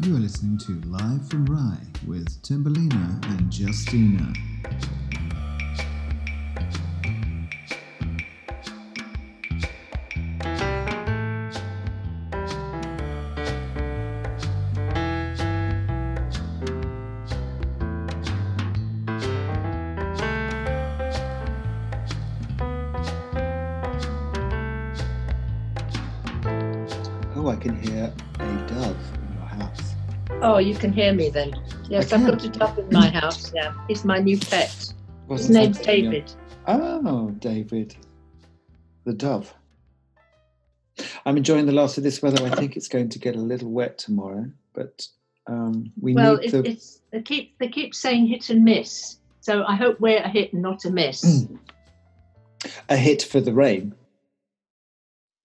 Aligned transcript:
You 0.00 0.14
are 0.14 0.20
listening 0.20 0.58
to 0.58 0.72
Live 0.86 1.26
from 1.26 1.46
Rye 1.46 1.78
with 2.06 2.42
Timberlina 2.42 3.24
and 3.30 3.52
Justina. 3.52 4.30
Oh, 30.56 30.58
you 30.58 30.74
can 30.74 30.90
hear 30.90 31.12
me 31.12 31.28
then. 31.28 31.54
Yes, 31.90 32.14
I've 32.14 32.24
got 32.24 32.42
a 32.42 32.48
dove 32.48 32.78
in 32.78 32.88
my 32.90 33.10
house. 33.10 33.52
Yeah, 33.54 33.74
he's 33.88 34.06
my 34.06 34.20
new 34.20 34.38
pet. 34.38 34.70
His 34.70 34.94
Wasn't 35.28 35.52
name's 35.52 35.76
something 35.76 35.94
in 35.98 36.04
your- 36.04 36.12
David. 36.12 36.32
Oh, 36.66 37.30
David. 37.40 37.94
The 39.04 39.12
dove. 39.12 39.52
I'm 41.26 41.36
enjoying 41.36 41.66
the 41.66 41.72
last 41.72 41.98
of 41.98 42.04
this 42.04 42.22
weather. 42.22 42.42
I 42.42 42.48
think 42.56 42.74
it's 42.74 42.88
going 42.88 43.10
to 43.10 43.18
get 43.18 43.36
a 43.36 43.38
little 43.38 43.70
wet 43.70 43.98
tomorrow, 43.98 44.50
but 44.72 45.06
um, 45.46 45.92
we 46.00 46.14
Well, 46.14 46.38
need 46.38 46.46
it, 46.46 46.52
the. 46.52 46.70
it's 46.70 47.02
they 47.12 47.20
keep 47.20 47.58
they 47.58 47.68
keep 47.68 47.94
saying 47.94 48.26
hit 48.28 48.48
and 48.48 48.64
miss. 48.64 49.18
So 49.42 49.62
I 49.64 49.74
hope 49.76 50.00
we're 50.00 50.22
a 50.22 50.28
hit 50.28 50.54
and 50.54 50.62
not 50.62 50.86
a 50.86 50.90
miss. 50.90 51.22
Mm. 51.22 51.58
a 52.88 52.96
hit 52.96 53.22
for 53.22 53.42
the 53.42 53.52
rain. 53.52 53.94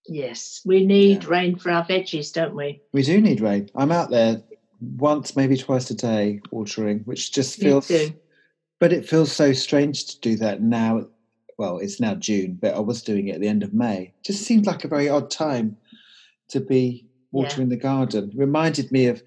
Yes, 0.08 0.62
we 0.64 0.86
need 0.86 1.24
Yeah. 1.24 1.30
rain 1.30 1.58
for 1.58 1.70
our 1.70 1.86
veggies, 1.86 2.32
don't 2.32 2.56
we? 2.56 2.80
We 2.94 3.04
do 3.04 3.20
need 3.20 3.42
rain. 3.42 3.70
I'm 3.76 3.92
out 3.92 4.10
there 4.10 4.42
once, 4.82 5.36
maybe 5.36 5.58
twice 5.58 5.90
a 5.92 5.96
day 5.96 6.42
watering, 6.52 7.00
which 7.06 7.32
just 7.32 7.60
feels. 7.60 7.92
But 8.80 8.92
it 8.92 9.08
feels 9.08 9.32
so 9.32 9.54
strange 9.54 10.06
to 10.08 10.20
do 10.22 10.36
that 10.38 10.62
now. 10.62 11.06
Well, 11.58 11.78
it's 11.78 12.00
now 12.00 12.16
June, 12.16 12.58
but 12.60 12.74
I 12.74 12.80
was 12.80 13.04
doing 13.04 13.28
it 13.28 13.36
at 13.36 13.42
the 13.42 13.48
end 13.48 13.62
of 13.62 13.74
May. 13.74 14.14
Just 14.24 14.44
seemed 14.44 14.66
like 14.66 14.84
a 14.84 14.88
very 14.88 15.08
odd 15.08 15.30
time 15.30 15.78
to 16.50 16.60
be 16.60 17.06
Yeah. 17.06 17.10
watering 17.32 17.70
the 17.70 17.78
garden. 17.78 18.32
Reminded 18.36 18.92
me 18.92 19.06
of 19.06 19.22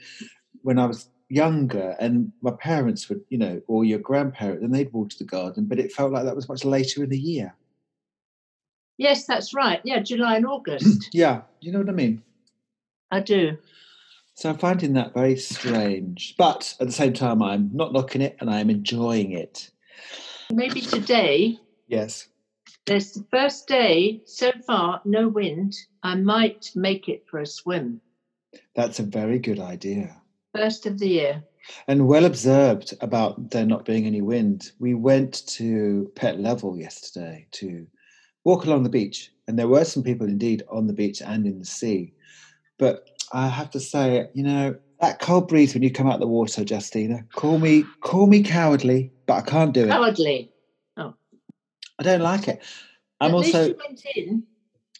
when 0.63 0.79
I 0.81 0.87
was 0.87 1.09
younger 1.29 1.95
and 2.01 2.33
my 2.43 2.51
parents 2.51 3.09
would, 3.09 3.23
you 3.29 3.39
know, 3.39 3.63
or 3.69 3.85
your 3.85 4.01
grandparents, 4.01 4.65
and 4.65 4.75
they'd 4.75 4.93
water 4.93 5.17
the 5.19 5.25
garden, 5.25 5.67
but 5.67 5.79
it 5.79 5.93
felt 5.93 6.13
like 6.13 6.25
that 6.25 6.35
was 6.37 6.49
much 6.49 6.65
later 6.65 7.05
in 7.05 7.11
the 7.11 7.19
year. 7.19 7.55
Yes, 8.99 9.25
that's 9.27 9.55
right. 9.55 9.81
Yeah, 9.85 10.01
July 10.01 10.37
and 10.37 10.47
August. 10.47 11.09
Yeah, 11.13 11.43
you 11.61 11.71
know 11.73 11.79
what 11.79 11.89
I 11.89 11.93
mean? 11.93 12.23
I 13.11 13.21
do. 13.21 13.57
So 14.35 14.51
I'm 14.51 14.59
finding 14.59 14.95
that 14.95 15.15
very 15.15 15.37
strange. 15.37 16.35
But 16.37 16.75
at 16.81 16.87
the 16.87 16.93
same 16.93 17.13
time, 17.13 17.41
I'm 17.43 17.71
not 17.73 17.93
knocking 17.93 18.21
it 18.21 18.37
and 18.41 18.51
I'm 18.51 18.69
enjoying 18.69 19.33
it. 19.33 19.71
Maybe 20.53 20.81
today 20.81 21.59
Yes. 21.87 22.29
there's 22.87 23.13
the 23.13 23.25
first 23.31 23.69
day 23.69 24.23
so 24.27 24.53
far, 24.67 25.01
no 25.05 25.29
wind. 25.29 25.75
I 26.03 26.17
might 26.17 26.71
make 26.75 27.09
it 27.09 27.25
for 27.31 27.39
a 27.41 27.47
swim. 27.47 28.01
That's 28.75 28.99
a 28.99 29.05
very 29.05 29.39
good 29.39 29.61
idea. 29.61 30.21
First 30.55 30.87
of 30.87 30.99
the 30.99 31.09
year. 31.09 31.45
And 31.89 32.07
well 32.09 32.25
observed 32.27 32.93
about 33.01 33.51
there 33.51 33.65
not 33.65 33.87
being 33.87 34.05
any 34.07 34.21
wind. 34.21 34.73
We 34.79 34.95
went 34.95 35.47
to 35.49 36.11
Pett 36.15 36.39
Level 36.39 36.77
yesterday 36.77 37.47
to 37.53 37.87
walk 38.45 38.67
along 38.67 38.83
the 38.83 38.91
beach, 38.91 39.33
and 39.49 39.59
there 39.59 39.69
were 39.69 39.85
some 39.85 40.03
people 40.03 40.27
indeed 40.27 40.63
on 40.71 40.87
the 40.87 40.93
beach 40.93 41.23
and 41.23 41.47
in 41.47 41.59
the 41.59 41.65
sea. 41.65 42.13
But 42.79 43.14
I 43.33 43.49
have 43.49 43.71
to 43.71 43.81
say, 43.81 44.29
you 44.35 44.43
know, 44.43 44.77
that 45.01 45.21
cold 45.21 45.49
breeze 45.49 45.75
when 45.75 45.83
you 45.83 45.91
come 45.91 46.07
out 46.07 46.15
of 46.15 46.21
the 46.21 46.27
water, 46.27 46.65
Justina. 46.67 47.25
Call 47.35 47.59
me, 47.59 47.85
call 48.01 48.27
me 48.27 48.43
cowardly, 48.43 49.13
but 49.27 49.35
I 49.35 49.41
can't 49.43 49.73
do 49.73 49.85
it. 49.85 49.89
Cowardly. 49.89 50.53
Oh, 50.97 51.15
I 51.99 52.03
don't 52.03 52.21
like 52.21 52.49
it. 52.49 52.63
I'm 53.21 53.31
At 53.31 53.37
least 53.39 53.55
also. 53.55 53.69
you 53.69 53.77
went 53.87 54.07
in. 54.15 54.43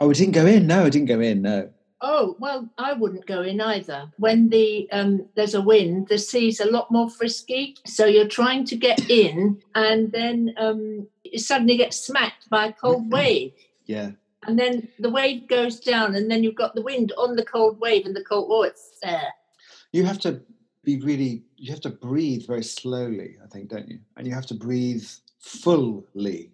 Oh, 0.01 0.09
we 0.09 0.15
didn't 0.15 0.35
go 0.35 0.47
in. 0.47 0.67
No, 0.67 0.85
I 0.85 0.91
didn't 0.91 1.09
go 1.09 1.21
in. 1.21 1.43
No. 1.43 1.71
Oh 2.01 2.37
well, 2.39 2.69
I 2.77 2.93
wouldn't 2.93 3.27
go 3.27 3.41
in 3.43 3.61
either. 3.61 4.13
When 4.19 4.51
the 4.51 4.89
um, 4.93 5.27
there's 5.37 5.55
a 5.55 5.63
wind, 5.63 6.09
the 6.09 6.19
sea's 6.19 6.61
a 6.61 6.71
lot 6.71 6.91
more 6.91 7.09
frisky. 7.09 7.77
So 7.87 8.05
you're 8.05 8.29
trying 8.29 8.67
to 8.67 8.77
get 8.77 9.09
in, 9.09 9.63
and 9.75 10.13
then 10.13 10.55
um, 10.59 11.09
you 11.23 11.39
suddenly 11.39 11.77
get 11.79 11.95
smacked 11.95 12.51
by 12.51 12.67
a 12.67 12.73
cold 12.73 13.11
wave, 13.13 13.53
Yeah. 13.87 14.11
And 14.47 14.59
then 14.59 14.89
the 14.99 15.11
wave 15.11 15.49
goes 15.49 15.81
down, 15.81 16.15
and 16.15 16.31
then 16.31 16.43
you've 16.43 16.55
got 16.55 16.75
the 16.75 16.83
wind 16.83 17.13
on 17.17 17.37
the 17.37 17.45
cold 17.45 17.81
wave, 17.81 18.07
and 18.07 18.15
the 18.17 18.25
cold 18.25 18.49
oh, 18.51 18.63
it's 18.63 18.99
there. 19.03 19.33
You 19.93 20.05
have 20.05 20.19
to 20.21 20.41
be 20.85 21.01
really. 21.01 21.45
You 21.57 21.71
have 21.73 21.81
to 21.83 21.91
breathe 21.91 22.47
very 22.47 22.65
slowly. 22.65 23.37
I 23.43 23.47
think, 23.49 23.69
don't 23.71 23.89
you? 23.89 24.01
And 24.17 24.27
you 24.27 24.35
have 24.35 24.47
to 24.47 24.55
breathe 24.55 25.07
fully 25.39 26.51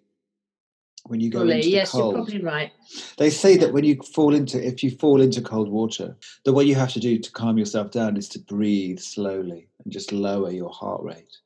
when 1.07 1.19
you 1.19 1.29
go 1.29 1.39
Fully. 1.39 1.55
into 1.55 1.69
the 1.69 1.75
Yes, 1.75 1.93
you're 1.93 2.13
probably 2.13 2.41
right. 2.41 2.71
They 3.17 3.29
say 3.29 3.53
Yeah. 3.53 3.61
that 3.61 3.73
when 3.73 3.83
you 3.83 3.95
fall 4.13 4.35
into, 4.35 4.65
if 4.65 4.83
you 4.83 4.91
fall 4.91 5.21
into 5.21 5.41
cold 5.41 5.69
water, 5.69 6.15
that 6.45 6.53
what 6.53 6.65
you 6.67 6.75
have 6.75 6.93
to 6.93 6.99
do 6.99 7.17
to 7.17 7.31
calm 7.31 7.57
yourself 7.57 7.91
down 7.91 8.17
is 8.17 8.27
to 8.29 8.39
breathe 8.39 8.99
slowly 8.99 9.67
and 9.83 9.91
just 9.91 10.11
lower 10.11 10.51
your 10.51 10.69
heart 10.69 11.01
rate, 11.03 11.37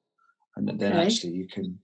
and 0.55 0.67
then 0.67 0.93
Okay. 0.93 1.05
actually 1.05 1.33
you 1.33 1.47
can 1.47 1.79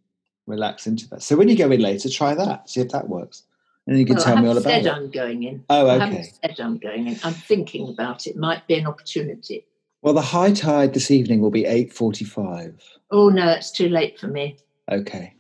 relax 0.48 0.88
into 0.88 1.08
that. 1.10 1.22
So 1.24 1.38
when 1.38 1.48
you 1.48 1.56
go 1.56 1.72
in 1.72 1.80
later, 1.80 2.10
try 2.10 2.34
that. 2.36 2.70
See 2.70 2.82
if 2.82 2.90
that 2.90 3.08
works, 3.08 3.44
and 3.88 3.98
you 4.00 4.06
can 4.06 4.16
Well, 4.16 4.24
I 4.24 4.28
tell 4.28 4.42
me 4.42 4.48
all 4.48 4.58
about 4.58 4.64
said 4.70 4.86
it. 4.86 4.92
I'm 4.94 5.10
going 5.10 5.44
in. 5.44 5.64
Oh, 5.70 5.88
I 5.88 5.96
okay. 5.96 6.06
haven't 6.06 6.34
said 6.44 6.60
I'm 6.60 6.78
going 6.78 7.08
in. 7.08 7.20
I'm 7.24 7.34
thinking 7.34 7.90
about 7.90 8.28
it. 8.28 8.36
Might 8.38 8.68
be 8.68 8.76
an 8.76 8.86
opportunity. 8.88 9.66
Well, 10.02 10.14
the 10.14 10.22
high 10.22 10.52
tide 10.52 10.94
this 10.94 11.12
evening 11.12 11.42
will 11.42 11.52
be 11.52 11.66
eight 11.66 11.94
forty-five. 11.94 12.82
Oh 13.12 13.30
no, 13.30 13.46
that's 13.46 13.72
too 13.72 13.90
late 13.90 14.20
for 14.20 14.28
me. 14.28 14.58
Okay. 14.92 15.36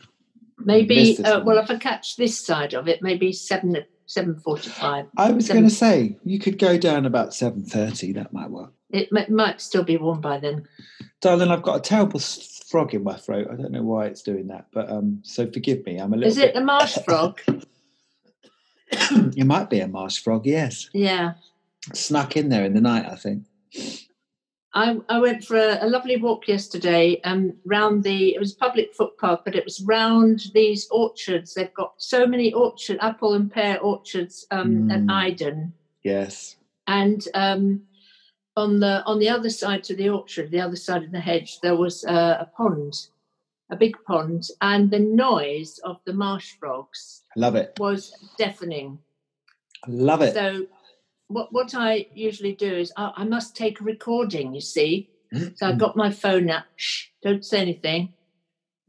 Maybe 0.59 1.17
uh, 1.23 1.41
well, 1.43 1.57
if 1.57 1.71
I 1.71 1.77
catch 1.77 2.15
this 2.17 2.37
side 2.37 2.73
of 2.75 2.87
it, 2.87 3.01
maybe 3.01 3.31
seven 3.33 3.77
seven 4.05 4.35
forty-five. 4.39 5.07
I 5.17 5.31
was 5.31 5.47
going 5.47 5.63
to 5.63 5.69
say 5.71 6.17
you 6.23 6.37
could 6.37 6.59
go 6.59 6.77
down 6.77 7.05
about 7.05 7.33
seven 7.33 7.63
thirty. 7.63 8.13
That 8.13 8.31
might 8.33 8.51
work, 8.51 8.71
It 8.91 9.09
m- 9.15 9.35
might 9.35 9.61
still 9.61 9.83
be 9.83 9.97
warm 9.97 10.21
by 10.21 10.37
then. 10.39 10.67
darling. 11.21 11.49
I've 11.49 11.63
got 11.63 11.77
a 11.77 11.81
terrible 11.81 12.19
frog 12.19 12.93
in 12.93 13.03
my 13.03 13.15
throat. 13.17 13.47
I 13.51 13.55
don't 13.55 13.71
know 13.71 13.81
why 13.83 14.05
it's 14.05 14.21
doing 14.21 14.47
that, 14.47 14.67
but 14.71 14.89
um, 14.91 15.21
so 15.23 15.49
forgive 15.49 15.83
me. 15.87 15.97
I'm 15.97 16.13
a 16.13 16.17
little. 16.17 16.29
Is 16.29 16.37
it 16.37 16.53
bit- 16.53 16.61
a 16.61 16.65
marsh 16.65 16.97
frog? 17.05 17.41
it 19.37 19.45
might 19.45 19.69
be 19.69 19.79
a 19.79 19.87
marsh 19.87 20.19
frog. 20.19 20.45
Yes, 20.45 20.89
yeah. 20.93 21.33
snuck 21.93 22.35
in 22.37 22.49
there 22.49 22.65
in 22.65 22.73
the 22.73 22.81
night. 22.81 23.05
I 23.09 23.15
think. 23.15 23.45
I, 24.73 24.97
I 25.09 25.19
went 25.19 25.43
for 25.43 25.57
a, 25.57 25.85
a 25.85 25.87
lovely 25.89 26.15
walk 26.15 26.47
yesterday 26.47 27.19
um, 27.25 27.53
round 27.65 28.03
the, 28.03 28.33
it 28.33 28.39
was 28.39 28.53
a 28.53 28.57
public 28.57 28.93
footpath, 28.95 29.41
but 29.43 29.55
it 29.55 29.65
was 29.65 29.81
round 29.81 30.43
these 30.53 30.87
orchards. 30.91 31.53
They've 31.53 31.73
got 31.73 31.93
so 31.97 32.25
many 32.25 32.53
orchard, 32.53 32.97
apple 33.01 33.33
and 33.33 33.51
pear 33.51 33.81
orchards 33.81 34.45
um, 34.49 34.89
at 34.89 35.01
Mm. 35.01 35.11
Iden. 35.11 35.73
Yes. 36.03 36.55
And 36.87 37.21
um, 37.33 37.81
on 38.55 38.79
the 38.79 39.03
on 39.05 39.19
the 39.19 39.29
other 39.29 39.49
side 39.49 39.83
to 39.85 39.95
the 39.95 40.09
orchard, 40.09 40.51
the 40.51 40.61
other 40.61 40.75
side 40.77 41.03
of 41.03 41.11
the 41.11 41.19
hedge, 41.19 41.59
there 41.61 41.75
was 41.75 42.03
a, 42.05 42.37
a 42.41 42.49
pond, 42.55 43.07
a 43.71 43.75
big 43.75 43.97
pond, 44.05 44.47
and 44.61 44.91
the 44.91 44.99
noise 44.99 45.79
of 45.83 45.99
the 46.05 46.13
marsh 46.13 46.53
frogs 46.59 47.23
love 47.35 47.55
it. 47.55 47.73
was 47.79 48.13
deafening. 48.37 48.99
Love 49.87 50.21
it. 50.21 50.33
So, 50.35 50.67
what 51.27 51.51
what 51.51 51.73
I 51.73 52.07
usually 52.13 52.53
do 52.53 52.71
is 52.71 52.93
I, 52.95 53.13
I 53.17 53.23
must 53.23 53.55
take 53.55 53.81
a 53.81 53.83
recording. 53.83 54.53
You 54.53 54.61
see, 54.61 55.09
mm-hmm. 55.33 55.55
so 55.55 55.67
I 55.67 55.71
got 55.73 55.97
my 55.97 56.11
phone 56.11 56.49
out. 56.49 56.63
Shh! 56.75 57.07
Don't 57.23 57.43
say 57.43 57.59
anything. 57.59 58.13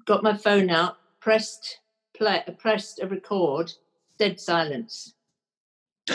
Got 0.04 0.22
my 0.22 0.37
phone 0.37 0.69
out. 0.69 0.99
Pressed 1.20 1.78
play. 2.14 2.43
Pressed 2.59 3.00
a 3.00 3.06
record. 3.06 3.72
Dead 4.19 4.38
silence. 4.41 5.14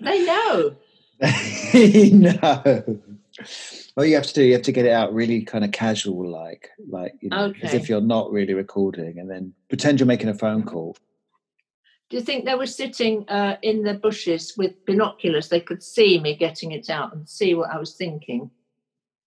They 0.00 0.24
know. 0.24 0.76
no. 2.12 3.00
What 3.96 4.08
you 4.08 4.14
have 4.14 4.26
to 4.26 4.34
do, 4.34 4.42
you 4.42 4.52
have 4.52 4.60
to 4.62 4.72
get 4.72 4.84
it 4.84 4.92
out 4.92 5.14
really 5.14 5.42
kind 5.42 5.64
of 5.64 5.72
casual, 5.72 6.28
like, 6.30 6.68
like 6.86 7.14
you 7.22 7.30
know, 7.30 7.54
as 7.62 7.72
if 7.72 7.88
you're 7.88 8.02
not 8.02 8.30
really 8.30 8.52
recording, 8.52 9.18
and 9.18 9.30
then 9.30 9.54
pretend 9.70 9.98
you're 9.98 10.06
making 10.06 10.28
a 10.28 10.34
phone 10.34 10.64
call. 10.64 10.98
Do 12.10 12.18
you 12.18 12.22
think 12.22 12.44
they 12.44 12.54
were 12.54 12.66
sitting 12.66 13.26
uh, 13.30 13.56
in 13.62 13.84
the 13.84 13.94
bushes 13.94 14.52
with 14.54 14.84
binoculars? 14.84 15.48
They 15.48 15.60
could 15.60 15.82
see 15.82 16.20
me 16.20 16.36
getting 16.36 16.72
it 16.72 16.90
out 16.90 17.14
and 17.14 17.26
see 17.26 17.54
what 17.54 17.70
I 17.70 17.78
was 17.78 17.94
thinking. 17.94 18.50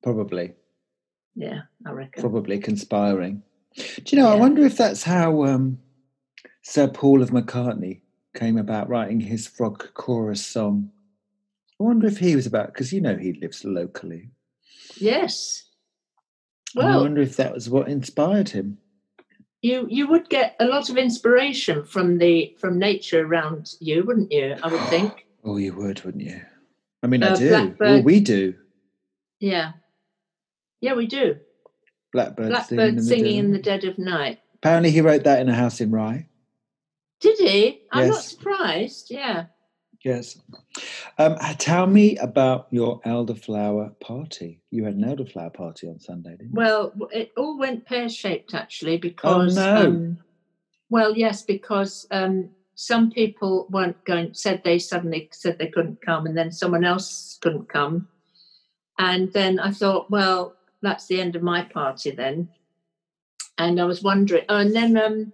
Probably, 0.03 0.53
Yeah, 1.33 1.61
I 1.87 1.91
reckon. 1.91 2.21
probably 2.21 2.59
conspiring. 2.59 3.41
Do 3.75 4.15
you 4.15 4.21
know? 4.21 4.29
I 4.31 4.35
wonder 4.35 4.63
if 4.63 4.77
that's 4.77 5.01
how 5.01 5.45
um, 5.45 5.79
Sir 6.61 6.87
Paul 6.87 7.23
of 7.23 7.31
McCartney 7.31 8.01
came 8.35 8.59
about 8.59 8.87
writing 8.87 9.19
his 9.19 9.47
frog 9.47 9.95
chorus 9.95 10.45
song. 10.45 10.91
I 11.81 11.85
wonder 11.85 12.05
if 12.05 12.19
he 12.19 12.35
was 12.35 12.45
about 12.45 12.67
because 12.67 12.93
you 12.93 13.01
know 13.01 13.17
he 13.17 13.33
lives 13.33 13.65
locally. 13.65 14.29
Yes. 15.01 15.63
And 16.75 16.87
I 16.87 16.97
wonder 16.97 17.21
if 17.21 17.35
that 17.37 17.53
was 17.53 17.69
what 17.69 17.87
inspired 17.89 18.49
him. 18.49 18.77
you 19.61 19.87
you 19.89 20.07
would 20.07 20.29
get 20.29 20.55
a 20.59 20.65
lot 20.65 20.89
of 20.89 20.97
inspiration 20.97 21.83
from 21.83 22.17
the 22.19 22.55
from 22.59 22.77
nature 22.79 23.25
around 23.25 23.71
you, 23.79 24.03
wouldn't 24.03 24.31
you? 24.31 24.55
I 24.63 24.67
would 24.71 24.87
think. 24.89 25.25
Oh, 25.41 25.55
you 25.55 25.73
would, 25.73 26.03
wouldn't 26.03 26.23
you? 26.25 26.41
I 27.01 27.07
mean, 27.07 27.23
I 27.23 27.29
Uh, 27.29 27.35
do. 27.37 27.75
Well, 27.79 28.01
we 28.03 28.19
do. 28.19 28.55
Yeah. 29.39 29.71
Yeah, 30.81 30.95
we 30.95 31.07
do. 31.07 31.37
Blackbird, 32.11 32.49
Blackbird 32.49 33.01
singing 33.01 33.37
in 33.37 33.51
the 33.53 33.57
dead. 33.57 33.81
dead 33.81 33.89
of 33.89 33.97
night. 33.97 34.39
Apparently, 34.55 34.91
he 34.91 34.99
wrote 34.99 35.23
that 35.23 35.39
in 35.39 35.47
a 35.47 35.55
house 35.55 35.79
in 35.79 35.91
Rye. 35.91 36.27
Did 37.21 37.37
he? 37.39 37.83
I'm 37.89 38.09
not 38.09 38.21
surprised. 38.21 39.09
Yeah. 39.09 39.45
Yes. 40.03 40.39
Um, 41.17 41.37
tell 41.57 41.85
me 41.85 42.15
about 42.17 42.67
your 42.71 43.01
elderflower 43.01 43.99
party. 43.99 44.61
You 44.71 44.85
had 44.85 44.95
an 44.95 45.03
elderflower 45.03 45.53
party 45.53 45.89
on 45.89 45.99
Sunday, 45.99 46.31
didn't 46.31 46.51
you? 46.51 46.53
Well, 46.53 46.93
it 47.11 47.33
all 47.35 47.57
went 47.57 47.85
pear 47.85 48.07
shaped 48.07 48.53
actually 48.53 48.97
because. 48.97 49.57
Oh, 49.57 49.61
no. 49.61 49.87
Um, 49.87 50.17
well, 50.89 51.15
yes, 51.15 51.43
because 51.43 52.07
um, 52.11 52.49
some 52.75 53.11
people 53.11 53.67
weren't 53.69 54.03
going. 54.05 54.33
Said 54.33 54.63
they 54.63 54.79
suddenly 54.79 55.29
said 55.33 55.59
they 55.59 55.67
couldn't 55.67 56.01
come, 56.01 56.25
and 56.25 56.37
then 56.37 56.51
someone 56.51 56.85
else 56.85 57.37
couldn't 57.41 57.67
come, 57.67 58.07
and 58.97 59.31
then 59.33 59.59
I 59.59 59.71
thought, 59.71 60.09
well, 60.09 60.55
that's 60.81 61.07
the 61.07 61.19
end 61.19 61.35
of 61.35 61.43
my 61.43 61.63
party 61.63 62.11
then. 62.11 62.49
And 63.57 63.79
I 63.79 63.83
was 63.83 64.01
wondering, 64.01 64.45
oh, 64.47 64.57
and 64.57 64.73
then 64.73 64.97
um, 64.97 65.33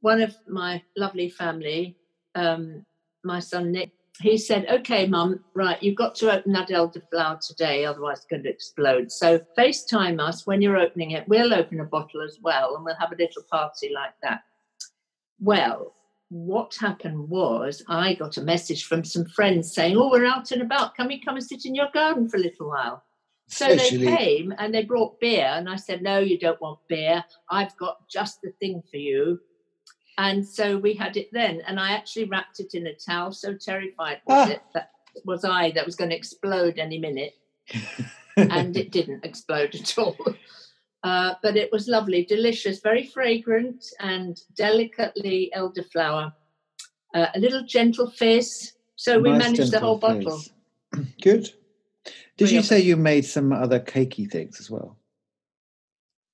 one 0.00 0.20
of 0.20 0.36
my 0.46 0.82
lovely 0.96 1.28
family, 1.28 1.96
um, 2.34 2.86
my 3.24 3.40
son 3.40 3.72
Nick, 3.72 3.92
he 4.20 4.36
said, 4.36 4.66
"Okay, 4.68 5.06
Mum, 5.06 5.44
right, 5.54 5.80
you've 5.82 5.96
got 5.96 6.14
to 6.16 6.32
open 6.32 6.52
that 6.52 6.70
elderflower 6.70 7.38
today, 7.46 7.84
otherwise 7.84 8.18
it's 8.18 8.26
going 8.26 8.42
to 8.42 8.48
explode. 8.50 9.12
So 9.12 9.40
FaceTime 9.56 10.20
us 10.20 10.46
when 10.46 10.60
you're 10.60 10.76
opening 10.76 11.12
it. 11.12 11.28
We'll 11.28 11.54
open 11.54 11.80
a 11.80 11.84
bottle 11.84 12.22
as 12.22 12.38
well, 12.42 12.74
and 12.74 12.84
we'll 12.84 12.96
have 12.96 13.12
a 13.12 13.16
little 13.16 13.42
party 13.50 13.90
like 13.94 14.14
that." 14.22 14.40
Well, 15.40 15.94
what 16.30 16.74
happened 16.80 17.28
was 17.28 17.82
I 17.88 18.14
got 18.14 18.36
a 18.36 18.42
message 18.42 18.84
from 18.84 19.04
some 19.04 19.24
friends 19.24 19.72
saying, 19.72 19.96
"Oh, 19.96 20.10
we're 20.10 20.26
out 20.26 20.50
and 20.50 20.62
about. 20.62 20.94
Can 20.96 21.06
we 21.06 21.20
come 21.20 21.36
and 21.36 21.44
sit 21.44 21.64
in 21.64 21.74
your 21.74 21.88
garden 21.94 22.28
for 22.28 22.38
a 22.38 22.40
little 22.40 22.68
while?" 22.68 23.04
So 23.50 23.66
Especially- 23.66 24.04
they 24.04 24.16
came 24.16 24.54
and 24.58 24.74
they 24.74 24.84
brought 24.84 25.20
beer, 25.20 25.46
and 25.46 25.70
I 25.70 25.76
said, 25.76 26.02
"No, 26.02 26.18
you 26.18 26.38
don't 26.38 26.60
want 26.60 26.80
beer. 26.88 27.24
I've 27.50 27.74
got 27.76 28.06
just 28.08 28.42
the 28.42 28.50
thing 28.60 28.82
for 28.90 28.98
you." 28.98 29.40
And 30.18 30.46
so 30.46 30.76
we 30.76 30.94
had 30.94 31.16
it 31.16 31.28
then, 31.32 31.62
and 31.66 31.78
I 31.78 31.92
actually 31.92 32.24
wrapped 32.24 32.58
it 32.58 32.74
in 32.74 32.88
a 32.88 32.94
towel. 32.94 33.32
So 33.32 33.54
terrified 33.54 34.20
was 34.26 34.48
Ah. 34.48 34.52
it 34.52 34.62
that 34.74 34.90
was 35.24 35.44
I 35.44 35.70
that 35.70 35.86
was 35.86 35.94
going 35.94 36.10
to 36.10 36.16
explode 36.16 36.78
any 36.78 36.98
minute, 36.98 37.34
and 38.36 38.76
it 38.76 38.90
didn't 38.98 39.24
explode 39.24 39.74
at 39.74 39.96
all. 39.98 40.16
Uh, 41.04 41.34
but 41.44 41.56
it 41.56 41.70
was 41.70 41.86
lovely, 41.86 42.24
delicious, 42.24 42.80
very 42.80 43.06
fragrant, 43.06 43.86
and 44.00 44.42
delicately 44.56 45.48
elderflower. 45.56 46.32
Uh, 47.14 47.26
a 47.36 47.38
little 47.38 47.62
gentle 47.62 48.10
fizz. 48.10 48.72
So 48.96 49.20
we 49.20 49.30
Nice 49.30 49.42
managed 49.44 49.70
the 49.70 49.78
whole 49.78 49.96
gentle 49.96 50.32
bottle. 50.32 50.38
fizz. 50.92 51.06
Good. 51.22 51.52
Did 52.36 52.50
you 52.50 52.62
say 52.62 52.80
you 52.80 52.96
made 52.96 53.24
some 53.24 53.52
other 53.52 53.78
cakey 53.78 54.28
things 54.28 54.58
as 54.58 54.68
well? 54.72 54.98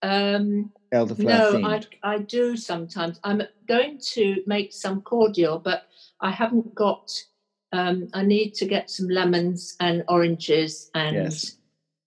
Um, 0.01 0.73
Elderflower 0.94 1.62
No, 1.62 1.69
I. 1.69 1.82
I 2.02 2.19
do 2.19 2.56
sometimes. 2.56 3.19
I'm 3.25 3.43
going 3.67 3.99
to 4.12 4.43
make 4.46 4.73
some 4.73 5.02
cordial, 5.02 5.58
but 5.58 5.88
I 6.20 6.31
haven't 6.31 6.75
got. 6.75 7.11
Um, 7.73 8.08
I 8.14 8.23
need 8.23 8.55
to 8.55 8.67
get 8.67 8.88
some 8.91 9.08
lemons 9.08 9.76
and 9.81 10.05
oranges 10.08 10.91
and 10.94 11.17
Yes. 11.17 11.56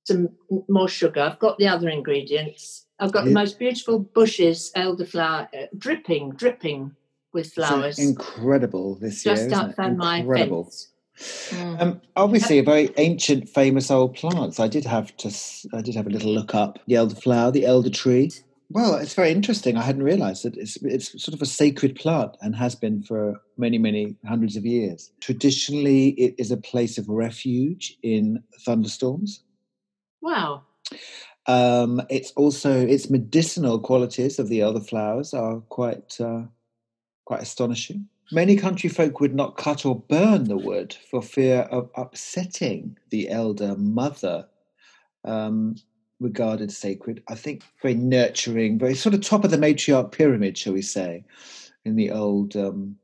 some 0.06 0.30
more 0.69 0.88
sugar. 0.88 1.19
I've 1.22 1.39
got 1.39 1.57
the 1.57 1.68
other 1.68 1.89
ingredients. 1.89 2.86
I've 3.00 3.12
got 3.12 3.25
the 3.25 3.31
most 3.31 3.60
beautiful 3.60 4.00
bushes, 4.00 4.72
elderflower, 4.75 5.48
uh, 5.54 5.68
dripping, 5.78 6.31
dripping 6.31 6.95
with 7.33 7.48
It's 7.48 7.56
flowers, 7.56 8.00
incredible 8.00 8.95
this 8.95 9.25
year. 9.25 9.36
just 9.36 9.48
isn't 9.48 9.60
it? 9.60 9.69
outside 9.72 9.98
my 9.98 10.18
Incredible. 10.19 10.63
fence. 10.63 10.88
Mm. 11.19 11.81
Um, 11.81 12.01
obviously, 12.16 12.60
a 12.60 12.63
very 12.63 12.90
ancient, 12.98 13.50
famous 13.50 13.92
old 13.92 14.16
plant. 14.16 14.56
So 14.56 14.63
I 14.63 14.68
did 14.68 14.86
have 14.86 15.16
to. 15.18 15.30
I 15.74 15.81
did 15.81 15.95
have 15.95 16.07
a 16.07 16.10
little 16.10 16.31
look 16.33 16.56
up 16.56 16.80
the 16.88 16.95
elderflower, 16.95 17.51
the 17.51 17.66
elder 17.66 17.90
tree. 17.90 18.31
Well, 18.69 18.96
it's 18.96 19.14
very 19.14 19.31
interesting. 19.31 19.78
I 19.78 19.81
hadn't 19.81 20.04
realised 20.04 20.44
that 20.44 20.58
it's 20.58 20.75
it's 20.84 21.12
sort 21.24 21.34
of 21.34 21.42
a 21.42 21.46
sacred 21.46 21.96
plant 21.96 22.36
and 22.42 22.56
has 22.56 22.75
been 22.75 23.02
for 23.02 23.42
many, 23.58 23.78
many 23.78 24.18
hundreds 24.28 24.58
of 24.58 24.66
years. 24.66 25.12
Traditionally, 25.22 26.10
it 26.10 26.36
is 26.38 26.52
a 26.52 26.58
place 26.58 26.98
of 26.98 27.08
refuge 27.08 27.98
in 28.04 28.44
thunderstorms. 28.66 29.42
Wow. 30.22 30.64
Um, 31.46 32.02
it's 32.10 32.31
also 32.31 32.86
its 32.86 33.10
medicinal 33.10 33.80
qualities 33.80 34.38
of 34.38 34.50
the 34.50 34.60
elderflowers 34.60 35.34
are 35.34 35.62
quite 35.62 36.19
uh, 36.19 36.44
quite 37.24 37.42
astonishing. 37.42 38.10
Many 38.34 38.58
country 38.58 38.90
folk 38.90 39.22
would 39.22 39.34
not 39.34 39.56
cut 39.56 39.86
or 39.86 40.00
burn 40.10 40.46
the 40.46 40.58
wood 40.58 40.98
for 41.10 41.22
fear 41.22 41.62
of 41.72 41.90
upsetting 41.96 42.98
the 43.10 43.30
elder 43.30 43.75
mother, 43.78 44.48
um, 45.24 45.78
regarded 46.19 46.72
sacred. 46.72 47.24
I 47.28 47.36
think 47.36 47.64
very 47.81 47.96
nurturing, 47.96 48.80
very 48.80 48.96
sort 48.96 49.16
of 49.16 49.22
top 49.22 49.44
of 49.44 49.52
the 49.52 49.58
matriarch 49.58 50.12
pyramid, 50.12 50.58
shall 50.58 50.74
we 50.74 50.81
say, 50.81 51.24
in 51.86 51.96
the 51.96 52.12
old 52.12 52.56
um, 52.56 52.98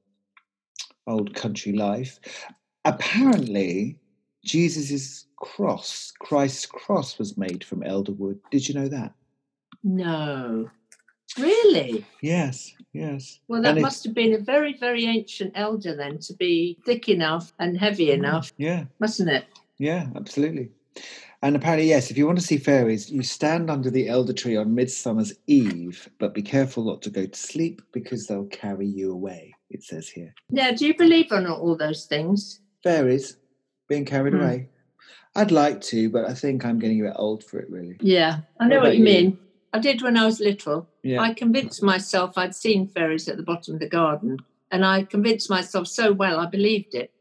old 1.07 1.33
country 1.35 1.73
life. 1.73 2.19
Apparently, 2.85 3.97
Jesus's 4.43 5.27
cross, 5.37 6.11
Christ's 6.19 6.65
cross, 6.65 7.17
was 7.17 7.37
made 7.37 7.63
from 7.63 7.83
elder 7.83 8.11
wood. 8.11 8.39
Did 8.51 8.67
you 8.67 8.75
know 8.75 8.87
that? 8.87 9.13
No. 9.83 10.69
Really? 11.37 12.05
Yes, 12.21 12.73
yes. 12.93 13.39
Well, 13.47 13.61
that 13.63 13.73
And 13.73 13.81
must 13.81 14.03
have 14.03 14.13
been 14.13 14.33
a 14.33 14.37
very, 14.37 14.77
very 14.77 15.05
ancient 15.05 15.53
elder 15.55 15.95
then 15.95 16.19
to 16.19 16.33
be 16.33 16.77
thick 16.85 17.09
enough 17.09 17.53
and 17.59 17.77
heavy 17.77 18.11
enough, 18.11 18.53
Yeah, 18.57 18.85
mustn't 18.99 19.29
it? 19.29 19.45
yeah, 19.79 20.07
absolutely. 20.15 20.69
And 21.43 21.57
apparently, 21.57 21.89
yes, 21.89 22.09
if 22.09 22.17
you 22.17 22.25
want 22.25 22.39
to 22.39 22.45
see 22.45 22.57
fairies, 22.57 23.11
you 23.11 23.21
stand 23.21 23.69
under 23.69 23.91
the 23.91 24.07
elder 24.07 24.31
tree 24.31 24.55
on 24.55 24.73
Midsummer's 24.73 25.33
Eve, 25.47 26.09
but 26.17 26.33
be 26.33 26.41
careful 26.41 26.85
not 26.85 27.01
to 27.01 27.09
go 27.09 27.25
to 27.25 27.37
sleep 27.37 27.81
because 27.91 28.25
they'll 28.25 28.45
carry 28.45 28.87
you 28.87 29.11
away, 29.11 29.53
it 29.69 29.83
says 29.83 30.07
here. 30.07 30.33
Yeah, 30.49 30.71
do 30.71 30.87
you 30.87 30.95
believe 30.95 31.33
on 31.33 31.45
all 31.45 31.75
those 31.75 32.05
things? 32.05 32.61
Fairies 32.81 33.35
being 33.89 34.05
carried 34.05 34.33
Hmm. 34.33 34.39
away. 34.39 34.69
I'd 35.35 35.51
like 35.51 35.81
to, 35.81 36.09
but 36.09 36.23
I 36.23 36.33
think 36.33 36.63
I'm 36.63 36.79
getting 36.79 37.01
a 37.01 37.09
bit 37.09 37.17
old 37.17 37.43
for 37.43 37.59
it, 37.59 37.69
really. 37.69 37.97
Yeah, 37.99 38.39
I 38.61 38.69
know 38.69 38.75
What 38.77 38.83
what, 38.83 38.87
about 38.87 38.97
you 38.99 39.05
you? 39.05 39.13
mean. 39.23 39.37
I 39.73 39.79
did 39.79 40.01
when 40.01 40.15
I 40.15 40.25
was 40.25 40.39
little. 40.39 40.87
Yeah. 41.03 41.19
I 41.21 41.33
convinced 41.33 41.83
myself 41.83 42.37
I'd 42.37 42.55
seen 42.55 42.87
fairies 42.87 43.27
at 43.27 43.35
the 43.35 43.43
bottom 43.43 43.73
of 43.73 43.81
the 43.81 43.89
garden, 43.89 44.37
and 44.71 44.85
I 44.85 45.03
convinced 45.03 45.49
myself 45.49 45.87
so 45.89 46.13
well 46.13 46.39
I 46.39 46.45
believed 46.45 46.95
it. 46.95 47.11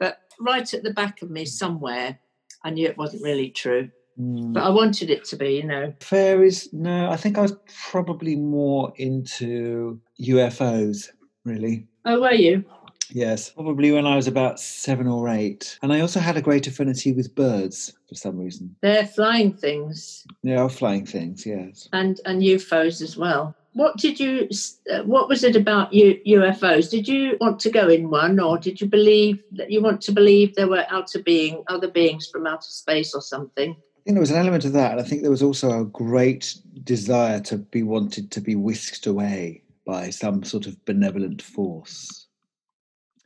But 0.00 0.22
right 0.40 0.74
at 0.74 0.82
the 0.82 0.92
back 0.92 1.22
of 1.22 1.30
me, 1.30 1.44
somewhere, 1.44 2.18
I 2.64 2.70
knew 2.70 2.86
it 2.86 2.98
wasn't 2.98 3.22
really 3.22 3.50
true. 3.50 3.90
Mm. 4.18 4.52
But 4.52 4.64
I 4.64 4.68
wanted 4.70 5.10
it 5.10 5.24
to 5.26 5.36
be, 5.36 5.50
you 5.50 5.64
know. 5.64 5.94
Fairies, 6.00 6.68
no, 6.72 7.10
I 7.10 7.16
think 7.16 7.38
I 7.38 7.42
was 7.42 7.56
probably 7.90 8.34
more 8.34 8.92
into 8.96 10.00
UFOs, 10.20 11.08
really. 11.44 11.86
Oh, 12.04 12.20
were 12.20 12.32
you? 12.32 12.64
Yes, 13.10 13.50
probably 13.50 13.92
when 13.92 14.06
I 14.06 14.16
was 14.16 14.26
about 14.26 14.60
seven 14.60 15.06
or 15.06 15.28
eight. 15.28 15.78
And 15.82 15.92
I 15.92 16.00
also 16.00 16.20
had 16.20 16.36
a 16.36 16.42
great 16.42 16.66
affinity 16.66 17.12
with 17.12 17.34
birds 17.34 17.94
for 18.08 18.14
some 18.14 18.38
reason. 18.38 18.76
They're 18.82 19.06
flying 19.06 19.52
things 19.52 20.26
They 20.42 20.56
are 20.56 20.68
flying 20.68 21.06
things, 21.06 21.46
yes. 21.46 21.88
and 21.92 22.20
and 22.26 22.42
UFOs 22.42 23.00
as 23.00 23.16
well. 23.16 23.54
What 23.78 23.96
did 23.96 24.18
you? 24.18 24.48
Uh, 24.92 25.04
what 25.04 25.28
was 25.28 25.44
it 25.44 25.54
about 25.54 25.92
UFOs? 25.92 26.90
Did 26.90 27.06
you 27.06 27.36
want 27.40 27.60
to 27.60 27.70
go 27.70 27.88
in 27.88 28.10
one, 28.10 28.40
or 28.40 28.58
did 28.58 28.80
you 28.80 28.88
believe 28.88 29.40
that 29.52 29.70
you 29.70 29.80
want 29.80 30.00
to 30.02 30.12
believe 30.12 30.56
there 30.56 30.66
were 30.66 30.84
outer 30.88 31.22
being, 31.22 31.62
other 31.68 31.86
beings 31.86 32.26
from 32.26 32.44
outer 32.44 32.70
space 32.70 33.14
or 33.14 33.22
something? 33.22 33.70
I 33.70 34.00
think 34.04 34.16
there 34.16 34.20
was 34.20 34.32
an 34.32 34.38
element 34.38 34.64
of 34.64 34.72
that. 34.72 34.90
And 34.90 35.00
I 35.00 35.04
think 35.04 35.22
there 35.22 35.30
was 35.30 35.44
also 35.44 35.78
a 35.78 35.84
great 35.84 36.56
desire 36.82 37.38
to 37.42 37.58
be 37.58 37.84
wanted 37.84 38.32
to 38.32 38.40
be 38.40 38.56
whisked 38.56 39.06
away 39.06 39.62
by 39.86 40.10
some 40.10 40.42
sort 40.42 40.66
of 40.66 40.84
benevolent 40.84 41.40
force. 41.40 42.26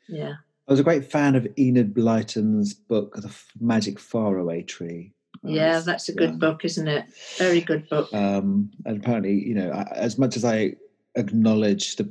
Yeah. 0.07 0.35
I 0.69 0.73
was 0.73 0.81
a 0.81 0.85
great 0.85 1.11
fan 1.11 1.35
of 1.35 1.49
Enid 1.59 1.95
Blyton's 1.95 2.75
book, 2.75 3.17
The 3.17 3.35
Magic 3.59 3.99
Faraway 3.99 4.65
Tree. 4.65 5.15
Yeah, 5.45 5.81
that's 5.81 6.09
a 6.09 6.15
good 6.15 6.31
young. 6.31 6.39
book, 6.39 6.65
isn't 6.65 6.87
it? 6.89 7.05
Very 7.39 7.61
good 7.61 7.89
book. 7.89 8.13
Um, 8.15 8.71
and 8.85 8.99
apparently, 8.99 9.35
you 9.35 9.55
know, 9.55 9.71
I, 9.73 9.83
as 9.95 10.19
much 10.19 10.37
as 10.37 10.45
I 10.45 10.75
acknowledge 11.17 11.97
that 11.97 12.09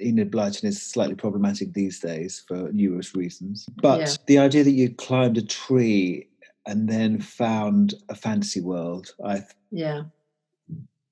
Enid 0.00 0.32
Blyton 0.32 0.64
is 0.64 0.82
slightly 0.82 1.14
problematic 1.14 1.72
these 1.72 2.00
days 2.00 2.44
for 2.48 2.70
numerous 2.72 3.14
reasons, 3.14 3.66
but 3.80 4.00
Yeah. 4.00 4.12
the 4.26 4.38
idea 4.38 4.64
that 4.64 4.72
you 4.72 4.90
climbed 4.92 5.38
a 5.38 5.42
tree 5.42 6.28
and 6.66 6.88
then 6.88 7.20
found 7.20 7.94
a 8.08 8.14
fantasy 8.14 8.60
world, 8.60 9.14
I 9.24 9.44
Yeah. 9.70 10.04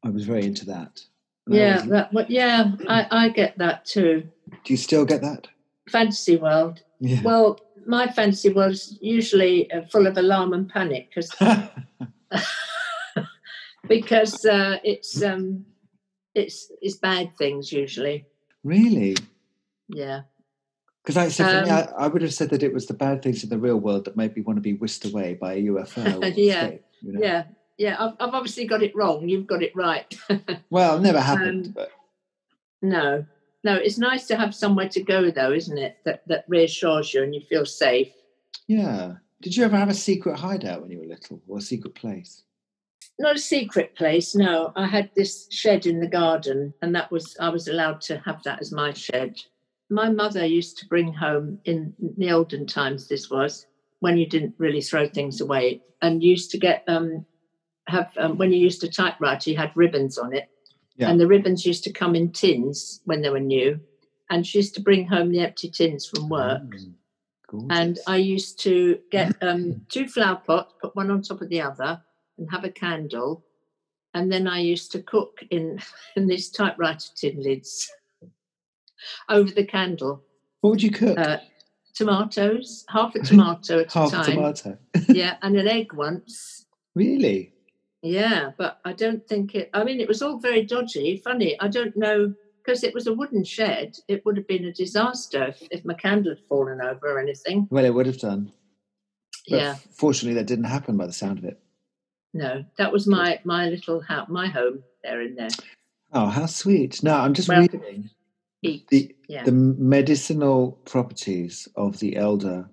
I 0.02 0.10
was 0.10 0.24
very 0.24 0.44
into 0.44 0.64
that. 0.66 1.00
And 1.46 1.54
Yeah, 1.54 1.82
that 1.86 2.30
yeah, 2.30 2.72
I, 2.88 3.06
I 3.10 3.28
get 3.28 3.56
that 3.58 3.84
too. 3.84 4.24
do 4.64 4.72
you 4.72 4.76
still 4.76 5.04
get 5.04 5.20
that? 5.22 5.46
Fantasy 5.88 6.36
world. 6.36 6.82
Yeah. 6.98 7.22
Well, 7.22 7.60
my 7.86 8.08
fantasy 8.08 8.50
world 8.52 8.72
is 8.72 8.98
usually 9.00 9.70
uh, 9.72 9.82
full 9.90 10.06
of 10.06 10.16
alarm 10.16 10.52
and 10.52 10.68
panic 10.68 11.08
because 11.08 11.30
because 13.88 14.44
uh, 14.44 14.78
it's 14.84 15.22
um 15.22 15.64
it's 16.34 16.70
it's 16.80 16.96
bad 16.96 17.36
things 17.36 17.72
usually. 17.72 18.26
really? 18.64 19.16
Yeah. 19.88 20.22
Because 21.04 21.16
I 21.16 21.44
me, 21.64 21.70
Um, 21.70 21.70
I, 21.98 22.04
I 22.04 22.06
would 22.06 22.22
have 22.22 22.32
said 22.32 22.50
that 22.50 22.62
it 22.62 22.72
was 22.72 22.86
the 22.86 22.94
bad 22.94 23.22
things 23.22 23.42
in 23.42 23.50
the 23.50 23.58
real 23.58 23.76
world 23.76 24.04
that 24.04 24.16
made 24.16 24.36
me 24.36 24.42
want 24.42 24.56
to 24.56 24.60
be 24.60 24.74
whisked 24.74 25.04
away 25.04 25.34
by 25.34 25.54
a 25.54 25.62
UFO. 25.62 26.36
Yeah. 26.36 26.64
escape, 26.64 26.84
you 27.02 27.12
know? 27.12 27.20
Yeah, 27.20 27.44
yeah. 27.76 27.96
I've, 27.98 28.14
I've 28.20 28.34
obviously 28.34 28.66
got 28.66 28.82
it 28.84 28.94
wrong. 28.94 29.28
You've 29.28 29.48
got 29.48 29.62
it 29.64 29.74
right. 29.74 30.14
Well, 30.70 31.00
never 31.00 31.20
happened. 31.20 31.66
Um, 31.66 31.72
but 31.72 31.90
no, 32.82 33.24
no. 33.64 33.74
It's 33.74 33.98
nice 33.98 34.26
to 34.28 34.36
have 34.36 34.54
somewhere 34.54 34.88
to 34.90 35.02
go, 35.02 35.30
though, 35.30 35.52
isn't 35.52 35.78
it? 35.78 35.98
That 36.04 36.22
that 36.28 36.44
reassures 36.48 37.12
you 37.14 37.22
and 37.22 37.34
you 37.34 37.40
feel 37.40 37.66
safe. 37.66 38.12
yeah. 38.66 39.14
Did 39.42 39.56
you 39.56 39.64
ever 39.64 39.76
have 39.76 39.88
a 39.88 39.94
secret 39.94 40.38
hideout 40.38 40.82
when 40.82 40.92
you 40.92 41.00
were 41.00 41.06
little, 41.06 41.42
or 41.48 41.58
a 41.58 41.60
secret 41.60 41.96
place? 41.96 42.44
Not 43.18 43.34
a 43.34 43.40
secret 43.40 43.96
place. 43.96 44.36
No, 44.36 44.72
I 44.76 44.86
had 44.86 45.10
this 45.16 45.48
shed 45.50 45.84
in 45.84 45.98
the 45.98 46.06
garden, 46.06 46.72
and 46.80 46.94
that 46.94 47.10
was 47.10 47.36
I 47.40 47.48
was 47.48 47.66
allowed 47.66 48.00
to 48.02 48.18
have 48.18 48.42
that 48.44 48.60
as 48.60 48.70
my 48.70 48.92
shed. 48.92 49.36
My 49.90 50.08
mother 50.08 50.46
used 50.46 50.78
to 50.78 50.86
bring 50.86 51.12
home 51.12 51.58
in 51.64 51.92
the 52.16 52.30
olden 52.30 52.66
times. 52.66 53.08
This 53.08 53.30
was 53.30 53.66
when 53.98 54.16
you 54.16 54.26
didn't 54.26 54.54
really 54.58 54.80
throw 54.80 55.08
things 55.08 55.40
away, 55.40 55.82
and 56.00 56.22
used 56.22 56.52
to 56.52 56.58
get 56.58 56.84
um 56.86 57.26
have 57.88 58.12
um, 58.18 58.38
when 58.38 58.52
you 58.52 58.60
used 58.60 58.84
a 58.84 58.88
typewriter, 58.88 59.50
you 59.50 59.56
had 59.56 59.72
ribbons 59.74 60.18
on 60.18 60.32
it, 60.32 60.48
Yeah. 61.02 61.10
and 61.10 61.20
the 61.20 61.26
ribbons 61.26 61.66
used 61.66 61.84
to 61.84 61.92
come 61.92 62.14
in 62.14 62.32
tins 62.32 63.00
when 63.04 63.20
they 63.22 63.30
were 63.30 63.40
new, 63.40 63.78
and 64.30 64.46
she 64.46 64.58
used 64.58 64.74
to 64.76 64.80
bring 64.80 65.06
home 65.06 65.30
the 65.32 65.40
empty 65.40 65.68
tins 65.70 66.06
from 66.06 66.28
work. 66.28 66.62
Mm, 67.52 67.66
And. 67.70 67.98
I 68.06 68.16
used 68.16 68.58
to 68.60 68.98
get 69.10 69.36
um, 69.42 69.82
two 69.88 70.06
flower 70.08 70.40
pots, 70.46 70.74
put 70.80 70.96
one 70.96 71.10
on 71.10 71.20
top 71.22 71.40
of 71.42 71.48
the 71.50 71.60
other, 71.60 72.00
and 72.38 72.50
have 72.50 72.64
a 72.64 72.70
candle. 72.70 73.44
And 74.14 74.30
then 74.32 74.46
I 74.46 74.60
used 74.60 74.92
to 74.92 75.02
cook 75.02 75.40
in, 75.50 75.78
in 76.16 76.26
these 76.26 76.50
typewriter 76.50 77.08
tin 77.16 77.42
lids 77.42 77.90
over 79.28 79.50
the 79.50 79.64
candle. 79.66 80.22
what 80.60 80.70
would 80.70 80.82
you 80.82 80.90
cook? 80.90 81.18
Uh, 81.18 81.38
tomatoes, 81.94 82.84
half 82.88 83.14
a 83.14 83.20
tomato 83.20 83.80
at 83.80 83.92
Half 83.92 84.08
a 84.08 84.16
time. 84.16 84.24
tomato. 84.24 84.78
yeah, 85.08 85.36
and 85.42 85.56
an 85.56 85.68
egg 85.68 85.92
once. 85.92 86.64
really? 86.94 87.51
Yeah, 88.02 88.50
but 88.58 88.80
I 88.84 88.92
don't 88.92 89.26
think 89.26 89.54
it. 89.54 89.70
I 89.72 89.84
mean, 89.84 90.00
it 90.00 90.08
was 90.08 90.22
all 90.22 90.38
very 90.38 90.64
dodgy. 90.64 91.20
Funny, 91.24 91.58
I 91.60 91.68
don't 91.68 91.96
know 91.96 92.34
because 92.64 92.84
it 92.84 92.94
was 92.94 93.06
a 93.06 93.14
wooden 93.14 93.44
shed. 93.44 93.96
It 94.08 94.24
would 94.24 94.36
have 94.36 94.46
been 94.46 94.64
a 94.64 94.72
disaster 94.72 95.46
if, 95.48 95.62
if 95.70 95.84
my 95.84 95.94
candle 95.94 96.34
had 96.34 96.44
fallen 96.48 96.80
over 96.80 97.12
or 97.12 97.18
anything. 97.18 97.68
Well, 97.70 97.84
it 97.84 97.94
would 97.94 98.06
have 98.06 98.18
done. 98.18 98.52
But 99.48 99.60
yeah. 99.60 99.74
Fortunately, 99.92 100.34
that 100.34 100.46
didn't 100.46 100.64
happen 100.64 100.96
by 100.96 101.06
the 101.06 101.12
sound 101.12 101.38
of 101.38 101.44
it. 101.44 101.60
No, 102.34 102.64
that 102.78 102.92
was 102.92 103.06
my 103.06 103.40
my 103.44 103.68
little 103.68 104.00
house, 104.00 104.28
my 104.28 104.46
home 104.46 104.82
there 105.02 105.22
in 105.22 105.34
there. 105.34 105.50
Oh, 106.12 106.26
how 106.26 106.46
sweet. 106.46 107.02
No, 107.02 107.14
I'm 107.14 107.34
just 107.34 107.48
Well, 107.48 107.60
reading 107.60 108.10
the, 108.62 109.14
yeah. 109.28 109.44
the 109.44 109.52
medicinal 109.52 110.72
properties 110.84 111.68
of 111.76 111.98
the 111.98 112.16
elder. 112.16 112.68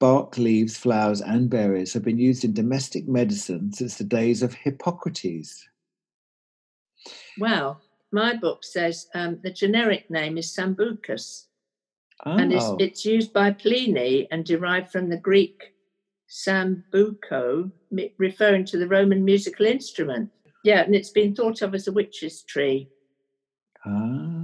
Bark, 0.00 0.38
leaves, 0.38 0.76
flowers, 0.78 1.20
and 1.20 1.50
berries 1.50 1.92
have 1.92 2.02
been 2.02 2.18
used 2.18 2.42
in 2.44 2.54
domestic 2.54 3.06
medicine 3.06 3.72
since 3.72 3.98
the 3.98 4.04
days 4.04 4.42
of 4.42 4.54
Hippocrates. 4.54 5.68
Well, 7.38 7.80
my 8.10 8.34
book 8.34 8.64
says 8.64 9.08
um, 9.14 9.38
the 9.42 9.52
generic 9.52 10.10
name 10.10 10.38
is 10.38 10.54
Sambucus, 10.54 11.46
and 12.24 12.52
it's, 12.52 12.64
Oh, 12.64 12.76
it's 12.80 13.04
used 13.04 13.32
by 13.32 13.52
Pliny 13.52 14.26
and 14.30 14.44
derived 14.44 14.90
from 14.90 15.10
the 15.10 15.18
Greek 15.18 15.74
sambuco, 16.28 17.70
referring 18.18 18.64
to 18.64 18.78
the 18.78 18.88
Roman 18.88 19.24
musical 19.24 19.66
instrument. 19.66 20.30
Yeah, 20.64 20.82
and 20.82 20.94
it's 20.94 21.10
been 21.10 21.34
thought 21.34 21.60
of 21.62 21.74
as 21.74 21.88
a 21.88 21.92
witch's 21.92 22.42
tree. 22.42 22.88
ah. 23.84 24.39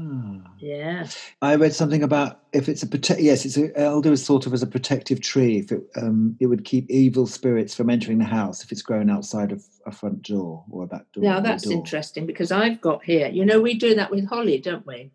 Yeah. 0.67 1.07
I 1.43 1.55
read 1.55 1.75
something 1.75 2.03
about 2.03 2.41
if 2.53 2.69
it's 2.69 2.83
a 2.83 2.89
protect. 2.89 3.21
Yes, 3.21 3.45
it's 3.45 3.57
a, 3.57 3.71
elder 3.79 4.11
is 4.11 4.27
thought 4.27 4.47
of 4.47 4.53
as 4.53 4.65
a 4.65 4.67
protective 4.67 5.21
tree. 5.21 5.59
If 5.59 5.71
it 5.71 5.85
um, 5.97 6.37
it 6.41 6.47
would 6.47 6.65
keep 6.65 6.91
evil 6.91 7.29
spirits 7.29 7.73
from 7.73 7.89
entering 7.89 8.19
the 8.19 8.25
house 8.25 8.65
if 8.65 8.73
it's 8.73 8.83
grown 8.83 9.09
outside 9.09 9.53
of 9.53 9.65
a 9.87 9.93
front 9.93 10.23
door 10.23 10.65
or 10.69 10.83
a 10.83 10.87
back 10.89 11.05
door. 11.13 11.23
Now 11.23 11.39
that's 11.39 11.65
door. 11.65 11.75
interesting 11.75 12.27
because 12.27 12.51
I've 12.51 12.81
got 12.81 13.05
here, 13.05 13.29
you 13.29 13.45
know, 13.45 13.61
we 13.61 13.79
do 13.79 13.95
that 13.95 14.11
with 14.11 14.27
holly, 14.27 14.59
don't 14.59 14.85
we? 14.85 15.13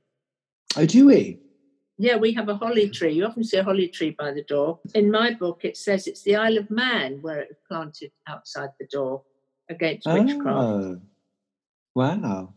Oh, 0.78 0.86
do 0.86 1.08
we? 1.08 1.40
Yeah, 1.98 2.16
we 2.16 2.32
have 2.34 2.48
a 2.48 2.56
holly 2.56 2.90
tree. 2.90 3.12
You 3.12 3.26
often 3.26 3.44
see 3.44 3.58
a 3.58 3.64
holly 3.64 3.90
tree 3.90 4.16
by 4.18 4.32
the 4.32 4.44
door. 4.44 4.80
In 4.96 5.12
my 5.12 5.34
book, 5.34 5.62
it 5.64 5.76
says 5.76 6.08
it's 6.08 6.24
the 6.24 6.38
Isle 6.38 6.60
of 6.60 6.72
Man 6.72 7.22
where 7.22 7.42
it 7.42 7.50
was 7.50 7.58
planted 7.68 8.14
outside 8.26 8.70
the 8.80 8.88
door 8.88 9.24
against 9.70 10.08
witchcraft. 10.08 10.48
Oh, 10.48 11.02
wow! 11.94 12.54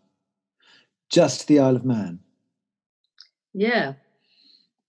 Just 1.10 1.48
the 1.48 1.58
Isle 1.58 1.74
of 1.74 1.84
Man. 1.84 2.20
Yeah. 3.54 3.94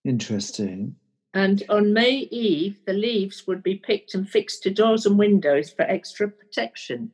Interesting. 0.04 0.96
And 1.34 1.64
on 1.70 1.94
May 1.94 2.28
Eve, 2.32 2.80
the 2.86 2.94
leaves 2.94 3.46
would 3.46 3.62
be 3.62 3.76
picked 3.76 4.14
and 4.14 4.28
fixed 4.28 4.64
to 4.64 4.72
doors 4.72 5.06
and 5.06 5.18
windows 5.18 5.70
for 5.70 5.84
extra 5.84 6.30
protection. 6.30 7.12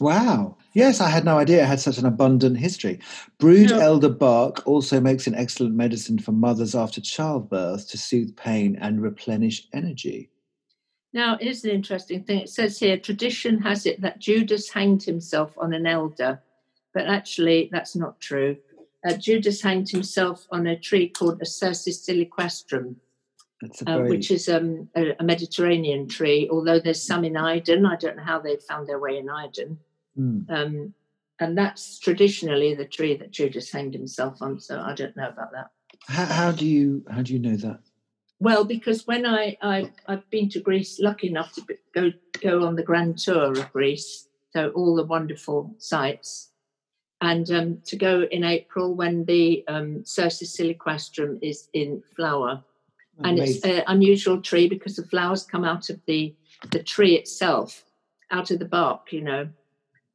Wow. 0.00 0.56
Yes, 0.72 1.00
I 1.00 1.08
had 1.10 1.24
no 1.24 1.38
idea 1.38 1.62
it 1.62 1.66
had 1.66 1.80
such 1.80 1.98
an 1.98 2.06
abundant 2.06 2.58
history. 2.58 2.98
Brewed 3.38 3.70
No. 3.70 3.78
elder 3.78 4.08
bark 4.08 4.66
also 4.66 5.00
makes 5.00 5.26
an 5.26 5.34
excellent 5.34 5.74
medicine 5.74 6.18
for 6.18 6.32
mothers 6.32 6.74
after 6.74 7.00
childbirth 7.00 7.88
to 7.90 7.98
soothe 7.98 8.36
pain 8.36 8.76
and 8.80 9.02
replenish 9.02 9.68
energy. 9.72 10.30
Now, 11.12 11.36
here's 11.38 11.64
an 11.64 11.70
interesting 11.70 12.24
thing. 12.24 12.40
It 12.40 12.48
says 12.48 12.78
here 12.78 12.96
tradition 12.96 13.60
has 13.60 13.84
it 13.84 14.00
that 14.00 14.18
Judas 14.18 14.70
hanged 14.70 15.02
himself 15.02 15.52
on 15.58 15.74
an 15.74 15.86
elder, 15.86 16.40
but 16.94 17.06
actually, 17.06 17.68
that's 17.70 17.94
not 17.94 18.20
true. 18.20 18.56
Uh, 19.06 19.14
Judas 19.14 19.62
hanged 19.62 19.90
himself 19.90 20.46
on 20.50 20.66
a 20.66 20.78
tree 20.78 21.08
called 21.08 21.40
a 21.42 21.44
Cercis 21.44 22.08
siliquastrum, 22.08 22.96
That's 23.60 23.82
a 23.82 23.90
uh, 23.90 23.98
which 24.02 24.30
is 24.30 24.48
um, 24.48 24.88
a, 24.94 25.16
a 25.18 25.24
Mediterranean 25.24 26.08
tree, 26.08 26.48
although 26.50 26.78
there's 26.78 27.02
some 27.02 27.24
in 27.24 27.36
Iden. 27.36 27.84
I 27.84 27.96
don't 27.96 28.16
know 28.16 28.22
how 28.22 28.38
they 28.38 28.56
found 28.56 28.88
their 28.88 29.00
way 29.00 29.18
in 29.18 29.28
Iden. 29.28 29.78
Mm. 30.18 30.50
Um, 30.50 30.94
and 31.40 31.58
that's 31.58 31.98
traditionally 31.98 32.74
the 32.74 32.84
tree 32.84 33.16
that 33.16 33.32
Judas 33.32 33.72
hanged 33.72 33.94
himself 33.94 34.40
on, 34.40 34.60
so 34.60 34.80
I 34.80 34.94
don't 34.94 35.16
know 35.16 35.28
about 35.28 35.50
that. 35.52 35.70
How, 36.06 36.26
how 36.26 36.52
do 36.52 36.66
you 36.66 37.04
how 37.10 37.22
do 37.22 37.32
you 37.32 37.40
know 37.40 37.56
that? 37.56 37.80
Well, 38.38 38.64
because 38.64 39.06
when 39.06 39.26
I, 39.26 39.56
I 39.60 39.90
I've 40.06 40.28
been 40.30 40.48
to 40.50 40.60
Greece, 40.60 41.00
lucky 41.00 41.28
enough 41.28 41.52
to 41.54 41.62
go 41.94 42.12
go 42.40 42.64
on 42.64 42.76
the 42.76 42.82
grand 42.82 43.18
tour 43.18 43.52
of 43.52 43.72
Greece, 43.72 44.28
so 44.52 44.68
all 44.70 44.94
the 44.94 45.04
wonderful 45.04 45.74
sites, 45.78 46.50
and 47.22 47.50
um, 47.52 47.78
to 47.84 47.96
go 47.96 48.26
in 48.32 48.42
April 48.42 48.94
when 48.94 49.24
the 49.24 49.64
um, 49.68 50.02
Cercis 50.02 50.58
siliquastrum 50.58 51.38
is 51.40 51.68
in 51.72 52.02
flower, 52.16 52.62
and 53.22 53.38
it's 53.38 53.64
an 53.64 53.84
unusual 53.86 54.42
tree 54.42 54.68
because 54.68 54.96
the 54.96 55.06
flowers 55.06 55.44
come 55.44 55.64
out 55.64 55.88
of 55.88 56.00
the 56.06 56.34
the 56.70 56.82
tree 56.82 57.14
itself, 57.14 57.84
out 58.32 58.50
of 58.50 58.58
the 58.58 58.64
bark, 58.64 59.12
you 59.12 59.20
know, 59.20 59.48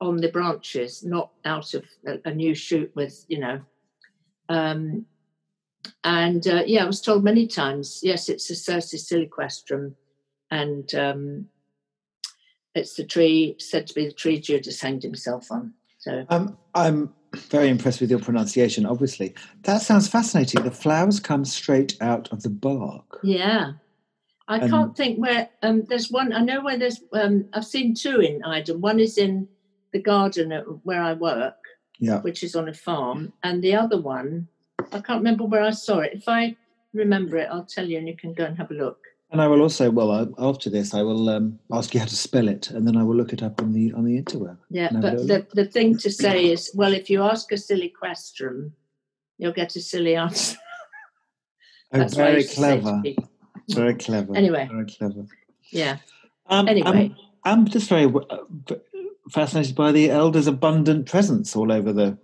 on 0.01 0.17
the 0.17 0.29
branches, 0.29 1.03
not 1.03 1.31
out 1.45 1.73
of 1.73 1.85
a, 2.05 2.19
a 2.25 2.33
new 2.33 2.53
shoot 2.53 2.91
with, 2.93 3.25
you 3.29 3.39
know. 3.39 3.61
Um, 4.49 5.05
and 6.03 6.45
uh, 6.45 6.63
yeah, 6.65 6.83
I 6.83 6.87
was 6.87 7.01
told 7.01 7.23
many 7.23 7.47
times, 7.47 8.01
yes, 8.03 8.27
it's 8.27 8.49
a 8.49 8.53
Cercis 8.53 9.09
siliquastrum, 9.09 9.93
and 10.51 10.93
um, 10.93 11.47
it's 12.75 12.95
the 12.95 13.05
tree 13.05 13.55
said 13.59 13.87
to 13.87 13.93
be 13.93 14.07
the 14.07 14.11
tree 14.11 14.41
Judas 14.41 14.81
hanged 14.81 15.03
himself 15.03 15.49
on. 15.51 15.73
So 15.99 16.25
Um, 16.29 16.57
I'm 16.75 17.13
very 17.35 17.69
impressed 17.69 18.01
with 18.01 18.09
your 18.09 18.19
pronunciation. 18.19 18.85
Obviously, 18.85 19.33
that 19.63 19.81
sounds 19.81 20.07
fascinating. 20.07 20.63
The 20.63 20.71
flowers 20.71 21.19
come 21.19 21.45
straight 21.45 21.97
out 22.01 22.31
of 22.31 22.43
the 22.43 22.49
bark. 22.49 23.19
yeah, 23.23 23.73
I 24.47 24.59
And- 24.59 24.69
can't 24.69 24.95
think 24.95 25.19
where. 25.19 25.49
Um, 25.61 25.83
there's 25.89 26.09
one. 26.11 26.31
I 26.33 26.39
know 26.41 26.61
where 26.61 26.77
there's. 26.77 27.01
Um, 27.13 27.45
I've 27.53 27.65
seen 27.65 27.93
two 27.93 28.19
in 28.21 28.43
Iden. 28.43 28.79
One 28.79 28.99
is 28.99 29.17
in 29.17 29.47
the 29.91 29.99
garden 29.99 30.51
at, 30.51 30.63
where 30.85 31.01
I 31.01 31.13
work, 31.13 31.57
Yeah. 31.99 32.21
which 32.21 32.43
is 32.43 32.55
on 32.55 32.69
a 32.69 32.73
farm, 32.73 33.33
and 33.43 33.61
the 33.63 33.75
other 33.75 33.99
one, 33.99 34.47
I 34.91 34.99
can't 35.01 35.19
remember 35.19 35.43
where 35.45 35.63
I 35.63 35.71
saw 35.71 35.99
it. 35.99 36.13
If 36.13 36.29
I 36.29 36.55
remember 36.93 37.37
it, 37.37 37.49
I'll 37.51 37.65
tell 37.65 37.87
you, 37.89 37.97
and 37.97 38.07
you 38.07 38.15
can 38.15 38.33
go 38.33 38.45
and 38.45 38.55
have 38.57 38.71
a 38.71 38.75
look. 38.75 38.99
And 39.29 39.41
I 39.41 39.47
will 39.47 39.61
also, 39.61 39.91
well, 39.91 40.33
after 40.39 40.69
this, 40.69 40.93
I 40.93 41.01
will 41.01 41.27
um, 41.29 41.59
ask 41.71 41.93
you 41.93 41.99
how 41.99 42.05
to 42.05 42.15
spell 42.15 42.47
it, 42.47 42.69
and 42.71 42.87
then 42.87 42.95
I 42.95 43.03
will 43.03 43.15
look 43.15 43.33
it 43.33 43.43
up 43.43 43.61
on 43.61 43.73
the 43.73 43.91
on 43.91 44.05
the 44.05 44.21
interweb. 44.21 44.57
Yeah, 44.69 44.87
And 44.87 45.03
have 45.03 45.13
a 45.13 45.17
but 45.17 45.27
the, 45.27 45.63
the 45.63 45.65
thing 45.65 45.97
to 45.97 46.09
say 46.09 46.45
is, 46.45 46.71
well, 46.73 46.93
if 46.93 47.09
you 47.09 47.21
ask 47.23 47.51
a 47.51 47.57
silly 47.57 47.89
question, 47.89 48.71
you'll 49.37 49.51
get 49.51 49.75
a 49.75 49.81
silly 49.81 50.15
answer. 50.15 50.57
Oh, 51.93 51.99
That's 51.99 52.15
very 52.15 52.41
used 52.41 52.49
to 52.55 52.59
say 52.59 52.75
to 52.75 52.81
clever. 52.81 53.01
Very 53.69 53.93
clever. 53.93 54.35
Anyway. 54.35 54.67
very 54.69 54.85
clever. 54.85 55.25
Yeah. 55.71 55.99
Um, 56.47 56.67
Anyway. 56.67 56.89
I'm, 56.89 57.15
I'm 57.45 57.65
just 57.65 57.87
very 57.87 58.13
uh, 58.29 58.75
fascinated 59.31 59.73
by 59.73 59.93
the 59.93 60.09
elders' 60.09 60.47
abundant 60.47 61.05
presence 61.05 61.55
all 61.55 61.71
over 61.71 61.93
the, 61.93 62.17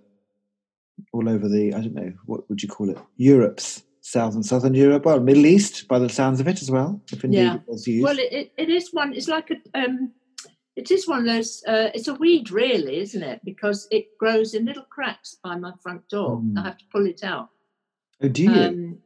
all 1.14 1.30
over 1.30 1.48
the. 1.48 1.74
I 1.74 1.80
don't 1.80 1.94
know 1.94 2.12
what 2.26 2.50
would 2.50 2.62
you 2.62 2.68
call 2.68 2.90
it? 2.90 2.98
Europe's 3.16 3.84
South 4.04 4.36
and 4.36 4.46
Southern 4.46 4.74
Europe, 4.74 5.06
well, 5.06 5.22
Middle 5.22 5.46
East, 5.46 5.88
by 5.88 5.98
the 5.98 6.10
sounds 6.10 6.42
of 6.42 6.48
it 6.50 6.62
as 6.62 6.70
well. 6.70 7.02
If 7.12 7.24
indeed 7.24 7.38
Yeah. 7.38 7.56
it 7.56 7.62
was 7.68 7.88
used. 7.88 8.04
Well, 8.04 8.20
it, 8.20 8.52
it, 8.58 8.70
is 8.70 8.90
one. 8.92 9.14
It's 9.14 9.30
like 9.30 9.50
a. 9.50 9.56
Um, 9.80 10.12
it 10.76 10.92
is 10.92 11.08
one 11.08 11.20
of 11.20 11.26
those. 11.26 11.64
Uh, 11.66 11.90
it's 11.96 12.10
a 12.10 12.14
weed, 12.14 12.52
really, 12.52 12.98
isn't 12.98 13.24
it? 13.24 13.40
Because 13.46 13.88
it 13.92 14.18
grows 14.18 14.54
in 14.56 14.66
little 14.66 14.84
cracks 14.90 15.38
by 15.42 15.56
my 15.56 15.72
front 15.82 16.08
door. 16.10 16.42
Mm. 16.42 16.60
I 16.60 16.64
have 16.64 16.78
to 16.80 16.86
pull 16.92 17.08
it 17.08 17.24
out. 17.24 17.50
oh, 18.22 18.28
do 18.28 18.44
you? 18.44 18.52
Um, 18.52 18.98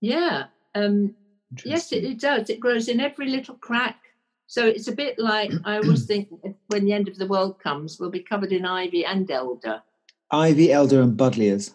Yeah. 0.00 0.44
Um, 0.76 1.16
yes, 1.64 1.90
it, 1.90 2.04
it 2.04 2.20
does. 2.20 2.48
It 2.48 2.60
grows 2.60 2.88
in 2.88 3.00
every 3.00 3.28
little 3.28 3.56
crack. 3.56 3.98
So 4.46 4.64
it's 4.64 4.86
a 4.86 4.94
bit 4.94 5.18
like 5.18 5.50
I 5.64 5.78
always 5.82 6.06
think 6.06 6.28
when 6.68 6.84
the 6.84 6.92
end 6.92 7.08
of 7.08 7.16
the 7.18 7.26
world 7.26 7.58
comes, 7.58 7.98
we'll 7.98 8.10
be 8.10 8.22
covered 8.22 8.52
in 8.52 8.64
ivy 8.64 9.04
and 9.04 9.28
elder. 9.28 9.82
Ivy, 10.30 10.70
elder, 10.70 11.02
and 11.02 11.18
buddleias. 11.18 11.74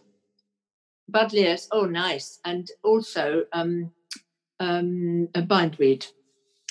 Buddleias, 1.12 1.68
oh, 1.72 1.86
nice. 1.86 2.40
And 2.46 2.70
also 2.84 3.46
um, 3.54 3.92
um, 4.60 5.28
a 5.36 5.42
bindweed. 5.42 6.06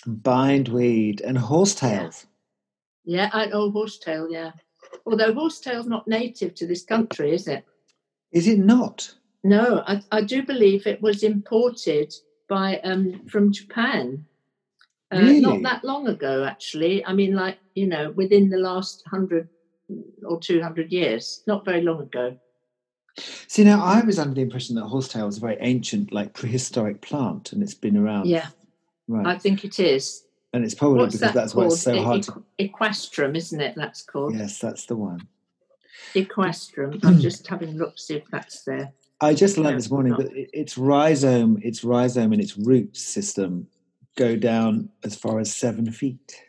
Bindweed 0.06 1.20
and 1.20 1.36
horsetails. 1.36 2.26
Yeah, 3.04 3.30
and 3.32 3.52
oh, 3.52 3.70
horsetail, 3.70 4.28
yeah. 4.30 4.52
Although 5.06 5.34
horsetail's 5.34 5.86
not 5.86 6.06
native 6.08 6.54
to 6.56 6.66
this 6.66 6.84
country, 6.84 7.32
is 7.32 7.48
it? 7.48 7.64
Is 8.32 8.46
it 8.46 8.58
not? 8.58 9.14
No, 9.44 9.82
I, 9.86 10.02
I 10.12 10.22
do 10.22 10.42
believe 10.42 10.86
it 10.86 11.00
was 11.00 11.22
imported 11.22 12.12
by 12.48 12.78
um, 12.78 13.26
from 13.28 13.52
Japan. 13.52 14.24
Uh, 15.12 15.18
Really? 15.18 15.40
Not 15.40 15.62
that 15.62 15.84
long 15.84 16.08
ago, 16.08 16.44
actually. 16.44 17.04
I 17.04 17.14
mean, 17.14 17.34
like 17.34 17.58
you 17.74 17.86
know, 17.86 18.10
within 18.10 18.50
the 18.50 18.58
last 18.58 19.02
hundred 19.06 19.48
or 20.24 20.38
two 20.38 20.60
hundred 20.62 20.92
years. 20.92 21.42
Not 21.46 21.64
very 21.64 21.80
long 21.82 22.02
ago. 22.02 22.36
See, 23.46 23.64
now 23.64 23.82
I 23.84 24.00
was 24.04 24.18
under 24.18 24.34
the 24.34 24.42
impression 24.42 24.76
that 24.76 24.84
horsetail 24.86 25.26
was 25.26 25.38
a 25.38 25.40
very 25.40 25.56
ancient, 25.60 26.12
like 26.12 26.34
prehistoric 26.34 27.00
plant, 27.00 27.52
and 27.52 27.62
it's 27.62 27.74
been 27.74 27.96
around. 27.96 28.26
Yeah, 28.26 28.48
right. 29.08 29.26
I 29.26 29.38
think 29.38 29.64
it 29.64 29.80
is. 29.80 30.24
and 30.52 30.64
it's 30.64 30.74
probably 30.74 30.98
What's 31.00 31.12
because 31.16 31.20
that 31.20 31.34
that's 31.34 31.54
why 31.54 31.62
called? 31.64 31.72
it's 31.74 31.82
so 31.82 31.94
E- 31.94 32.02
hard 32.02 32.22
to. 32.24 32.44
Equestrum, 32.58 33.36
isn't 33.36 33.60
it? 33.60 33.74
That's 33.76 34.02
called 34.02 34.34
Yes, 34.34 34.58
that's 34.58 34.86
the 34.86 34.96
one. 34.96 35.26
equestrum. 36.14 37.04
I'm 37.04 37.18
just 37.28 37.46
having 37.46 37.70
a 37.70 37.72
look 37.72 37.96
to 37.96 38.02
see 38.02 38.14
if 38.16 38.24
that's 38.30 38.62
there. 38.64 38.92
I 39.20 39.34
just 39.34 39.58
learned 39.58 39.78
this 39.78 39.90
morning 39.90 40.14
that 40.16 40.30
its 40.56 40.78
rhizome, 40.78 41.58
its 41.62 41.82
rhizome 41.82 42.32
and 42.32 42.40
its 42.40 42.56
root 42.56 42.96
system 42.96 43.66
go 44.16 44.36
down 44.36 44.90
as 45.04 45.16
far 45.16 45.40
as 45.40 45.54
seven 45.54 45.90
feet. 45.90 46.40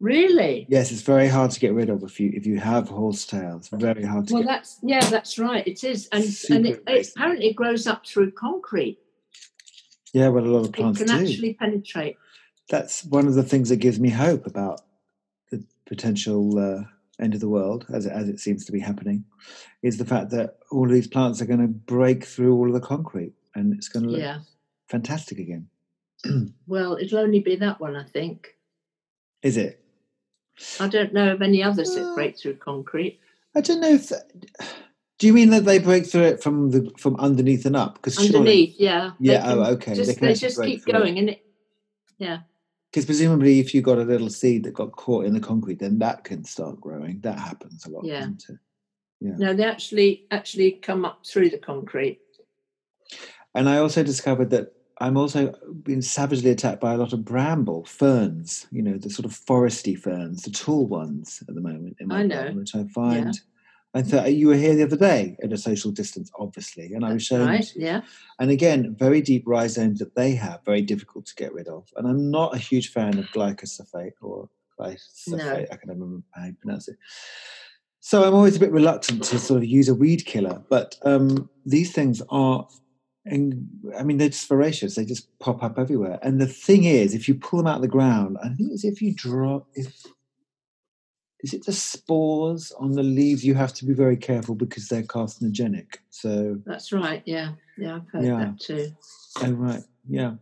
Really? 0.00 0.66
Yes, 0.68 0.92
it's 0.92 1.02
very 1.02 1.26
hard 1.28 1.50
to 1.50 1.60
get 1.60 1.74
rid 1.74 1.90
of 1.90 2.02
if 2.04 2.20
you 2.20 2.30
if 2.32 2.46
you 2.46 2.60
have 2.60 2.88
horsetail. 2.88 3.56
It's 3.56 3.68
very 3.68 4.04
hard 4.04 4.28
to 4.28 4.34
Well, 4.34 4.42
that's 4.44 4.78
yeah, 4.82 5.00
that's 5.10 5.38
right. 5.38 5.66
It 5.66 5.82
is, 5.82 6.08
and 6.12 6.22
Super 6.24 6.54
and 6.54 6.66
it, 6.66 6.82
it 6.86 7.08
apparently 7.16 7.52
grows 7.52 7.86
up 7.88 8.06
through 8.06 8.30
concrete. 8.32 8.98
Yeah, 10.12 10.28
well, 10.28 10.44
a 10.44 10.46
lot 10.46 10.60
of 10.60 10.66
It 10.66 10.72
plants 10.74 10.98
can 11.02 11.08
do. 11.08 11.14
actually 11.24 11.54
penetrate. 11.54 12.16
That's 12.68 13.04
one 13.04 13.26
of 13.26 13.34
the 13.34 13.42
things 13.42 13.68
that 13.70 13.76
gives 13.76 13.98
me 13.98 14.08
hope 14.10 14.46
about 14.46 14.82
the 15.50 15.64
potential 15.86 16.58
uh, 16.58 16.84
end 17.20 17.34
of 17.34 17.40
the 17.40 17.48
world, 17.48 17.84
as 17.92 18.06
it, 18.06 18.12
as 18.12 18.28
it 18.28 18.38
seems 18.38 18.64
to 18.66 18.72
be 18.72 18.78
happening, 18.80 19.24
is 19.82 19.98
the 19.98 20.04
fact 20.04 20.30
that 20.30 20.58
all 20.70 20.84
of 20.86 20.92
these 20.92 21.08
plants 21.08 21.42
are 21.42 21.46
going 21.46 21.60
to 21.60 21.66
break 21.68 22.24
through 22.24 22.54
all 22.54 22.68
of 22.68 22.72
the 22.74 22.80
concrete, 22.86 23.32
and 23.56 23.72
it's 23.74 23.88
going 23.88 24.04
to 24.04 24.10
look 24.10 24.20
Yeah. 24.20 24.40
fantastic 24.88 25.38
again. 25.38 25.68
Well, 26.66 26.96
it'll 26.96 27.18
only 27.18 27.40
be 27.40 27.56
that 27.56 27.80
one, 27.80 27.96
I 27.96 28.04
think. 28.04 28.54
Is 29.42 29.56
it? 29.56 29.82
I 30.80 30.88
don't 30.88 31.12
know 31.12 31.32
of 31.32 31.42
any 31.42 31.62
others 31.62 31.94
that 31.94 32.04
Uh, 32.04 32.14
break 32.14 32.38
through 32.38 32.56
concrete. 32.56 33.20
I 33.54 33.60
don't 33.60 33.80
know 33.80 33.90
if. 33.90 34.08
That, 34.08 34.30
do 35.18 35.26
you 35.26 35.32
mean 35.32 35.50
that 35.50 35.64
they 35.64 35.78
break 35.78 36.06
through 36.06 36.22
it 36.24 36.42
from 36.42 36.70
the 36.70 36.90
from 36.98 37.16
underneath 37.16 37.66
and 37.66 37.76
up? 37.76 37.94
Because 37.94 38.18
Underneath, 38.18 38.76
yeah. 38.78 39.12
They 39.20 39.32
Yeah, 39.32 39.42
oh, 39.46 39.64
can 39.64 39.74
okay, 39.74 39.90
they 39.94 40.04
Just, 40.04 40.18
can 40.18 40.28
they 40.28 40.34
just 40.34 40.62
keep 40.62 40.82
through 40.82 40.94
it. 40.94 40.98
going, 40.98 41.18
and 41.18 41.30
it. 41.30 41.44
Yeah, 42.18 42.40
Because 42.90 43.04
presumably, 43.06 43.60
if 43.60 43.74
you 43.74 43.82
got 43.82 43.98
a 43.98 44.02
little 44.04 44.28
seed 44.30 44.64
that 44.64 44.74
got 44.74 44.92
caught 44.92 45.24
in 45.24 45.34
the 45.34 45.40
concrete, 45.40 45.78
then 45.78 45.98
that 46.00 46.24
can 46.24 46.42
start 46.44 46.80
growing. 46.80 47.20
That 47.20 47.38
happens 47.38 47.86
a 47.86 47.90
lot, 47.90 48.04
Yeah. 48.04 48.20
doesn't 48.20 48.44
it? 48.48 48.58
Yeah. 49.20 49.36
no, 49.36 49.54
they 49.54 49.64
actually 49.64 50.26
actually 50.30 50.72
come 50.72 51.04
up 51.04 51.24
through 51.26 51.50
the 51.50 51.58
concrete. 51.58 52.20
And 53.54 53.68
I 53.68 53.78
also 53.78 54.02
discovered 54.02 54.50
that 54.50 54.72
I'm 55.00 55.16
also 55.16 55.54
being 55.82 56.02
savagely 56.02 56.50
attacked 56.50 56.80
by 56.80 56.92
a 56.92 56.96
lot 56.96 57.12
of 57.12 57.24
bramble 57.24 57.84
ferns. 57.84 58.66
You 58.70 58.82
know, 58.82 58.98
the 58.98 59.10
sort 59.10 59.26
of 59.26 59.32
foresty 59.32 59.98
ferns, 59.98 60.42
the 60.42 60.50
tall 60.50 60.86
ones 60.86 61.42
at 61.48 61.54
the 61.54 61.60
moment 61.60 61.96
in 62.00 62.08
my 62.08 62.20
I 62.20 62.22
know. 62.24 62.34
garden, 62.34 62.56
which 62.58 62.74
I 62.74 62.84
find. 62.84 63.38
I 63.94 64.02
thought 64.02 64.34
you 64.34 64.48
were 64.48 64.54
here 64.54 64.74
the 64.74 64.82
other 64.82 64.98
day 64.98 65.36
at 65.42 65.52
a 65.52 65.56
social 65.56 65.90
distance, 65.90 66.30
obviously, 66.38 66.92
and 66.92 67.06
I 67.06 67.14
was 67.14 67.24
shown 67.24 67.48
right. 67.48 67.72
Yeah. 67.74 68.02
And 68.38 68.50
again, 68.50 68.94
very 68.98 69.22
deep 69.22 69.44
rhizomes 69.46 69.98
that 70.00 70.14
they 70.14 70.34
have, 70.34 70.62
very 70.64 70.82
difficult 70.82 71.24
to 71.26 71.34
get 71.34 71.54
rid 71.54 71.68
of. 71.68 71.88
And 71.96 72.06
I'm 72.06 72.30
not 72.30 72.54
a 72.54 72.58
huge 72.58 72.92
fan 72.92 73.18
of 73.18 73.24
glycosulfate 73.26 74.12
or 74.20 74.50
glyphosate, 74.78 75.72
I 75.72 75.76
can 75.76 75.88
never 75.88 76.00
remember 76.00 76.26
how 76.32 76.44
you 76.44 76.54
pronounce 76.60 76.88
it. 76.88 76.96
So 78.00 78.24
I'm 78.24 78.34
always 78.34 78.56
a 78.56 78.60
bit 78.60 78.70
reluctant 78.72 79.24
to 79.24 79.38
sort 79.38 79.58
of 79.58 79.64
use 79.64 79.88
a 79.88 79.94
weed 79.94 80.24
killer. 80.24 80.62
But 80.68 80.96
um, 81.02 81.50
these 81.66 81.92
things 81.92 82.22
are, 82.28 82.68
and 83.30 83.68
I 83.98 84.02
mean, 84.02 84.18
they're 84.18 84.28
just 84.28 84.48
voracious. 84.48 84.94
They 84.94 85.04
just 85.04 85.28
pop 85.38 85.62
up 85.62 85.78
everywhere. 85.78 86.18
And 86.22 86.40
the 86.40 86.46
thing 86.46 86.84
is, 86.84 87.14
if 87.14 87.28
you 87.28 87.34
pull 87.34 87.58
them 87.58 87.66
out 87.66 87.76
of 87.76 87.82
the 87.82 87.88
ground, 87.88 88.36
I 88.42 88.48
think 88.48 88.72
it's 88.72 88.84
if 88.84 89.00
you 89.02 89.14
drop, 89.14 89.66
if 89.74 90.06
is 91.40 91.54
it 91.54 91.64
the 91.64 91.72
spores 91.72 92.72
on 92.72 92.92
the 92.92 93.02
leaves? 93.02 93.44
You 93.44 93.54
have 93.54 93.72
to 93.74 93.84
be 93.84 93.94
very 93.94 94.16
careful 94.16 94.54
because 94.54 94.88
they're 94.88 95.02
carcinogenic. 95.04 95.96
So 96.10 96.58
That's 96.66 96.92
right. 96.92 97.22
Yeah. 97.26 97.52
Yeah, 97.76 97.96
I've 97.96 98.08
heard 98.12 98.24
Yeah. 98.24 98.38
that 98.38 98.60
too. 98.60 98.88
Oh, 99.42 99.52
right. 99.52 99.82
Yeah. 100.08 100.34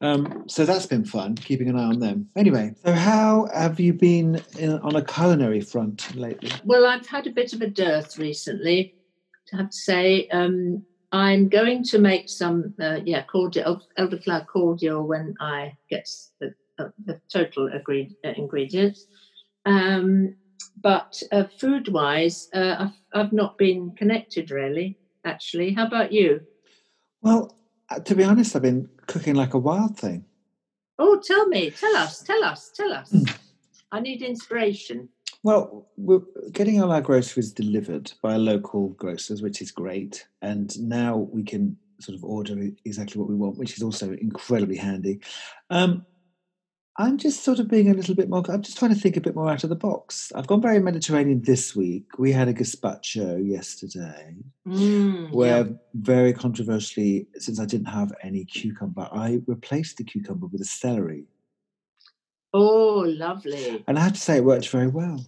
Um, 0.00 0.44
so 0.46 0.64
that's 0.64 0.86
been 0.86 1.04
fun, 1.04 1.34
keeping 1.34 1.68
an 1.68 1.76
eye 1.76 1.84
on 1.84 1.98
them. 1.98 2.28
Anyway, 2.36 2.74
so 2.84 2.92
how 2.92 3.48
have 3.52 3.80
you 3.80 3.92
been 3.92 4.40
in, 4.58 4.72
on 4.78 4.94
a 4.94 5.02
culinary 5.02 5.60
front 5.60 6.14
lately? 6.14 6.50
Well, 6.64 6.86
I've 6.86 7.06
had 7.06 7.26
a 7.26 7.30
bit 7.30 7.52
of 7.52 7.60
a 7.60 7.66
dearth 7.66 8.16
recently. 8.16 8.94
I 9.52 9.56
have 9.58 9.70
to 9.70 9.76
say, 9.76 10.28
um, 10.28 10.84
I'm 11.12 11.48
going 11.48 11.84
to 11.84 11.98
make 11.98 12.28
some, 12.28 12.74
uh, 12.80 13.00
yeah, 13.04 13.22
cordial, 13.22 13.82
elderflower 13.98 14.46
cordial 14.46 15.06
when 15.06 15.34
I 15.40 15.76
get 15.88 16.08
the, 16.40 16.54
uh, 16.78 16.88
the 17.04 17.20
total 17.32 17.70
agreed 17.72 18.16
uh, 18.24 18.32
ingredients. 18.36 19.06
Um, 19.64 20.36
but 20.82 21.22
uh, 21.32 21.44
food-wise, 21.58 22.48
uh, 22.54 22.76
I've, 22.78 23.20
I've 23.20 23.32
not 23.32 23.56
been 23.56 23.92
connected 23.92 24.50
really. 24.50 24.98
Actually, 25.24 25.72
how 25.72 25.86
about 25.86 26.12
you? 26.12 26.40
Well, 27.22 27.56
uh, 27.88 28.00
to 28.00 28.14
be 28.14 28.24
honest, 28.24 28.54
I've 28.54 28.62
been 28.62 28.88
cooking 29.06 29.34
like 29.34 29.54
a 29.54 29.58
wild 29.58 29.98
thing. 29.98 30.24
Oh, 30.98 31.20
tell 31.24 31.46
me, 31.46 31.70
tell 31.70 31.96
us, 31.96 32.22
tell 32.22 32.42
us, 32.44 32.70
tell 32.74 32.92
us. 32.92 33.14
I 33.92 34.00
need 34.00 34.22
inspiration. 34.22 35.08
Well, 35.46 35.86
we're 35.96 36.22
getting 36.50 36.82
all 36.82 36.90
our 36.90 37.00
groceries 37.00 37.52
delivered 37.52 38.10
by 38.20 38.34
local 38.34 38.88
grocers, 38.88 39.42
which 39.42 39.62
is 39.62 39.70
great. 39.70 40.26
And 40.42 40.76
now 40.80 41.18
we 41.18 41.44
can 41.44 41.76
sort 42.00 42.18
of 42.18 42.24
order 42.24 42.60
exactly 42.84 43.20
what 43.20 43.28
we 43.28 43.36
want, 43.36 43.56
which 43.56 43.76
is 43.76 43.82
also 43.84 44.10
incredibly 44.14 44.76
handy. 44.76 45.20
Um, 45.70 46.04
I'm 46.98 47.16
just 47.16 47.44
sort 47.44 47.60
of 47.60 47.68
being 47.68 47.88
a 47.88 47.94
little 47.94 48.16
bit 48.16 48.28
more, 48.28 48.42
I'm 48.48 48.62
just 48.62 48.76
trying 48.76 48.92
to 48.92 49.00
think 49.00 49.16
a 49.16 49.20
bit 49.20 49.36
more 49.36 49.48
out 49.48 49.62
of 49.62 49.70
the 49.70 49.76
box. 49.76 50.32
I've 50.34 50.48
gone 50.48 50.60
very 50.60 50.80
Mediterranean 50.80 51.42
this 51.42 51.76
week. 51.76 52.18
We 52.18 52.32
had 52.32 52.48
a 52.48 52.52
gazpacho 52.52 53.38
yesterday, 53.48 54.34
Mm, 54.66 55.30
where 55.30 55.64
yeah. 55.64 55.72
very 55.94 56.32
controversially, 56.32 57.28
since 57.36 57.60
I 57.60 57.66
didn't 57.66 57.86
have 57.86 58.12
any 58.20 58.44
cucumber, 58.46 59.08
I 59.12 59.42
replaced 59.46 59.98
the 59.98 60.02
cucumber 60.02 60.48
with 60.48 60.62
a 60.62 60.64
celery. 60.64 61.28
Oh, 62.52 63.04
lovely. 63.06 63.84
And 63.86 63.96
I 63.96 64.02
have 64.02 64.14
to 64.14 64.20
say, 64.20 64.38
it 64.38 64.44
worked 64.44 64.70
very 64.70 64.88
well. 64.88 65.24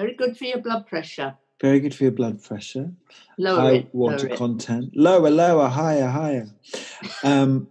Very 0.00 0.14
good 0.14 0.34
for 0.38 0.44
your 0.44 0.62
blood 0.62 0.86
pressure. 0.86 1.36
Very 1.60 1.78
good 1.78 1.94
for 1.94 2.04
your 2.04 2.12
blood 2.12 2.42
pressure. 2.42 2.90
Lower 3.36 3.60
high 3.60 3.72
it. 3.72 3.94
water 3.94 4.16
lower 4.16 4.32
it. 4.32 4.38
content. 4.38 4.90
Lower, 4.94 5.28
lower, 5.28 5.68
higher, 5.68 6.08
higher. 6.08 6.48
Um, 7.22 7.68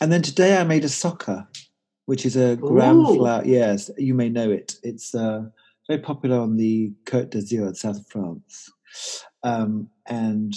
and 0.00 0.12
then 0.12 0.22
today 0.22 0.56
I 0.56 0.62
made 0.62 0.84
a 0.84 0.88
socca, 0.88 1.48
which 2.06 2.24
is 2.24 2.36
a 2.36 2.54
gram 2.54 3.04
flour. 3.04 3.42
Yes, 3.44 3.90
you 3.98 4.14
may 4.14 4.28
know 4.28 4.52
it. 4.52 4.76
It's 4.84 5.16
uh, 5.16 5.46
very 5.88 6.00
popular 6.00 6.38
on 6.38 6.58
the 6.58 6.92
Côte 7.06 7.30
d'Azur, 7.30 7.66
in 7.66 7.74
south 7.74 7.98
of 7.98 8.06
France. 8.06 8.70
Um, 9.42 9.90
and 10.06 10.54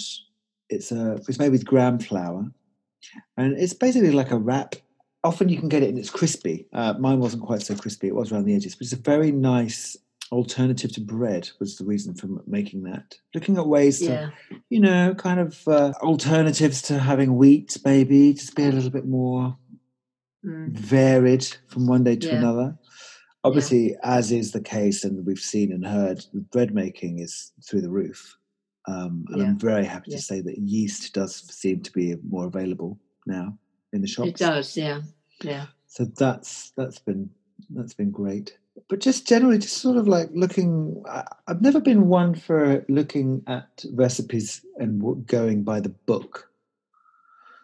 it's 0.68 0.92
a 0.92 1.14
it's 1.26 1.40
made 1.40 1.50
with 1.50 1.66
gram 1.66 1.98
flour, 1.98 2.46
and 3.36 3.58
it's 3.58 3.74
basically 3.74 4.12
like 4.12 4.30
a 4.30 4.38
wrap. 4.38 4.76
Often 5.24 5.48
you 5.48 5.58
can 5.58 5.68
get 5.68 5.82
it 5.82 5.88
and 5.88 5.98
it's 5.98 6.10
crispy. 6.10 6.68
Uh, 6.72 6.94
mine 7.00 7.18
wasn't 7.18 7.42
quite 7.42 7.62
so 7.62 7.74
crispy; 7.74 8.06
it 8.06 8.14
was 8.14 8.30
around 8.30 8.44
the 8.44 8.54
edges, 8.54 8.76
but 8.76 8.82
it's 8.82 8.92
a 8.92 8.96
very 8.96 9.32
nice 9.32 9.96
alternative 10.32 10.92
to 10.94 11.00
bread. 11.00 11.48
Was 11.60 11.76
the 11.76 11.84
reason 11.84 12.14
for 12.14 12.28
making 12.46 12.82
that. 12.84 13.14
Looking 13.34 13.58
at 13.58 13.66
ways 13.68 13.98
to 14.00 14.04
Yeah. 14.06 14.30
you 14.70 14.80
know, 14.80 15.14
kind 15.14 15.38
of 15.38 15.68
uh, 15.68 15.92
alternatives 16.02 16.80
to 16.82 16.98
having 16.98 17.36
wheat, 17.36 17.76
maybe 17.84 18.32
just 18.32 18.56
be 18.56 18.64
a 18.64 18.72
little 18.72 18.90
bit 18.90 19.06
more 19.06 19.56
Mm. 20.44 20.72
varied 20.72 21.46
from 21.68 21.86
one 21.86 22.02
day 22.02 22.16
to 22.16 22.26
Yeah. 22.26 22.38
another. 22.38 22.76
Obviously, 23.44 23.96
as 24.02 24.32
is 24.32 24.50
the 24.50 24.60
case, 24.60 25.04
and 25.04 25.24
we've 25.24 25.38
seen 25.38 25.70
and 25.72 25.86
heard, 25.86 26.26
bread 26.50 26.74
making 26.74 27.20
is 27.20 27.52
through 27.64 27.82
the 27.82 27.90
roof. 27.90 28.36
Um, 28.88 29.24
and 29.28 29.38
Yeah. 29.40 29.44
I'm 29.50 29.58
very 29.58 29.84
happy 29.84 30.10
Yeah. 30.10 30.16
to 30.16 30.22
say 30.22 30.40
that 30.40 30.58
yeast 30.58 31.12
does 31.14 31.36
seem 31.54 31.80
to 31.82 31.92
be 31.92 32.16
more 32.28 32.46
available 32.46 32.98
now 33.24 33.56
in 33.92 34.00
the 34.00 34.08
shops. 34.08 34.30
It 34.30 34.36
does, 34.38 34.76
yeah. 34.76 35.02
Yeah. 35.44 35.66
So 35.86 36.06
that's 36.06 36.72
that's 36.76 36.98
been 36.98 37.30
that's 37.70 37.94
been 37.94 38.10
great. 38.10 38.56
But 38.88 39.00
just 39.00 39.26
generally, 39.28 39.58
just 39.58 39.78
sort 39.78 39.96
of 39.96 40.08
like 40.08 40.30
looking. 40.32 41.02
I, 41.08 41.24
I've 41.46 41.60
never 41.60 41.80
been 41.80 42.08
one 42.08 42.34
for 42.34 42.84
looking 42.88 43.42
at 43.46 43.84
recipes 43.92 44.64
and 44.78 45.26
going 45.26 45.62
by 45.62 45.80
the 45.80 45.90
book. 45.90 46.48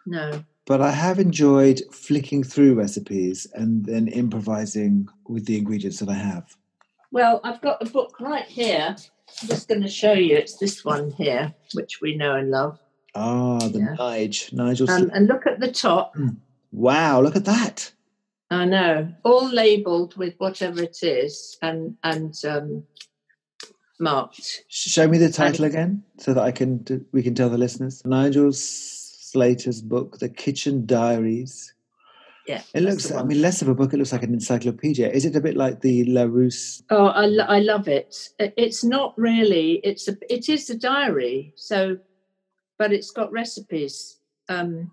no. 0.05 0.43
but 0.65 0.81
I 0.81 0.91
have 0.91 1.17
enjoyed 1.19 1.81
flicking 1.91 2.43
through 2.43 2.75
recipes 2.75 3.47
and 3.53 3.85
then 3.85 4.07
improvising 4.07 5.07
with 5.27 5.45
the 5.45 5.57
ingredients 5.57 5.99
that 5.99 6.09
I 6.09 6.13
have. 6.13 6.55
Well, 7.11 7.41
I've 7.43 7.61
got 7.61 7.81
a 7.81 7.89
book 7.89 8.19
right 8.19 8.45
here. 8.45 8.95
I'm 9.41 9.47
just 9.47 9.67
going 9.67 9.81
to 9.81 9.87
show 9.87 10.13
you. 10.13 10.35
It's 10.37 10.57
this 10.57 10.85
one 10.85 11.09
here, 11.11 11.53
which 11.73 12.01
we 12.01 12.15
know 12.15 12.35
and 12.35 12.51
love. 12.51 12.79
Ah, 13.15 13.57
the 13.57 13.79
Yeah. 13.79 13.95
Nige, 13.97 14.53
Nigel. 14.53 14.89
Um, 14.89 15.09
and 15.13 15.27
look 15.27 15.47
at 15.47 15.59
the 15.59 15.71
top. 15.71 16.15
wow, 16.71 17.19
look 17.21 17.35
at 17.35 17.45
that. 17.45 17.91
I 18.51 18.65
know, 18.65 19.13
all 19.23 19.47
labelled 19.51 20.17
with 20.17 20.33
whatever 20.39 20.81
it 20.81 21.03
is 21.03 21.57
and 21.61 21.95
and 22.03 22.33
um, 22.45 22.83
marked. 23.99 24.63
Show 24.67 25.07
me 25.07 25.17
the 25.17 25.29
title 25.31 25.65
again, 25.65 26.03
so 26.17 26.33
that 26.33 26.41
I 26.43 26.51
can 26.51 27.05
we 27.11 27.21
can 27.21 27.35
tell 27.35 27.49
the 27.49 27.57
listeners. 27.57 28.01
Nigel 28.05 28.51
Slater's 28.51 29.81
book, 29.81 30.17
The 30.19 30.29
Kitchen 30.29 30.85
Diaries. 30.85 31.73
Yeah, 32.47 32.63
It 32.73 32.81
looks, 32.81 33.11
I 33.11 33.21
mean, 33.21 33.43
less 33.43 33.61
of 33.61 33.67
a 33.67 33.75
book. 33.75 33.93
It 33.93 33.97
looks 33.97 34.11
like 34.11 34.23
an 34.23 34.33
encyclopedia. 34.33 35.07
Is 35.11 35.23
it 35.23 35.35
a 35.35 35.41
bit 35.41 35.55
like 35.55 35.81
the 35.81 36.03
Larousse? 36.05 36.81
Oh, 36.89 37.05
I, 37.07 37.27
lo- 37.27 37.45
I 37.47 37.59
love 37.59 37.87
it. 37.87 38.29
It- 38.39 38.55
It's 38.57 38.83
not 38.83 39.13
really. 39.19 39.73
It's 39.83 40.07
a. 40.07 40.17
It 40.33 40.49
is 40.49 40.67
a 40.71 40.75
diary. 40.75 41.53
So, 41.55 41.99
but 42.79 42.91
it's 42.91 43.11
got 43.11 43.31
recipes. 43.31 44.17
Um, 44.47 44.89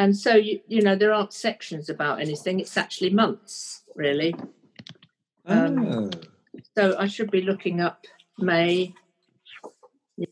and 0.00 0.16
so 0.16 0.34
you 0.34 0.60
you 0.74 0.80
know 0.86 0.96
there 0.96 1.12
aren't 1.12 1.32
sections 1.32 1.88
about 1.88 2.20
anything. 2.20 2.58
It's 2.60 2.76
actually 2.84 3.10
months 3.10 3.82
really. 3.94 4.34
Um, 5.46 5.78
oh, 5.94 6.10
So 6.76 6.96
I 6.98 7.06
should 7.06 7.30
be 7.30 7.42
looking 7.42 7.80
up 7.80 7.98
May. 8.38 8.94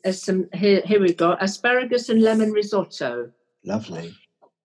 There's 0.04 0.22
some 0.22 0.48
here. 0.52 0.80
Here 0.84 1.00
we 1.00 1.12
go. 1.14 1.36
Asparagus 1.40 2.08
and 2.08 2.22
lemon 2.22 2.52
risotto. 2.52 3.30
lovely. 3.64 4.14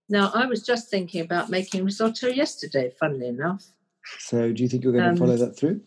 Now 0.10 0.32
I 0.34 0.46
was 0.46 0.62
just 0.72 0.90
thinking 0.90 1.22
about 1.22 1.50
making 1.50 1.84
risotto 1.86 2.28
yesterday. 2.28 2.92
Funnily 3.00 3.28
enough, 3.28 3.64
So, 4.20 4.52
do 4.54 4.62
you 4.64 4.70
think 4.70 4.84
you're 4.84 4.94
going 4.94 5.04
to 5.06 5.10
Um, 5.12 5.18
follow 5.18 5.38
that 5.38 5.58
through? 5.58 5.82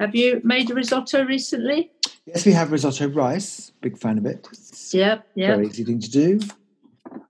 have 0.00 0.14
you 0.14 0.40
made 0.44 0.70
a 0.70 0.74
risotto 0.74 1.24
recently? 1.24 1.90
Yes, 2.26 2.44
we 2.44 2.52
have 2.52 2.70
risotto 2.72 3.08
rice. 3.08 3.72
Big 3.80 3.96
fan 3.98 4.18
of 4.18 4.26
it. 4.26 4.46
It's 4.52 4.92
Yeah, 4.94 5.22
yeah. 5.34 5.56
Very 5.56 5.68
easy 5.68 5.84
thing 5.84 6.00
to 6.00 6.10
do. 6.10 6.40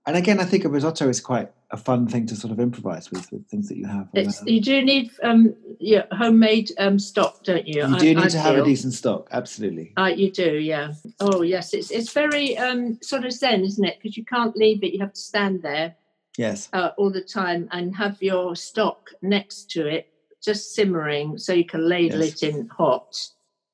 And 0.05 0.15
again, 0.17 0.39
I 0.39 0.45
think 0.45 0.63
a 0.65 0.69
risotto 0.69 1.09
is 1.09 1.19
quite 1.19 1.51
a 1.71 1.77
fun 1.77 2.07
thing 2.07 2.25
to 2.27 2.35
sort 2.35 2.51
of 2.51 2.59
improvise 2.59 3.11
with, 3.11 3.29
with 3.31 3.45
things 3.47 3.67
that 3.69 3.77
you 3.77 3.85
have. 3.87 4.07
It's, 4.13 4.41
you 4.45 4.61
do 4.61 4.81
need 4.83 5.11
um, 5.23 5.53
yeah, 5.79 6.03
homemade 6.11 6.71
um, 6.77 6.97
stock, 6.99 7.43
don't 7.43 7.67
you? 7.67 7.85
you 7.87 7.95
I- 7.95 7.99
do 7.99 8.05
need 8.15 8.17
I 8.23 8.27
to 8.29 8.39
have 8.39 8.55
a 8.57 8.63
decent 8.63 8.93
stock, 8.93 9.27
absolutely. 9.31 9.93
Uh, 9.97 10.05
you 10.15 10.31
do, 10.31 10.55
yeah. 10.55 10.93
Oh, 11.19 11.41
yes. 11.41 11.73
It's 11.73 11.91
it's 11.91 12.11
very 12.13 12.57
um, 12.57 12.99
sort 13.01 13.25
of 13.25 13.33
zen, 13.33 13.65
isn't 13.65 13.83
it? 13.83 13.97
Because 14.01 14.15
you 14.17 14.25
can't 14.25 14.55
leave 14.55 14.83
it. 14.83 14.93
You 14.93 14.99
have 15.01 15.13
to 15.13 15.19
stand 15.19 15.61
there 15.61 15.95
Yes. 16.37 16.69
uh, 16.73 16.91
all 16.97 17.09
the 17.09 17.21
time 17.21 17.67
and 17.71 17.95
have 17.95 18.21
your 18.21 18.55
stock 18.55 19.09
next 19.21 19.69
to 19.71 19.87
it, 19.87 20.07
just 20.41 20.73
simmering, 20.75 21.37
so 21.37 21.51
you 21.53 21.65
can 21.65 21.87
ladle 21.89 22.23
Yes. 22.23 22.43
it 22.43 22.55
in 22.55 22.67
hot. 22.67 23.17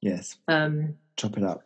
Yes. 0.01 0.37
Um, 0.47 0.95
Chop 1.15 1.37
it 1.37 1.43
up. 1.43 1.63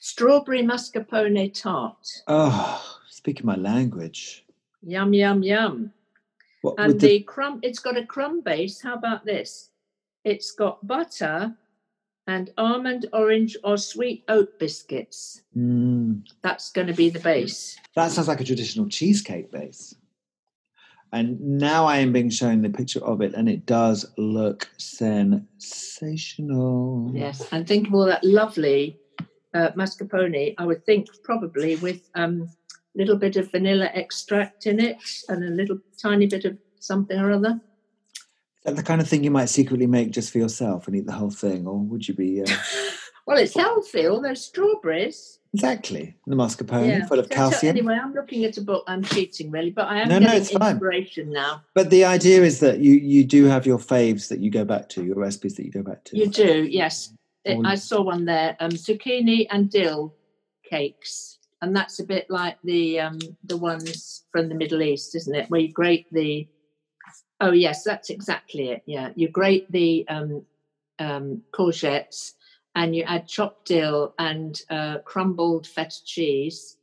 strawberry 0.00 0.62
mascarpone 0.62 1.52
tart. 1.52 2.06
Oh, 2.26 2.98
speaking 3.12 3.46
my 3.46 3.56
language. 3.56 4.44
Yum 4.82 5.12
yum 5.12 5.42
yum. 5.42 5.92
What 6.62 6.76
And 6.78 6.94
the, 6.94 7.06
the, 7.06 7.20
crumb, 7.20 7.60
it's 7.62 7.78
got 7.78 7.98
a 7.98 8.06
crumb 8.06 8.40
base. 8.40 8.80
How 8.80 8.94
about 8.94 9.26
this? 9.26 9.68
It's 10.24 10.52
got 10.52 10.86
butter 10.86 11.54
and 12.26 12.50
almond, 12.56 13.06
orange, 13.12 13.56
or 13.64 13.76
sweet 13.76 14.24
oat 14.28 14.58
biscuits. 14.58 15.42
Mm, 15.56 16.22
That's 16.42 16.70
going 16.70 16.86
to 16.86 16.94
be 16.94 17.10
the 17.10 17.18
base. 17.18 17.76
that 17.96 18.12
sounds 18.12 18.28
like 18.28 18.40
a 18.40 18.44
traditional 18.44 18.88
cheesecake 18.88 19.50
base. 19.50 19.94
And 21.12 21.38
now 21.40 21.84
I 21.84 21.98
am 21.98 22.12
being 22.12 22.30
shown 22.30 22.62
the 22.62 22.70
picture 22.70 23.04
of 23.04 23.20
it, 23.20 23.34
and 23.34 23.46
it 23.46 23.66
does 23.66 24.06
look 24.16 24.70
sensational. 24.78 25.50
Yes, 27.12 27.46
and 27.52 27.68
think 27.68 27.88
of 27.88 27.94
all 27.94 28.06
that 28.06 28.24
lovely 28.24 28.98
uh, 29.52 29.72
mascarpone. 29.76 30.54
I 30.56 30.64
would 30.64 30.86
think 30.86 31.08
probably 31.22 31.76
with 31.76 32.08
um, 32.14 32.48
little 32.94 33.16
bit 33.16 33.36
of 33.36 33.50
vanilla 33.50 33.90
extract 33.94 34.66
in 34.66 34.78
it 34.80 34.98
and 35.28 35.42
a 35.44 35.48
little 35.48 35.78
tiny 36.00 36.26
bit 36.26 36.44
of 36.44 36.56
something 36.78 37.18
or 37.18 37.30
other. 37.32 37.60
Is 38.14 38.64
that 38.64 38.76
the 38.76 38.82
kind 38.82 39.00
of 39.00 39.08
thing 39.08 39.24
you 39.24 39.30
might 39.30 39.48
secretly 39.48 39.86
make 39.86 40.10
just 40.10 40.30
for 40.30 40.38
yourself 40.38 40.86
and 40.86 40.96
eat 40.96 41.06
the 41.06 41.12
whole 41.12 41.30
thing, 41.30 41.66
or 41.66 41.78
would 41.78 42.06
you 42.06 42.14
be 42.14 42.42
uh, 42.42 42.46
Well, 43.26 43.38
it's 43.38 43.54
healthy. 43.54 44.06
All 44.06 44.20
those 44.20 44.44
strawberries. 44.44 45.38
exactly 45.54 46.16
the 46.26 46.34
mascarpone 46.34 47.06
full 47.06 47.20
of 47.20 47.26
So- 47.26 47.30
so 47.30 47.34
calcium? 47.36 47.76
anyway, 47.76 47.96
I'm 48.02 48.12
looking 48.14 48.44
at 48.44 48.56
a 48.58 48.60
book. 48.62 48.82
I'm 48.88 49.02
cheating 49.04 49.50
really, 49.52 49.70
but 49.70 49.86
I 49.86 50.00
am 50.00 50.08
No, 50.08 50.18
no, 50.18 50.26
getting 50.26 50.42
it's 50.42 50.50
fine. 50.50 50.72
inspiration 50.72 51.30
now. 51.30 51.62
But 51.74 51.90
the 51.90 52.04
idea 52.04 52.42
is 52.42 52.58
that 52.60 52.80
you 52.80 52.94
you 52.94 53.24
do 53.24 53.44
have 53.44 53.64
your 53.64 53.78
faves 53.78 54.28
that 54.28 54.40
you 54.40 54.50
go 54.50 54.64
back 54.64 54.88
to, 54.90 55.04
your 55.04 55.16
recipes 55.16 55.54
that 55.56 55.64
you 55.64 55.70
go 55.70 55.82
back 55.82 56.04
to. 56.06 56.18
You 56.18 56.26
do, 56.26 56.66
yes. 56.68 57.12
It- 57.44 57.58
I 57.64 57.76
saw 57.76 58.02
one 58.02 58.24
there, 58.24 58.56
um, 58.60 58.70
zucchini 58.72 59.46
and 59.50 59.70
dill 59.70 60.14
cakes, 60.68 61.31
and 61.62 61.74
that's 61.74 62.00
a 62.00 62.04
bit 62.04 62.26
like 62.28 62.58
the 62.64 63.00
um, 63.00 63.18
the 63.44 63.56
ones 63.56 64.24
from 64.32 64.48
the 64.48 64.54
Middle 64.54 64.82
East, 64.82 65.14
isn't 65.14 65.34
it? 65.34 65.48
Where 65.48 65.60
you 65.60 65.72
grate 65.72 66.06
the. 66.10 66.46
Oh 67.40 67.52
yes, 67.52 67.84
that's 67.84 68.10
exactly 68.10 68.70
it. 68.70 68.82
Yeah, 68.84 69.10
you 69.14 69.28
grate 69.28 69.70
the 69.70 70.06
um, 70.08 70.44
um, 70.98 71.42
courgettes, 71.54 72.32
and 72.74 72.94
you 72.94 73.04
add 73.04 73.28
chopped 73.28 73.66
dill 73.66 74.12
and 74.18 74.60
uh, 74.68 74.98
crumbled 75.04 75.66
feta 75.66 76.04
cheese 76.04 76.76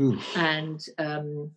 Ooh, 0.00 0.18
and 0.36 0.84
um, 0.98 1.50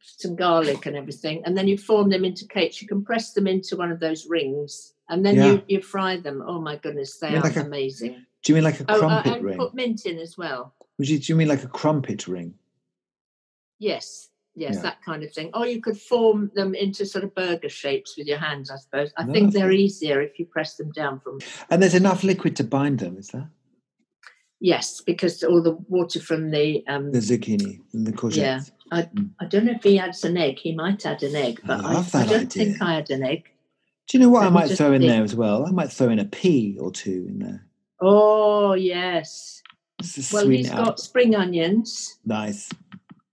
some 0.00 0.36
garlic 0.36 0.84
and 0.84 0.96
everything, 0.96 1.42
and 1.46 1.56
then 1.56 1.68
you 1.68 1.78
form 1.78 2.10
them 2.10 2.24
into 2.26 2.46
cakes. 2.46 2.82
You 2.82 2.88
can 2.88 3.02
press 3.02 3.32
them 3.32 3.46
into 3.46 3.76
one 3.76 3.90
of 3.90 3.98
those 3.98 4.26
rings, 4.28 4.92
and 5.08 5.24
then 5.24 5.36
Yeah. 5.36 5.52
you, 5.52 5.62
you 5.68 5.82
fry 5.82 6.18
them. 6.18 6.42
Oh 6.46 6.60
my 6.60 6.76
goodness, 6.76 7.16
they 7.16 7.30
Yeah, 7.30 7.38
are 7.38 7.42
like 7.42 7.56
a 7.56 7.60
amazing. 7.60 8.26
do 8.42 8.52
you 8.52 8.54
mean 8.54 8.64
like 8.64 8.80
a 8.80 8.84
Oh, 8.88 8.94
uh, 8.94 8.98
crumpet 8.98 9.32
and 9.36 9.44
ring? 9.44 9.56
put 9.58 9.74
mint 9.74 10.04
in 10.04 10.18
as 10.18 10.36
well. 10.36 10.74
Would 11.00 11.08
you, 11.08 11.18
do 11.18 11.32
you 11.32 11.36
mean 11.36 11.48
like 11.48 11.64
a 11.64 11.66
crumpet 11.66 12.28
ring? 12.28 12.52
Yes, 13.78 14.28
yes, 14.54 14.74
Yeah. 14.74 14.82
that 14.82 15.02
kind 15.02 15.22
of 15.22 15.32
thing. 15.32 15.48
Or 15.54 15.66
you 15.66 15.80
could 15.80 15.98
form 15.98 16.50
them 16.54 16.74
into 16.74 17.06
sort 17.06 17.24
of 17.24 17.34
burger 17.34 17.70
shapes 17.70 18.18
with 18.18 18.26
your 18.26 18.36
hands, 18.36 18.70
I 18.70 18.76
suppose. 18.76 19.10
I 19.16 19.24
think 19.24 19.54
they're 19.54 19.72
easier 19.72 20.20
if 20.20 20.38
you 20.38 20.44
press 20.44 20.76
them 20.76 20.92
down 20.92 21.18
from. 21.20 21.38
And 21.70 21.82
there's 21.82 21.94
enough 21.94 22.22
liquid 22.22 22.54
to 22.56 22.64
bind 22.64 22.98
them, 22.98 23.16
is 23.16 23.28
there? 23.28 23.50
Yes, 24.60 25.00
because 25.00 25.42
all 25.42 25.62
the 25.62 25.78
water 25.88 26.20
from 26.20 26.50
the 26.50 26.84
um, 26.86 27.12
The 27.12 27.20
zucchini 27.20 27.80
and 27.94 28.06
the 28.06 28.12
courgettes. 28.12 28.70
Yeah. 28.92 29.06
I 29.40 29.46
don't 29.46 29.64
know 29.64 29.72
if 29.72 29.82
he 29.82 29.98
adds 29.98 30.22
an 30.24 30.36
egg. 30.36 30.58
He 30.58 30.74
might 30.74 31.06
add 31.06 31.22
an 31.22 31.34
egg, 31.34 31.62
but 31.64 31.82
I, 31.82 31.92
love 31.94 32.14
I 32.14 32.24
that 32.24 32.28
don't 32.28 32.52
think. 32.52 32.82
I 32.82 32.92
had 32.96 33.08
an 33.08 33.22
egg. 33.22 33.48
Do 34.06 34.18
you 34.18 34.22
know 34.22 34.28
what 34.28 34.42
I 34.42 34.50
might 34.50 34.68
throw 34.70 34.92
in 34.92 35.00
think. 35.00 35.10
there 35.12 35.22
as 35.22 35.34
well? 35.34 35.66
I 35.66 35.70
might 35.70 35.90
throw 35.90 36.10
in 36.10 36.18
a 36.18 36.26
pea 36.26 36.76
or 36.78 36.90
two 36.92 37.24
in 37.26 37.38
there. 37.38 37.64
Oh 38.02 38.74
yes. 38.74 39.62
Well, 40.32 40.48
he's 40.48 40.68
it 40.68 40.76
got 40.76 40.98
spring 41.00 41.34
onions. 41.34 42.18
Nice. 42.24 42.68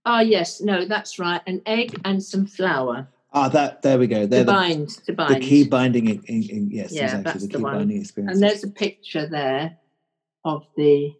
Oh 0.06 0.19
yes, 0.19 0.62
no, 0.62 0.86
that's 0.86 1.19
right. 1.19 1.41
An 1.47 1.62
egg 1.65 1.99
and 2.06 2.23
some 2.23 2.45
flour 2.45 3.08
Ah, 3.34 3.49
that 3.49 3.82
there 3.82 3.99
we 3.99 4.08
go. 4.08 4.21
to 4.21 4.27
They're 4.27 4.43
the, 4.43 4.51
bind. 4.51 4.89
To 5.06 5.12
the 5.13 5.39
key 5.41 5.65
binding. 5.67 6.08
In, 6.08 6.23
in, 6.27 6.49
in- 6.49 6.71
yes, 6.71 6.91
Yeah, 6.91 7.03
exactly. 7.03 7.23
that's 7.23 7.41
The 7.43 7.47
the 7.49 7.58
key 7.58 7.63
one. 7.63 7.73
binding 7.73 8.01
experience. 8.01 8.34
And 8.36 8.43
there's 8.43 8.63
a 8.63 8.69
picture 8.69 9.27
there 9.27 9.77
of 10.45 10.65
the. 10.77 11.13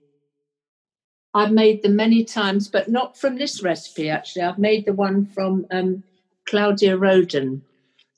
I've 1.34 1.52
made 1.52 1.84
them 1.84 1.96
many 1.96 2.24
times, 2.24 2.68
but 2.70 2.90
not 2.90 3.18
from 3.18 3.38
this 3.38 3.62
recipe. 3.62 4.10
Actually, 4.10 4.44
I've 4.44 4.58
made 4.58 4.86
the 4.86 4.94
one 4.94 5.26
from 5.28 5.68
um, 5.70 6.04
Claudia 6.48 6.98
Roden. 6.98 7.62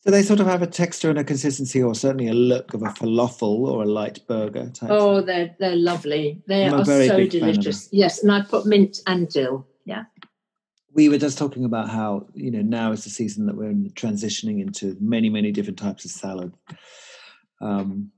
So 0.09 0.15
they 0.15 0.23
sort 0.23 0.39
of 0.39 0.47
have 0.47 0.63
a 0.63 0.67
texture 0.67 1.11
and 1.11 1.19
a 1.19 1.23
consistency, 1.23 1.83
or 1.83 1.93
certainly 1.93 2.29
a 2.29 2.33
look 2.33 2.73
of 2.73 2.81
a 2.81 2.87
falafel 2.87 3.59
or 3.67 3.83
a 3.83 3.85
light 3.85 4.25
burger 4.27 4.71
type. 4.71 4.89
Oh, 4.91 5.21
they're 5.21 5.55
they're 5.59 5.75
lovely. 5.75 6.41
They 6.47 6.65
I'm 6.65 6.79
are 6.81 6.83
so 6.83 6.97
big 6.97 7.09
fan 7.09 7.19
of 7.21 7.31
them. 7.31 7.39
delicious. 7.53 7.89
Yes, 7.91 8.23
and 8.23 8.31
I 8.31 8.41
put 8.41 8.65
mint 8.65 9.01
and 9.05 9.29
dill. 9.29 9.67
Yeah. 9.85 10.05
we 10.93 11.09
were 11.09 11.19
just 11.19 11.37
talking 11.37 11.63
about 11.63 11.89
how 11.91 12.25
you 12.33 12.49
know 12.49 12.63
now 12.63 12.91
is 12.91 13.03
the 13.03 13.11
season 13.11 13.45
that 13.45 13.55
we're 13.55 13.71
transitioning 13.93 14.59
into 14.61 14.97
many 14.99 15.29
many 15.29 15.51
different 15.51 15.77
types 15.77 16.05
of 16.05 16.11
salad 16.11 16.53
um, 17.61 18.11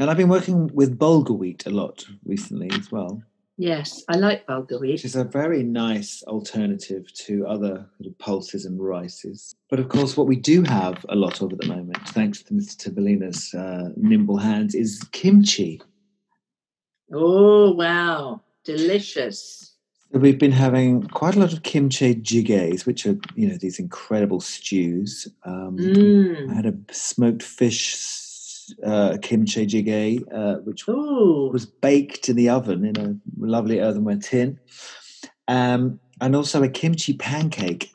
and 0.00 0.10
i've 0.10 0.16
been 0.16 0.28
working 0.28 0.68
with 0.74 0.98
bulgur 0.98 1.38
wheat 1.38 1.66
a 1.66 1.70
lot 1.70 2.04
recently 2.24 2.70
as 2.72 2.90
well 2.90 3.22
Yes, 3.56 4.02
I 4.08 4.16
like 4.16 4.46
bulgur 4.46 4.80
which 4.80 5.04
is 5.04 5.14
a 5.14 5.22
very 5.24 5.62
nice 5.62 6.22
alternative 6.24 7.12
to 7.24 7.46
other 7.46 7.86
sort 7.98 8.06
of 8.10 8.18
pulses 8.18 8.64
and 8.64 8.80
rices 8.84 9.54
but 9.70 9.78
of 9.78 9.88
course 9.88 10.16
what 10.16 10.26
we 10.26 10.34
do 10.36 10.62
have 10.64 11.06
a 11.08 11.14
lot 11.14 11.40
of 11.40 11.52
at 11.52 11.58
the 11.60 11.66
moment 11.68 11.96
thanks 12.08 12.42
to 12.42 12.52
mr 12.54 12.76
Timberlina's 12.76 13.54
uh, 13.54 13.90
nimble 13.96 14.38
hands 14.38 14.74
is 14.74 15.02
kimchi 15.12 15.80
Oh 17.12 17.70
wow, 17.72 18.40
delicious. 18.64 19.74
We've 20.10 20.38
been 20.38 20.52
having 20.52 21.02
quite 21.08 21.36
a 21.36 21.38
lot 21.40 21.52
of 21.52 21.62
kimchi 21.62 22.14
jjigaes, 22.14 22.86
which 22.86 23.06
are 23.06 23.16
you 23.36 23.46
know 23.48 23.56
these 23.56 23.78
incredible 23.78 24.40
stews. 24.40 25.28
Um, 25.44 25.76
I 25.78 25.82
Mm. 25.82 26.54
had 26.56 26.66
a 26.66 26.74
smoked 26.92 27.42
fish 27.42 27.94
uh, 28.84 29.16
kimchi 29.22 29.66
jjigae, 29.66 30.22
uh, 30.32 30.60
which 30.60 30.88
Ooh. 30.88 31.50
was 31.52 31.66
baked 31.66 32.28
in 32.28 32.36
the 32.36 32.48
oven 32.48 32.84
in 32.84 32.96
a 32.96 33.16
lovely 33.38 33.80
earthenware 33.80 34.16
tin. 34.18 34.58
Um, 35.48 36.00
and 36.20 36.34
also 36.36 36.62
a 36.62 36.68
kimchi 36.68 37.14
pancake. 37.14 37.90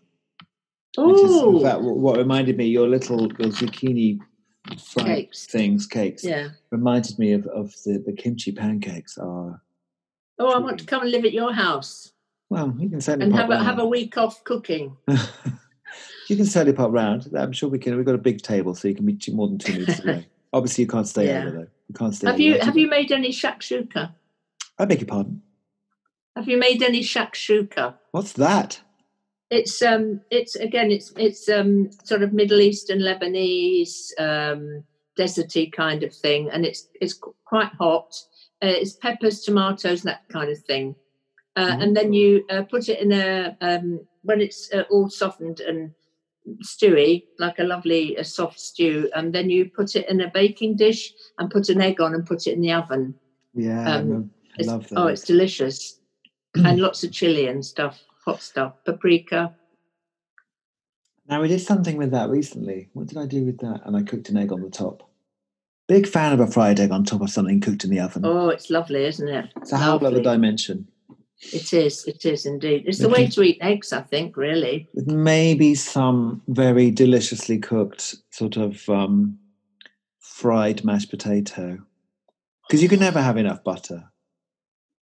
Which 0.97 1.17
is, 1.17 1.31
in 1.31 1.37
Oh, 1.43 1.59
fact, 1.61 1.81
what 1.81 2.17
reminded 2.17 2.57
me 2.57 2.65
your 2.65 2.87
little 2.87 3.21
your 3.39 3.49
zucchini 3.49 4.19
Cakes. 4.97 5.45
things, 5.47 5.87
cakes, 5.87 6.23
yeah. 6.23 6.49
reminded 6.71 7.17
me 7.17 7.31
of, 7.33 7.47
of 7.47 7.73
the, 7.85 8.03
the 8.05 8.13
kimchi 8.13 8.51
pancakes. 8.51 9.17
Are 9.17 9.61
Oh, 10.37 10.51
I 10.51 10.59
want 10.59 10.79
to 10.79 10.85
come 10.85 11.01
and 11.01 11.11
live 11.11 11.25
at 11.25 11.33
your 11.33 11.53
house 11.53 12.11
well, 12.49 12.75
you 12.79 12.89
can 12.89 12.99
certainly 12.99 13.27
and 13.27 13.35
have 13.35 13.51
a, 13.51 13.63
have 13.63 13.79
a 13.79 13.85
week 13.85 14.17
off 14.17 14.43
cooking. 14.43 14.97
you 16.27 16.35
can 16.35 16.45
certainly 16.45 16.73
pop 16.73 16.91
round. 16.91 17.29
I'm 17.37 17.51
sure 17.51 17.69
we 17.69 17.77
can. 17.77 17.95
We've 17.95 18.05
got 18.05 18.15
a 18.15 18.19
big 18.19 18.41
table, 18.41 18.73
so 18.73 18.87
you 18.87 18.95
can 18.95 19.05
be 19.05 19.13
two, 19.13 19.33
more 19.33 19.47
than 19.47 19.59
two 19.59 19.73
minutes 19.73 20.03
away. 20.03 20.27
Obviously, 20.51 20.83
you 20.83 20.87
can't 20.87 21.07
stay 21.07 21.27
Yeah. 21.27 21.41
over 21.41 21.51
though. 21.51 21.67
You 21.87 21.95
can't 21.95 22.15
stay. 22.15 22.27
Have 22.27 22.35
over. 22.35 22.43
you 22.43 22.59
have 22.59 22.77
you 22.77 22.87
made 22.87 23.11
any 23.11 23.29
shakshuka? 23.29 24.13
I 24.77 24.85
beg 24.85 25.01
your 25.01 25.07
pardon. 25.07 25.41
Have 26.35 26.47
you 26.47 26.57
made 26.57 26.81
any 26.81 27.01
shakshuka? 27.01 27.95
What's 28.11 28.33
that? 28.33 28.81
It's 29.49 29.81
um 29.81 30.21
it's 30.29 30.55
again 30.55 30.91
it's 30.91 31.11
it's 31.17 31.49
um 31.49 31.91
sort 32.03 32.21
of 32.23 32.33
Middle 32.33 32.61
Eastern 32.61 32.99
Lebanese 32.99 34.11
um 34.19 34.83
deserty 35.17 35.71
kind 35.71 36.03
of 36.03 36.13
thing 36.15 36.49
and 36.49 36.65
it's 36.65 36.87
it's 37.01 37.19
quite 37.45 37.71
hot. 37.79 38.15
Uh, 38.61 38.67
it's 38.67 38.93
peppers, 38.93 39.41
tomatoes, 39.41 40.03
that 40.03 40.27
kind 40.29 40.49
of 40.51 40.59
thing. 40.59 40.95
Uh, 41.55 41.77
and 41.79 41.95
then 41.95 42.13
you 42.13 42.45
uh, 42.49 42.61
put 42.63 42.89
it 42.89 42.99
in 42.99 43.11
a 43.11 43.57
um, 43.61 44.01
when 44.23 44.39
it's 44.39 44.69
uh, 44.73 44.83
all 44.91 45.09
softened 45.09 45.61
and 45.61 45.91
stewy, 46.63 47.23
like 47.37 47.59
a 47.59 47.63
lovely 47.63 48.17
uh, 48.17 48.23
soft 48.23 48.59
stew, 48.59 49.09
and 49.15 49.33
then 49.33 49.49
you 49.49 49.65
put 49.69 49.95
it 49.95 50.07
in 50.09 50.21
a 50.21 50.29
baking 50.33 50.75
dish 50.75 51.13
and 51.37 51.51
put 51.51 51.69
an 51.69 51.81
egg 51.81 52.01
on 52.01 52.13
and 52.13 52.25
put 52.25 52.47
it 52.47 52.53
in 52.53 52.61
the 52.61 52.71
oven. 52.71 53.15
Yeah, 53.53 53.95
Um, 53.97 54.31
I 54.59 54.63
love 54.63 54.87
that. 54.89 54.97
oh, 54.99 55.07
it's 55.07 55.23
delicious, 55.25 55.99
and 56.55 56.79
lots 56.79 57.03
of 57.03 57.11
chili 57.11 57.47
and 57.47 57.63
stuff, 57.65 57.99
hot 58.25 58.41
stuff, 58.41 58.73
paprika. 58.85 59.55
Now 61.27 61.41
we 61.41 61.47
did 61.47 61.61
something 61.61 61.97
with 61.97 62.11
that 62.11 62.29
recently. 62.29 62.89
What 62.93 63.07
did 63.07 63.17
I 63.17 63.25
do 63.27 63.45
with 63.45 63.59
that? 63.59 63.81
And 63.85 63.95
I 63.95 64.01
cooked 64.01 64.29
an 64.29 64.37
egg 64.37 64.51
on 64.51 64.61
the 64.61 64.69
top. 64.69 65.07
Big 65.87 66.07
fan 66.07 66.33
of 66.33 66.39
a 66.39 66.47
fried 66.47 66.79
egg 66.79 66.91
on 66.91 67.03
top 67.03 67.21
of 67.21 67.29
something 67.29 67.59
cooked 67.61 67.83
in 67.83 67.89
the 67.91 67.99
oven. 67.99 68.23
Oh, 68.25 68.49
it's 68.49 68.69
lovely, 68.69 69.05
isn't 69.05 69.27
it? 69.27 69.45
it's 69.57 69.71
a 69.71 69.77
whole 69.77 70.03
other 70.05 70.21
dimension. 70.21 70.87
It 71.41 71.71
is. 71.73 72.05
It 72.05 72.25
is 72.25 72.45
indeed. 72.45 72.83
It's 72.85 72.97
the 72.99 73.09
way 73.09 73.27
to 73.27 73.41
eat 73.41 73.57
eggs, 73.61 73.93
I 73.93 74.01
think. 74.01 74.35
Really. 74.35 74.89
Maybe 74.93 75.73
some 75.75 76.41
very 76.47 76.91
deliciously 76.91 77.57
cooked 77.59 78.15
sort 78.31 78.57
of 78.57 78.87
um, 78.89 79.37
fried 80.19 80.83
mashed 80.83 81.09
potato. 81.09 81.79
Because 82.67 82.83
you 82.83 82.89
can 82.89 82.99
never 82.99 83.21
have 83.21 83.37
enough 83.37 83.63
butter. 83.63 84.11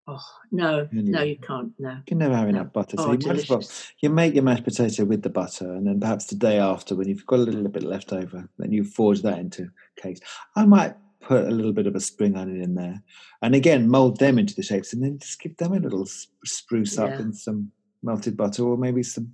Oh 0.09 0.19
no, 0.51 0.87
Can 0.87 1.07
you? 1.07 1.13
no, 1.13 1.23
you 1.23 1.37
can't. 1.37 1.73
No. 1.79 1.91
You 1.91 2.03
can 2.07 2.19
never 2.19 2.35
have 2.35 2.49
No. 2.49 2.59
enough 2.59 2.73
butter. 2.73 2.97
So 2.97 3.05
Oh, 3.05 3.13
you 3.13 3.19
might 3.25 3.37
as 3.37 3.49
well 3.49 3.63
you 4.01 4.11
make 4.11 4.35
your 4.35 4.43
mashed 4.43 4.65
potato 4.65 5.05
with 5.05 5.23
the 5.23 5.31
butter, 5.31 5.73
and 5.73 5.87
then 5.87 6.01
perhaps 6.01 6.27
the 6.27 6.35
day 6.35 6.59
after, 6.59 6.97
when 6.97 7.09
you've 7.09 7.25
got 7.27 7.39
a 7.39 7.43
little 7.43 7.69
bit 7.69 7.85
left 7.85 8.13
over, 8.13 8.49
then 8.59 8.73
you 8.73 8.83
forge 8.83 9.23
that 9.23 9.39
into 9.39 9.71
cakes. 9.97 10.21
I 10.57 10.67
might 10.67 10.97
put 11.23 11.45
a 11.47 11.51
little 11.51 11.73
bit 11.73 11.87
of 11.87 11.95
a 11.95 12.01
spring 12.01 12.37
onion 12.37 12.63
in 12.63 12.75
there, 12.75 13.03
and 13.43 13.55
again 13.55 13.89
mold 13.89 14.19
them 14.19 14.39
into 14.39 14.55
the 14.55 14.63
shapes, 14.63 14.93
and 14.93 15.03
then 15.03 15.19
just 15.19 15.41
give 15.41 15.57
them 15.57 15.73
a 15.73 15.79
little 15.79 16.07
spruce 16.45 16.99
up 16.99 17.11
Yeah. 17.11 17.21
in 17.21 17.33
some 17.33 17.71
melted 18.03 18.37
butter 18.37 18.65
or 18.65 18.77
maybe 18.77 19.03
some 19.03 19.33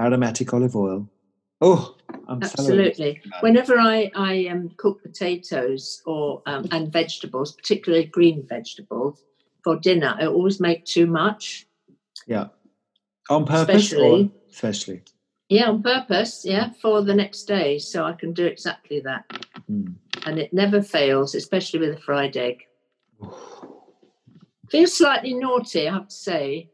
aromatic 0.00 0.52
olive 0.54 0.74
oil. 0.74 1.08
Oh, 1.60 1.96
I'm 2.28 2.42
Absolutely. 2.42 3.20
Whenever 3.40 3.78
I 3.78 4.10
I 4.14 4.46
um, 4.48 4.70
cook 4.76 5.02
potatoes 5.02 6.02
or 6.06 6.42
um, 6.46 6.66
and 6.70 6.92
vegetables, 6.92 7.52
particularly 7.52 8.06
green 8.06 8.46
vegetables, 8.46 9.22
for 9.64 9.76
dinner, 9.76 10.14
I 10.18 10.26
always 10.26 10.60
make 10.60 10.84
too 10.84 11.06
much. 11.06 11.66
yeah, 12.26 12.48
on 13.30 13.44
purpose 13.46 13.92
or 13.92 13.96
Especially- 13.96 14.30
especially. 14.50 15.02
Yeah, 15.48 15.68
on 15.68 15.82
purpose. 15.82 16.44
Yeah, 16.44 16.70
for 16.82 17.02
the 17.02 17.14
next 17.14 17.44
day, 17.44 17.78
so 17.78 18.04
I 18.04 18.12
can 18.14 18.32
do 18.32 18.46
exactly 18.46 19.00
that, 19.00 19.24
Mm. 19.70 19.94
and 20.26 20.38
it 20.38 20.52
never 20.52 20.82
fails, 20.82 21.34
especially 21.34 21.78
with 21.80 21.96
a 21.96 22.00
fried 22.00 22.36
egg. 22.36 22.66
Feels 24.70 24.96
slightly 24.98 25.34
naughty, 25.34 25.88
I 25.88 25.92
have 25.94 26.08
to 26.08 26.14
say. 26.14 26.70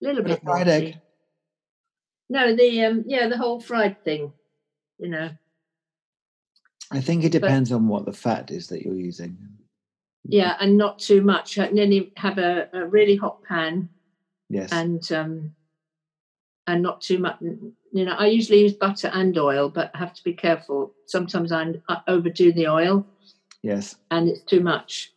A 0.00 0.04
little 0.04 0.22
But 0.22 0.30
a 0.30 0.34
bit 0.34 0.42
fried 0.44 0.66
naughty. 0.68 0.86
egg? 0.86 1.00
No, 2.28 2.54
the 2.54 2.84
um, 2.84 3.04
yeah, 3.06 3.26
the 3.28 3.36
whole 3.38 3.60
fried 3.60 4.04
thing. 4.04 4.32
You 4.98 5.08
know, 5.08 5.30
I 6.92 7.00
think 7.00 7.24
it 7.24 7.32
depends 7.32 7.72
on 7.72 7.88
what 7.88 8.04
the 8.06 8.12
fat 8.12 8.50
is 8.52 8.68
that 8.68 8.82
you're 8.82 8.94
using. 8.94 9.36
yeah, 10.28 10.56
and 10.60 10.76
not 10.78 10.98
too 11.00 11.22
much. 11.22 11.58
And 11.58 11.76
then 11.76 11.90
you 11.92 12.10
have 12.16 12.38
a, 12.38 12.68
a 12.72 12.86
really 12.86 13.16
hot 13.16 13.42
pan, 13.42 13.88
Yes. 14.48 14.70
and 14.72 15.10
um, 15.12 15.55
and 16.66 16.82
not 16.82 17.00
too 17.00 17.18
much. 17.18 17.36
You 17.40 18.04
know, 18.04 18.12
I 18.12 18.26
usually 18.26 18.62
use 18.62 18.72
butter 18.74 19.10
and 19.12 19.36
oil, 19.38 19.68
but 19.68 19.90
I 19.94 19.98
have 19.98 20.14
to 20.14 20.24
be 20.24 20.32
careful. 20.32 20.92
Sometimes 21.06 21.52
I, 21.52 21.74
I 21.88 22.00
overdo 22.08 22.52
the 22.52 22.68
oil, 22.68 23.06
yes. 23.62 23.96
and 24.10 24.28
it's 24.28 24.42
too 24.42 24.60
much. 24.60 25.12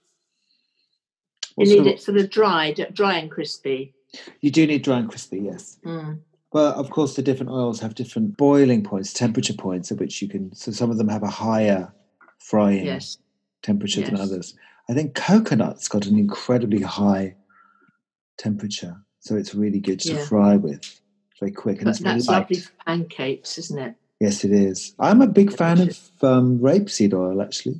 You 1.57 1.65
need 1.65 1.88
it 1.88 2.01
sort 2.01 2.17
of 2.17 2.29
dried, 2.29 2.88
dry 2.93 3.17
and 3.17 3.29
crispy. 3.29 3.93
You 4.39 4.49
do 4.49 4.65
need 4.65 4.83
dry 4.83 4.99
and 4.99 5.09
crispy, 5.09 5.39
yes. 5.39 5.77
Mm. 5.85 6.19
But 6.51 6.75
of 6.75 6.89
course, 6.89 7.15
the 7.15 7.21
different 7.21 7.51
oils 7.51 7.79
have 7.81 7.95
different 7.95 8.38
boiling 8.38 8.83
points, 8.83 9.13
temperature 9.13 9.53
points 9.53 9.91
at 9.91 9.99
which 9.99 10.21
you 10.21 10.27
can. 10.27 10.55
So 10.55 10.71
some 10.71 10.89
of 10.89 10.97
them 10.97 11.09
have 11.09 11.21
a 11.21 11.29
higher 11.29 11.93
frying 12.39 12.85
Yes, 12.85 13.17
temperature 13.62 14.01
than 14.01 14.15
others. 14.15 14.55
I 14.89 14.93
think 14.93 15.13
coconut's 15.13 15.88
got 15.88 16.07
an 16.07 16.17
incredibly 16.17 16.81
high 16.81 17.35
temperature, 18.38 18.95
so 19.19 19.35
it's 19.35 19.53
really 19.53 19.79
good 19.79 19.99
to 20.01 20.13
Yeah. 20.13 20.25
fry 20.25 20.55
with. 20.55 21.01
Very 21.39 21.52
quick 21.52 21.78
and 21.78 21.86
but 21.86 21.91
it's 21.91 22.02
that's 22.02 22.28
light. 22.28 22.41
lovely 22.41 22.58
for 22.60 22.71
pancakes, 22.86 23.58
isn't 23.58 23.80
it? 23.80 23.95
Yes, 24.19 24.43
it 24.43 24.52
is. 24.52 24.93
I'm 24.99 25.21
a 25.21 25.28
big 25.28 25.56
fan 25.56 25.80
of 25.80 25.97
um, 26.21 26.60
rapeseed 26.60 27.13
oil, 27.13 27.41
actually. 27.41 27.80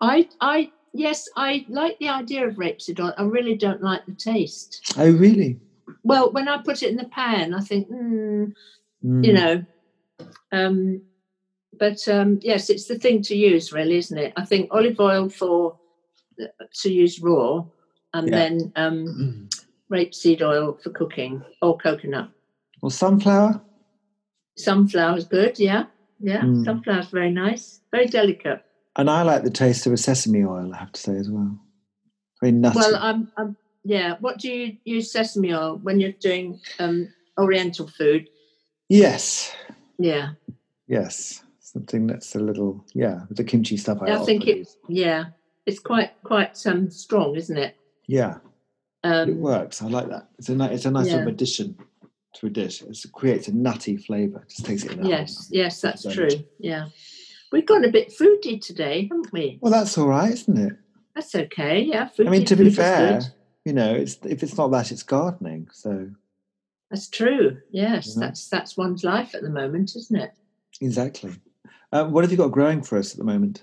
I, 0.00 0.28
I, 0.40 0.70
yes, 0.92 1.26
I 1.36 1.64
like 1.68 1.98
the 1.98 2.10
idea 2.10 2.46
of 2.46 2.56
rapeseed 2.56 3.00
oil. 3.00 3.14
I 3.16 3.22
really 3.22 3.56
don't 3.56 3.82
like 3.82 4.04
the 4.04 4.12
taste. 4.14 4.92
Oh, 4.98 5.10
really? 5.10 5.58
Well, 6.02 6.30
when 6.32 6.48
I 6.48 6.58
put 6.62 6.82
it 6.82 6.90
in 6.90 6.96
the 6.96 7.08
pan, 7.08 7.54
I 7.54 7.60
think, 7.60 7.88
mm, 7.90 8.52
Mm. 9.04 9.22
you 9.24 9.32
know, 9.34 9.64
um, 10.50 11.02
but 11.78 11.98
um, 12.08 12.38
yes, 12.42 12.70
it's 12.70 12.86
the 12.86 12.98
thing 12.98 13.20
to 13.22 13.36
use, 13.36 13.70
really, 13.70 13.96
isn't 13.98 14.16
it? 14.16 14.32
I 14.36 14.46
think 14.46 14.68
olive 14.70 14.98
oil 14.98 15.28
for 15.28 15.78
uh, 16.40 16.46
to 16.82 16.90
use 16.92 17.20
raw, 17.20 17.64
and 18.14 18.28
Yeah. 18.28 18.34
then 18.34 18.72
um, 18.76 19.48
rapeseed 19.92 20.40
oil 20.40 20.78
for 20.82 20.88
cooking 20.90 21.42
or 21.60 21.76
coconut. 21.76 22.30
Well, 22.84 22.90
sunflower. 22.90 23.62
Sunflower's 24.58 25.24
good, 25.24 25.58
yeah, 25.58 25.84
yeah. 26.20 26.42
Mm. 26.42 26.66
Sunflower's 26.66 27.08
very 27.08 27.30
nice, 27.30 27.80
very 27.90 28.04
delicate. 28.04 28.62
And 28.96 29.08
I 29.08 29.22
like 29.22 29.42
the 29.42 29.50
taste 29.50 29.86
of 29.86 29.94
a 29.94 29.96
sesame 29.96 30.44
oil, 30.44 30.70
I 30.74 30.80
have 30.80 30.92
to 30.92 31.00
say 31.00 31.16
as 31.16 31.30
well. 31.30 31.58
Very 32.42 32.52
nutty. 32.52 32.78
Well, 32.78 32.96
I'm, 32.96 33.32
I'm, 33.38 33.56
yeah. 33.84 34.16
What 34.20 34.38
do 34.38 34.52
you 34.52 34.76
use 34.84 35.10
sesame 35.10 35.54
oil 35.54 35.78
when 35.82 35.98
you're 35.98 36.12
doing 36.12 36.60
um, 36.78 37.08
Oriental 37.38 37.88
food? 37.88 38.28
yes, 38.90 39.50
Yeah, 39.98 40.32
yes. 40.86 41.42
Something 41.60 42.06
that's 42.06 42.34
a 42.34 42.38
little, 42.38 42.84
yeah, 42.92 43.20
the 43.30 43.44
kimchi 43.44 43.78
stuff. 43.78 44.02
I, 44.02 44.12
I 44.12 44.18
think 44.26 44.46
it. 44.46 44.68
Yeah, 44.90 45.28
it's 45.64 45.78
quite 45.78 46.22
quite 46.22 46.60
um, 46.66 46.90
strong, 46.90 47.34
isn't 47.34 47.56
it? 47.56 47.78
Yeah, 48.06 48.40
Um, 49.02 49.30
it 49.30 49.36
works. 49.36 49.80
I 49.80 49.86
like 49.86 50.10
that. 50.10 50.28
It's 50.38 50.50
a, 50.50 50.54
ni- 50.54 50.66
it's 50.66 50.84
a 50.84 50.90
nice 50.90 51.08
sort 51.08 51.22
of 51.22 51.28
yeah. 51.28 51.32
addition 51.32 51.78
to 52.34 52.46
a 52.46 52.50
dish. 52.50 52.82
It 52.82 52.98
creates 53.12 53.48
a 53.48 53.52
nutty 53.52 53.96
flavour. 53.96 54.44
Just 54.48 54.66
takes 54.66 54.84
it 54.84 54.98
yes, 55.02 55.48
yes, 55.50 55.80
that's 55.80 56.02
so 56.02 56.12
true. 56.12 56.24
much. 56.26 56.44
Yeah, 56.58 56.88
we've 57.52 57.66
gone 57.66 57.84
a 57.84 57.90
bit 57.90 58.12
fruity 58.12 58.58
today, 58.58 59.02
haven't 59.10 59.32
we? 59.32 59.58
Well, 59.60 59.72
that's 59.72 59.96
all 59.98 60.08
right, 60.08 60.32
isn't 60.32 60.58
it? 60.58 60.76
That's 61.14 61.34
okay. 61.34 61.80
Yeah, 61.82 62.08
foodie. 62.08 62.26
I 62.26 62.30
mean, 62.30 62.44
to 62.46 62.56
be 62.56 62.70
fair, 62.70 63.20
you 63.64 63.72
know, 63.72 63.94
it's 63.94 64.18
if 64.24 64.42
it's 64.42 64.56
not 64.56 64.68
that, 64.72 64.90
it's 64.90 65.02
gardening. 65.02 65.68
So 65.72 66.10
that's 66.90 67.08
true. 67.08 67.58
Yes, 67.70 68.16
Mhm. 68.16 68.20
that's 68.20 68.48
that's 68.48 68.76
one's 68.76 69.04
life 69.04 69.34
at 69.34 69.42
the 69.42 69.50
moment, 69.50 69.94
isn't 69.96 70.16
it? 70.16 70.32
exactly. 70.80 71.32
Uh, 71.92 72.04
what 72.06 72.24
have 72.24 72.32
you 72.32 72.36
got 72.36 72.50
growing 72.50 72.82
for 72.82 72.98
us 72.98 73.12
at 73.12 73.18
the 73.18 73.24
moment? 73.24 73.62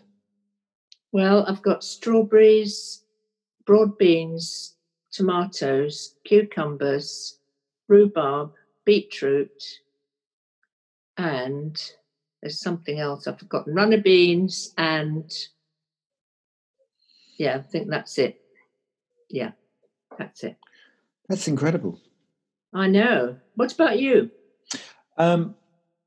Well, 1.11 1.45
I've 1.45 1.61
got 1.61 1.83
strawberries, 1.83 3.03
broad 3.65 3.97
beans, 3.97 4.75
tomatoes, 5.11 6.15
cucumbers, 6.23 7.37
rhubarb, 7.89 8.53
beetroot, 8.85 9.63
and 11.17 11.81
there's 12.41 12.59
something 12.59 12.99
else 12.99 13.27
I've 13.27 13.39
forgotten. 13.39 13.73
Runner 13.73 14.01
beans 14.01 14.73
and 14.77 15.31
yeah, 17.37 17.57
I 17.57 17.61
think 17.61 17.89
that's 17.89 18.17
it. 18.17 18.39
Yeah, 19.29 19.51
that's 20.17 20.43
it. 20.43 20.57
That's 21.27 21.47
incredible. 21.47 21.99
I 22.73 22.87
know. 22.87 23.37
What 23.55 23.73
about 23.73 23.99
you? 23.99 24.29
Um, 25.17 25.55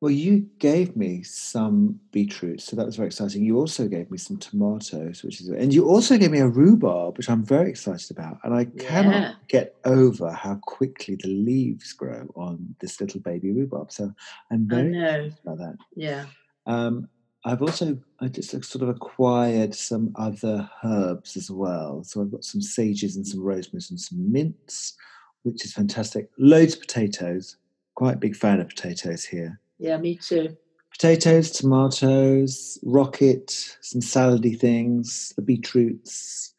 Well, 0.05 0.11
you 0.13 0.47
gave 0.59 0.97
me 0.97 1.23
some 1.23 1.99
beetroot, 2.13 2.61
so 2.61 2.77
that 2.77 2.85
was 2.85 2.97
very 2.97 3.07
exciting. 3.07 3.43
You 3.43 3.57
also 3.57 3.89
gave 3.89 4.11
me 4.11 4.19
some 4.19 4.37
tomatoes, 4.37 5.23
which 5.23 5.41
is, 5.41 5.49
and 5.49 5.73
you 5.73 5.89
also 5.89 6.19
gave 6.19 6.31
me 6.31 6.41
a 6.41 6.47
rhubarb, 6.47 7.17
which 7.17 7.31
I'm 7.31 7.43
very 7.43 7.71
excited 7.71 8.11
about. 8.11 8.37
And 8.45 8.53
I 8.53 8.67
cannot 8.67 9.15
Yeah. 9.15 9.35
get 9.49 9.77
over 9.87 10.31
how 10.31 10.57
quickly 10.57 11.15
the 11.17 11.31
leaves 11.31 11.95
grow 11.95 12.31
on 12.37 12.77
this 12.83 13.01
little 13.01 13.21
baby 13.23 13.51
rhubarb. 13.51 13.91
So 13.91 14.13
I'm 14.51 14.69
very 14.69 14.91
excited 14.95 15.39
about 15.43 15.57
that. 15.57 15.77
Yeah. 15.97 16.27
Um, 16.67 17.09
I've 17.47 17.63
also 17.63 17.99
I 18.21 18.29
just 18.29 18.51
sort 18.51 18.83
of 18.83 18.91
acquired 18.91 19.75
some 19.75 20.13
other 20.17 20.69
herbs 20.85 21.35
as 21.39 21.51
well. 21.51 22.05
So 22.05 22.21
I've 22.21 22.31
got 22.31 22.45
some 22.45 22.61
sages 22.61 23.17
and 23.17 23.27
some 23.27 23.41
rosemary 23.41 23.83
and 23.89 23.99
some 23.99 24.31
mints, 24.31 24.99
which 25.45 25.65
is 25.65 25.73
fantastic. 25.73 26.29
Loads 26.37 26.75
of 26.75 26.81
potatoes. 26.81 27.57
Quite 27.95 28.17
a 28.17 28.19
big 28.19 28.37
fan 28.37 28.61
of 28.61 28.69
potatoes 28.69 29.25
here. 29.25 29.61
Yeah, 29.79 29.97
me 29.99 30.17
too. 30.17 30.57
Potatoes, 30.93 31.51
tomatoes, 31.51 32.79
rocket, 32.85 33.51
some 33.81 34.01
salady 34.01 34.59
things, 34.59 35.33
the 35.37 35.43
beetroots, 35.43 36.55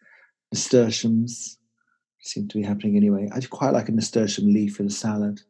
nasturtiums 0.52 1.58
seem 2.22 2.48
to 2.48 2.58
be 2.58 2.64
happening 2.64 2.98
anyway. 2.98 3.30
I 3.34 3.40
quite 3.42 3.74
like 3.74 3.88
a 3.88 3.92
nasturtium 3.92 4.52
leaf 4.52 4.80
in 4.80 4.88
a 4.88 4.90
salad, 4.90 5.42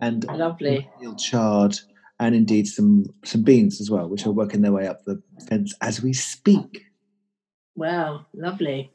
and 0.00 0.24
Lovely. 0.24 0.90
chard, 1.18 1.78
and 2.18 2.34
indeed 2.34 2.66
some 2.66 3.06
some 3.24 3.42
beans 3.42 3.80
as 3.80 3.90
well, 3.90 4.08
which 4.08 4.26
are 4.26 4.32
working 4.32 4.62
their 4.62 4.72
way 4.72 4.88
up 4.88 5.04
the 5.04 5.22
fence 5.48 5.74
as 5.80 6.02
we 6.02 6.12
speak. 6.12 6.86
Wow, 7.76 8.26
lovely. 8.34 8.92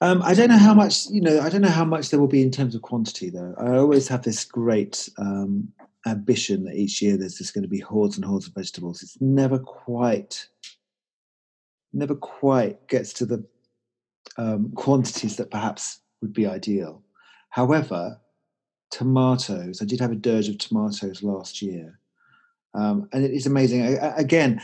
Um, 0.00 0.22
I 0.22 0.34
don't 0.34 0.48
know 0.48 0.58
how 0.58 0.74
much 0.74 1.06
you 1.06 1.20
know. 1.20 1.40
I 1.40 1.48
don't 1.48 1.62
know 1.62 1.68
how 1.68 1.84
much 1.84 2.10
there 2.10 2.20
will 2.20 2.28
be 2.28 2.42
in 2.42 2.50
terms 2.50 2.74
of 2.74 2.82
quantity, 2.82 3.30
though. 3.30 3.54
I 3.58 3.76
always 3.76 4.08
have 4.08 4.22
this 4.22 4.44
great 4.44 5.08
um, 5.18 5.72
ambition 6.06 6.64
that 6.64 6.76
each 6.76 7.02
year 7.02 7.16
there's 7.16 7.38
just 7.38 7.54
going 7.54 7.62
to 7.62 7.68
be 7.68 7.80
hordes 7.80 8.16
and 8.16 8.24
hordes 8.24 8.46
of 8.46 8.54
vegetables. 8.54 9.02
It's 9.02 9.20
never 9.20 9.58
quite, 9.58 10.48
never 11.92 12.14
quite 12.14 12.86
gets 12.88 13.12
to 13.14 13.26
the 13.26 13.44
um, 14.36 14.72
quantities 14.74 15.36
that 15.36 15.50
perhaps 15.50 16.00
would 16.22 16.32
be 16.32 16.46
ideal. 16.46 17.02
However, 17.50 18.20
tomatoes. 18.90 19.82
I 19.82 19.84
did 19.84 20.00
have 20.00 20.12
a 20.12 20.16
dirge 20.16 20.48
of 20.48 20.58
tomatoes 20.58 21.22
last 21.22 21.62
year, 21.62 21.98
um, 22.74 23.08
and 23.12 23.24
it 23.24 23.32
is 23.32 23.46
amazing. 23.46 23.82
I, 23.82 23.96
I- 23.96 24.16
again, 24.16 24.60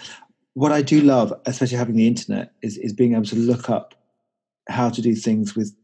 what 0.55 0.73
I 0.73 0.83
do 0.83 1.01
love, 1.01 1.33
especially 1.47 1.79
having 1.79 1.97
the 1.97 2.07
internet, 2.07 2.53
is 2.63 2.79
is 2.79 2.93
being 2.93 3.13
able 3.15 3.25
to 3.27 3.37
look 3.37 3.69
up 3.69 3.95
how 4.69 4.89
to 4.89 5.03
do 5.03 5.15
things 5.15 5.55
with 5.55 5.75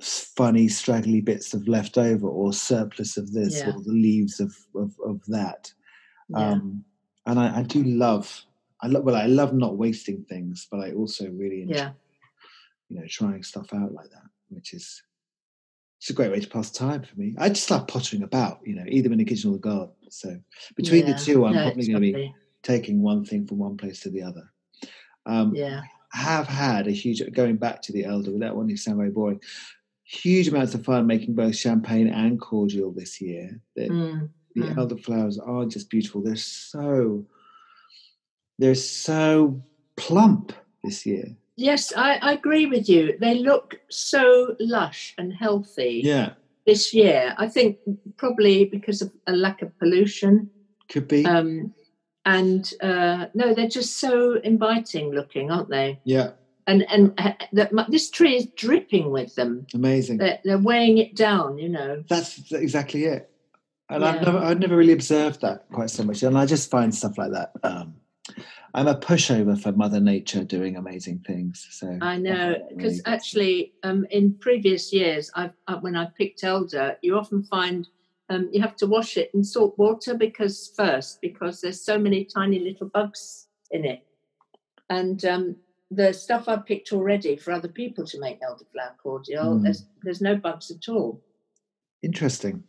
funny 0.00 0.68
straggly 0.68 1.20
bits 1.20 1.54
of 1.54 1.68
leftover 1.68 2.28
or 2.28 2.52
surplus 2.52 3.16
of 3.16 3.32
this 3.32 3.58
Yeah. 3.60 3.70
or 3.70 3.82
the 3.82 3.92
leaves 3.92 4.40
of 4.40 4.54
of, 4.74 4.92
of 5.04 5.20
that. 5.28 5.72
Yeah. 6.28 6.52
Um, 6.52 6.84
and 7.26 7.38
I, 7.38 7.60
I 7.60 7.62
do 7.62 7.82
love. 7.84 8.44
I 8.82 8.86
love 8.86 9.04
well. 9.04 9.16
I 9.16 9.26
love 9.26 9.52
not 9.52 9.76
wasting 9.76 10.24
things, 10.24 10.66
but 10.70 10.80
I 10.80 10.92
also 10.92 11.30
really 11.30 11.62
enjoy 11.62 11.74
yeah. 11.74 11.92
you 12.88 12.98
know 13.00 13.06
trying 13.08 13.42
stuff 13.42 13.72
out 13.74 13.92
like 13.92 14.10
that, 14.10 14.28
which 14.48 14.72
is 14.72 15.02
it's 15.98 16.08
a 16.08 16.14
great 16.14 16.32
way 16.32 16.40
to 16.40 16.48
pass 16.48 16.70
time 16.70 17.02
for 17.02 17.14
me. 17.20 17.34
I 17.38 17.50
just 17.50 17.70
love 17.70 17.86
pottering 17.86 18.22
about, 18.22 18.60
you 18.64 18.74
know, 18.74 18.84
either 18.88 19.12
in 19.12 19.18
the 19.18 19.24
kitchen 19.24 19.50
or 19.50 19.52
the 19.52 19.58
garden. 19.58 19.94
So 20.08 20.34
between 20.74 21.04
the 21.04 21.12
two, 21.12 21.44
I'm 21.44 21.54
No, 21.54 21.62
probably 21.64 21.86
going 21.88 22.02
to 22.02 22.12
be 22.12 22.34
taking 22.62 23.02
one 23.02 23.22
thing 23.22 23.46
from 23.46 23.58
one 23.58 23.76
place 23.76 24.00
to 24.00 24.10
the 24.10 24.22
other. 24.22 24.50
Um, 25.26 25.54
Yeah. 25.54 25.82
have 26.12 26.46
had 26.48 26.86
a 26.86 26.90
huge 26.90 27.22
going 27.34 27.56
back 27.56 27.82
to 27.82 27.92
the 27.92 28.06
elder 28.06 28.32
without 28.32 28.56
wanting 28.56 28.76
to 28.76 28.80
sound 28.80 28.96
very 28.96 29.10
boring. 29.10 29.40
Huge 30.10 30.48
amounts 30.48 30.74
of 30.74 30.84
fun 30.84 31.06
making 31.06 31.34
both 31.34 31.54
champagne 31.54 32.08
and 32.08 32.40
cordial 32.40 32.90
this 32.90 33.20
year. 33.20 33.60
The, 33.76 33.88
Mm, 33.88 34.28
the 34.56 34.62
mm. 34.62 34.74
elderflowers 34.74 35.38
are 35.46 35.64
just 35.66 35.88
beautiful. 35.88 36.20
They're 36.20 36.34
so 36.34 37.24
they're 38.58 38.74
so 38.74 39.62
plump 39.96 40.52
this 40.82 41.06
year. 41.06 41.36
Yes, 41.56 41.92
I, 41.96 42.16
I 42.16 42.32
agree 42.32 42.66
with 42.66 42.88
you. 42.88 43.16
They 43.20 43.36
look 43.36 43.76
so 43.88 44.56
lush 44.58 45.14
and 45.16 45.32
healthy 45.32 46.00
Yeah, 46.04 46.32
this 46.66 46.92
year. 46.92 47.34
I 47.38 47.46
think 47.46 47.78
probably 48.16 48.64
because 48.64 49.02
of 49.02 49.12
a 49.28 49.32
lack 49.32 49.62
of 49.62 49.78
pollution. 49.78 50.50
could 50.88 51.06
be. 51.06 51.24
Um, 51.24 51.72
and 52.24 52.70
uh, 52.82 53.26
no, 53.34 53.54
they're 53.54 53.68
just 53.68 53.98
so 53.98 54.34
inviting 54.42 55.12
looking, 55.12 55.50
aren't 55.50 55.70
they? 55.70 56.00
yeah, 56.04 56.30
And 56.66 56.84
and 56.90 57.14
uh, 57.18 57.32
that 57.52 57.72
mu- 57.72 57.84
this 57.88 58.10
tree 58.10 58.36
is 58.36 58.46
dripping 58.56 59.10
with 59.10 59.34
them. 59.34 59.66
amazing. 59.74 60.18
They're, 60.18 60.38
they're 60.44 60.58
weighing 60.58 60.98
it 60.98 61.16
down, 61.16 61.58
you 61.58 61.68
know. 61.68 62.04
That's 62.08 62.52
exactly 62.52 63.04
it. 63.04 63.30
And 63.88 64.04
I've 64.04 64.22
never, 64.22 64.38
I've 64.38 64.60
never 64.60 64.76
really 64.76 64.92
observed 64.92 65.40
that 65.40 65.66
quite 65.72 65.90
so 65.90 66.04
much. 66.04 66.22
And 66.22 66.38
I 66.38 66.46
just 66.46 66.70
find 66.70 66.94
stuff 66.94 67.18
like 67.18 67.32
that. 67.32 67.50
Um, 67.64 67.96
I'm 68.72 68.86
a 68.86 68.94
pushover 68.94 69.60
for 69.60 69.72
Mother 69.72 69.98
Nature 69.98 70.44
doing 70.44 70.76
amazing 70.76 71.24
things. 71.26 71.66
So 71.70 71.98
I 72.00 72.16
know 72.16 72.54
because 72.68 73.02
really 73.04 73.16
actually, 73.16 73.72
um, 73.82 74.06
in 74.10 74.34
previous 74.34 74.92
years, 74.92 75.30
I've 75.34 75.54
uh, 75.66 75.78
when 75.78 75.96
I 75.96 76.06
picked 76.16 76.44
elder, 76.44 76.96
you 77.02 77.18
often 77.18 77.42
find 77.42 77.88
um, 78.28 78.48
you 78.52 78.60
have 78.60 78.76
to 78.76 78.86
wash 78.86 79.16
it 79.16 79.30
in 79.34 79.42
salt 79.42 79.76
water 79.76 80.14
because 80.14 80.72
first 80.76 81.20
because 81.20 81.60
there's 81.60 81.84
so 81.84 81.98
many 81.98 82.24
tiny 82.24 82.60
little 82.60 82.88
bugs 82.88 83.48
in 83.72 83.84
it, 83.84 84.06
and 84.88 85.24
um, 85.24 85.56
the 85.90 86.12
stuff 86.12 86.48
I've 86.48 86.64
picked 86.66 86.92
already 86.92 87.36
for 87.36 87.52
other 87.52 87.68
people 87.68 88.04
to 88.06 88.20
make 88.20 88.40
elderflower 88.40 88.96
cordial, 89.02 89.56
Mm. 89.56 89.62
there's 89.64 89.84
there's 90.02 90.20
no 90.20 90.36
bugs 90.36 90.70
at 90.70 90.88
all. 90.88 91.20
interesting. 92.02 92.62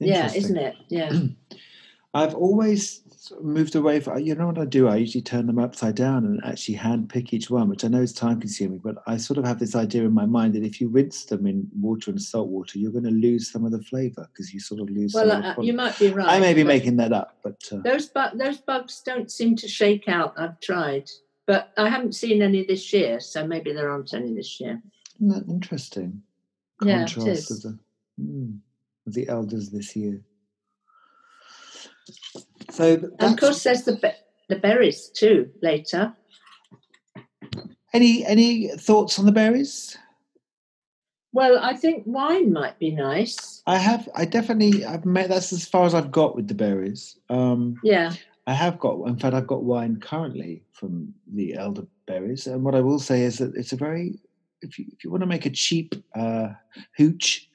Yeah, 0.00 0.32
isn't 0.32 0.56
it? 0.56 0.76
Yeah. 0.88 1.10
I've 2.14 2.34
always 2.34 3.02
moved 3.42 3.74
away 3.74 4.00
from, 4.00 4.20
you 4.20 4.34
know 4.34 4.46
what 4.46 4.58
I 4.58 4.64
do? 4.64 4.88
I 4.88 4.96
usually 4.96 5.20
turn 5.22 5.46
them 5.46 5.58
upside 5.58 5.94
down 5.96 6.24
and 6.24 6.40
actually 6.44 6.76
hand 6.76 7.08
pick 7.10 7.34
each 7.34 7.50
one, 7.50 7.68
which 7.68 7.84
I 7.84 7.88
know 7.88 8.00
is 8.00 8.12
time 8.14 8.40
consuming, 8.40 8.78
but 8.78 8.96
I 9.06 9.16
sort 9.18 9.38
of 9.38 9.44
have 9.44 9.58
this 9.58 9.74
idea 9.74 10.04
in 10.04 10.12
my 10.14 10.24
mind 10.24 10.54
that 10.54 10.62
if 10.62 10.80
you 10.80 10.88
rinse 10.88 11.24
them 11.24 11.46
in 11.46 11.68
water 11.78 12.10
and 12.10 12.20
salt 12.22 12.48
water, 12.48 12.78
you're 12.78 12.92
going 12.92 13.04
to 13.04 13.10
lose 13.10 13.50
some 13.50 13.64
of 13.66 13.72
the 13.72 13.82
flavour 13.82 14.26
because 14.32 14.54
you 14.54 14.60
sort 14.60 14.80
of 14.80 14.88
lose 14.88 15.12
well, 15.14 15.28
some 15.28 15.36
of 15.44 15.56
the 15.56 15.60
uh, 15.60 15.64
you 15.64 15.72
might 15.74 15.98
be 15.98 16.10
right. 16.12 16.28
I 16.28 16.38
may 16.40 16.54
be 16.54 16.64
making 16.64 16.96
that 16.96 17.12
up, 17.12 17.36
but 17.42 17.56
uh, 17.72 17.78
Those 17.78 18.06
bu- 18.06 18.36
those 18.38 18.58
bugs 18.58 19.02
don't 19.04 19.30
seem 19.30 19.54
to 19.56 19.68
shake 19.68 20.08
out. 20.08 20.32
I've 20.38 20.58
tried, 20.60 21.10
but 21.48 21.72
I 21.78 21.88
haven't 21.88 22.14
seen 22.14 22.42
any 22.42 22.62
this 22.62 22.92
year, 22.92 23.18
so 23.20 23.44
maybe 23.46 23.72
there 23.72 23.90
aren't 23.90 24.12
any 24.12 24.34
this 24.34 24.60
year. 24.60 24.82
isn't 25.16 25.28
that 25.30 25.50
interesting? 25.50 26.22
Yeah, 26.82 27.04
it 27.04 27.12
Contrast 27.14 27.50
of 27.50 27.62
the, 27.62 27.78
mm, 28.20 28.58
of 29.06 29.14
the 29.14 29.28
elders 29.28 29.70
this 29.70 29.96
year. 29.96 30.20
So 32.70 32.94
And 33.18 33.32
of 33.32 33.40
course, 33.40 33.62
there's 33.64 33.82
the 33.82 33.96
be- 33.96 34.22
the 34.48 34.56
berries 34.56 35.08
too. 35.08 35.50
Later, 35.62 36.14
any 37.94 38.24
any 38.26 38.68
thoughts 38.68 39.18
on 39.18 39.24
the 39.24 39.32
berries? 39.32 39.96
well, 41.32 41.58
I 41.58 41.74
think 41.74 42.02
wine 42.06 42.52
might 42.52 42.78
be 42.78 42.90
nice. 42.90 43.62
I 43.66 43.78
have. 43.78 44.08
I 44.14 44.26
definitely. 44.26 44.84
I've 44.84 45.06
met. 45.06 45.30
That's 45.30 45.52
as 45.52 45.66
far 45.66 45.86
as 45.86 45.94
I've 45.94 46.12
got 46.12 46.36
with 46.36 46.46
the 46.46 46.54
berries. 46.54 47.18
Um, 47.30 47.76
Yeah, 47.82 48.12
I 48.48 48.54
have 48.54 48.78
got. 48.78 49.06
In 49.06 49.18
fact, 49.18 49.34
I've 49.34 49.46
got 49.46 49.64
wine 49.64 50.00
currently 50.00 50.62
from 50.72 51.12
the 51.34 51.54
elderberries, 51.54 52.46
and 52.46 52.64
what 52.64 52.74
I 52.74 52.80
will 52.80 52.98
say 52.98 53.22
is 53.22 53.36
that 53.38 53.54
it's 53.54 53.74
a 53.74 53.76
very. 53.76 54.18
If 54.62 54.78
you 54.78 54.86
if 54.90 55.04
you 55.04 55.10
want 55.10 55.20
to 55.20 55.26
make 55.26 55.44
a 55.44 55.50
cheap 55.50 55.94
uh, 56.14 56.48
hooch, 56.96 57.46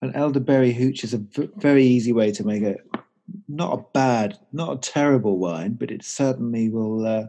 an 0.00 0.14
elderberry 0.14 0.72
hooch 0.72 1.02
is 1.02 1.12
a 1.12 1.18
v- 1.18 1.50
very 1.56 1.84
easy 1.84 2.12
way 2.12 2.30
to 2.32 2.44
make 2.44 2.62
a 2.62 2.76
not 3.48 3.76
a 3.76 3.84
bad, 3.92 4.38
not 4.52 4.72
a 4.72 4.90
terrible 4.92 5.38
wine, 5.38 5.72
but 5.72 5.90
it 5.90 6.04
certainly 6.04 6.68
will 6.68 7.04
uh, 7.04 7.26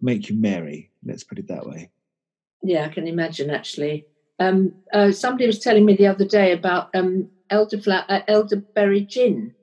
make 0.00 0.28
you 0.28 0.34
merry. 0.34 0.90
Let's 1.04 1.22
put 1.22 1.38
it 1.38 1.46
that 1.46 1.64
way. 1.64 1.90
yeah, 2.64 2.86
I 2.86 2.88
can 2.88 3.06
imagine. 3.06 3.50
Actually, 3.50 4.04
um, 4.40 4.74
uh, 4.92 5.12
somebody 5.12 5.46
was 5.46 5.60
telling 5.60 5.84
me 5.84 5.94
the 5.94 6.08
other 6.08 6.24
day 6.24 6.50
about 6.50 6.90
um, 6.92 7.30
elderflower, 7.52 8.04
uh, 8.08 8.22
elderberry 8.26 9.02
gin. 9.02 9.54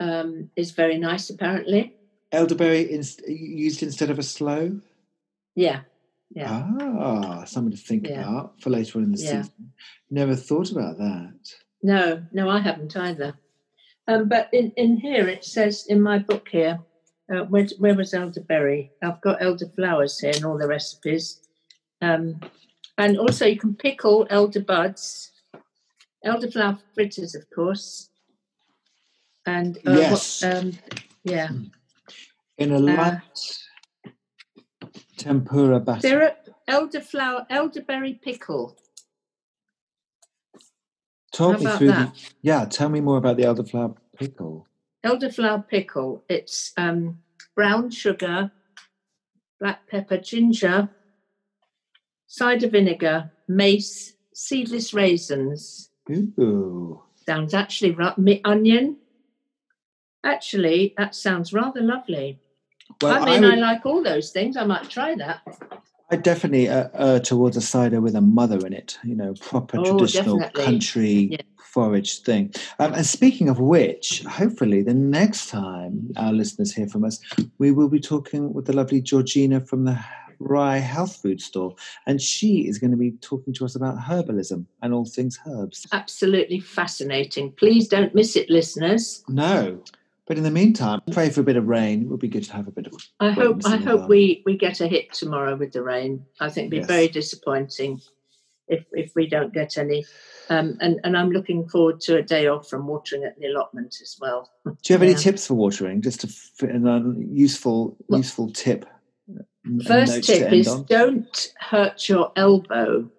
Um, 0.00 0.50
is 0.56 0.70
very 0.70 0.96
nice, 0.98 1.28
apparently. 1.28 1.94
Elderberry 2.32 2.90
inst- 2.90 3.28
used 3.28 3.82
instead 3.82 4.10
of 4.10 4.18
a 4.18 4.22
sloe. 4.22 4.80
Yeah, 5.54 5.80
yeah. 6.30 6.66
Ah, 6.80 7.44
something 7.44 7.72
to 7.72 7.76
think 7.76 8.08
Yeah. 8.08 8.20
about 8.22 8.60
for 8.62 8.70
later 8.70 8.98
on 8.98 9.04
in 9.04 9.12
the 9.12 9.18
Yeah. 9.20 9.42
season. 9.42 9.72
Never 10.10 10.34
thought 10.34 10.70
about 10.72 10.96
that. 10.98 11.34
No, 11.82 12.22
no, 12.32 12.48
I 12.48 12.60
haven't 12.60 12.96
either. 12.96 13.34
Um, 14.08 14.28
but 14.28 14.48
in, 14.52 14.72
in 14.76 14.96
here 14.96 15.28
it 15.28 15.44
says 15.44 15.86
in 15.86 16.00
my 16.00 16.18
book 16.18 16.48
here, 16.50 16.80
uh, 17.32 17.44
where, 17.44 17.66
where 17.78 17.94
was 17.94 18.14
elderberry? 18.14 18.92
I've 19.02 19.20
got 19.20 19.40
elderflowers 19.40 20.20
here 20.20 20.32
and 20.34 20.44
all 20.44 20.58
the 20.58 20.66
recipes. 20.66 21.40
Um, 22.00 22.40
and 22.96 23.18
also 23.18 23.46
you 23.46 23.58
can 23.58 23.74
pickle 23.74 24.26
elder 24.30 24.60
buds, 24.60 25.30
elderflower 26.24 26.78
fritters, 26.94 27.34
of 27.34 27.44
course. 27.54 28.09
And 29.50 29.76
uh, 29.78 29.96
Yes. 29.98 30.42
what, 30.42 30.56
um, 30.56 30.72
yeah, 31.24 31.48
In 32.56 32.70
a 32.72 32.78
light 32.78 33.20
tempura 35.16 35.80
batter. 35.80 36.00
syrup, 36.06 36.48
elderflower, 36.68 37.46
elderberry 37.50 38.14
pickle. 38.14 38.76
Talk 41.32 41.54
How 41.54 41.58
me 41.58 41.64
about 41.66 41.78
through 41.78 41.86
that? 41.88 42.14
the. 42.14 42.30
Yeah, 42.42 42.64
tell 42.66 42.88
me 42.88 43.00
more 43.00 43.18
about 43.18 43.36
the 43.38 43.42
elderflower 43.42 43.96
pickle. 44.16 44.68
elderflower 45.04 45.66
pickle. 45.66 46.24
It's 46.28 46.72
um, 46.76 47.18
brown 47.56 47.90
sugar, 47.90 48.52
black 49.58 49.86
pepper, 49.88 50.18
ginger, 50.18 50.90
cider 52.28 52.68
vinegar, 52.68 53.32
mace, 53.48 54.14
seedless 54.32 54.94
raisins. 54.94 55.90
Ooh. 56.08 57.02
Sounds 57.26 57.52
actually 57.52 57.92
right. 57.92 58.14
Onion. 58.44 58.96
Actually, 60.24 60.94
that 60.98 61.14
sounds 61.14 61.52
rather 61.52 61.80
lovely. 61.80 62.38
Well, 63.00 63.22
I 63.22 63.24
mean, 63.24 63.42
would- 63.42 63.54
I 63.54 63.56
like 63.56 63.86
all 63.86 64.02
those 64.02 64.30
things. 64.30 64.56
I 64.56 64.64
might 64.64 64.88
try 64.90 65.14
that. 65.16 65.40
I 66.12 66.16
definitely 66.16 66.68
uh, 66.68 66.88
uh, 66.94 67.18
towards 67.20 67.56
a 67.56 67.60
cider 67.60 68.00
with 68.00 68.16
a 68.16 68.20
mother 68.20 68.66
in 68.66 68.72
it. 68.72 68.98
You 69.04 69.14
know, 69.14 69.34
proper 69.40 69.78
Oh, 69.78 69.84
traditional 69.84 70.38
definitely. 70.38 70.64
country 70.64 71.28
Yeah. 71.32 71.38
forage 71.64 72.18
thing. 72.22 72.52
Um, 72.80 72.94
and 72.94 73.06
speaking 73.06 73.48
of 73.48 73.60
which, 73.60 74.24
hopefully 74.24 74.82
the 74.82 74.92
next 74.94 75.48
time 75.50 76.10
our 76.16 76.32
listeners 76.32 76.74
hear 76.74 76.88
from 76.88 77.04
us, 77.04 77.20
we 77.58 77.70
will 77.70 77.88
be 77.88 78.00
talking 78.00 78.52
with 78.52 78.66
the 78.66 78.72
lovely 78.72 79.00
Georgina 79.00 79.60
from 79.60 79.84
the 79.84 79.96
Rye 80.40 80.78
Health 80.78 81.16
Food 81.22 81.40
Store, 81.40 81.76
and 82.06 82.20
she 82.20 82.66
is 82.66 82.78
going 82.78 82.90
to 82.90 82.96
be 82.96 83.12
talking 83.20 83.52
to 83.54 83.64
us 83.64 83.76
about 83.76 83.96
herbalism 83.98 84.64
and 84.82 84.92
all 84.92 85.04
things 85.04 85.38
herbs. 85.46 85.86
Absolutely 85.92 86.58
fascinating. 86.58 87.52
Please 87.52 87.86
don't 87.86 88.14
miss 88.16 88.34
it, 88.34 88.50
listeners. 88.50 89.22
No. 89.28 89.80
But 90.26 90.36
in 90.36 90.44
the 90.44 90.50
meantime, 90.50 91.00
pray 91.10 91.30
for 91.30 91.40
a 91.40 91.44
bit 91.44 91.56
of 91.56 91.66
rain. 91.66 92.02
It 92.02 92.08
would 92.08 92.20
be 92.20 92.28
good 92.28 92.44
to 92.44 92.52
have 92.52 92.68
a 92.68 92.70
bit 92.70 92.86
of. 92.86 92.94
I 93.18 93.30
hope 93.30 93.62
I 93.64 93.76
hope 93.76 94.08
we 94.08 94.42
we 94.46 94.56
get 94.56 94.80
a 94.80 94.86
hit 94.86 95.12
tomorrow 95.12 95.56
with 95.56 95.72
the 95.72 95.82
rain. 95.82 96.24
I 96.38 96.48
think 96.50 96.66
it'd 96.66 96.70
be 96.70 96.76
Yes. 96.78 96.86
very 96.86 97.08
disappointing 97.08 98.00
if 98.68 98.84
if 98.92 99.12
we 99.16 99.26
don't 99.28 99.52
get 99.52 99.76
any. 99.76 100.04
Um, 100.48 100.78
and 100.80 101.00
and 101.04 101.16
I'm 101.16 101.30
looking 101.30 101.68
forward 101.68 102.00
to 102.02 102.16
a 102.18 102.22
day 102.22 102.46
off 102.46 102.68
from 102.68 102.86
watering 102.86 103.24
at 103.24 103.38
the 103.38 103.46
allotment 103.46 103.96
as 104.02 104.16
well. 104.20 104.50
Do 104.64 104.72
you 104.88 104.94
have 104.94 105.02
any 105.02 105.14
tips 105.14 105.46
for 105.46 105.54
watering? 105.54 106.00
Just 106.02 106.24
a, 106.24 106.66
an, 106.66 106.86
um, 106.86 107.16
useful 107.32 107.96
Well, 108.08 108.18
useful 108.20 108.52
tip. 108.52 108.86
First 109.86 110.24
tip 110.24 110.52
is 110.52 110.68
on? 110.68 110.84
don't 110.84 111.52
hurt 111.58 112.08
your 112.08 112.32
elbow. 112.36 113.10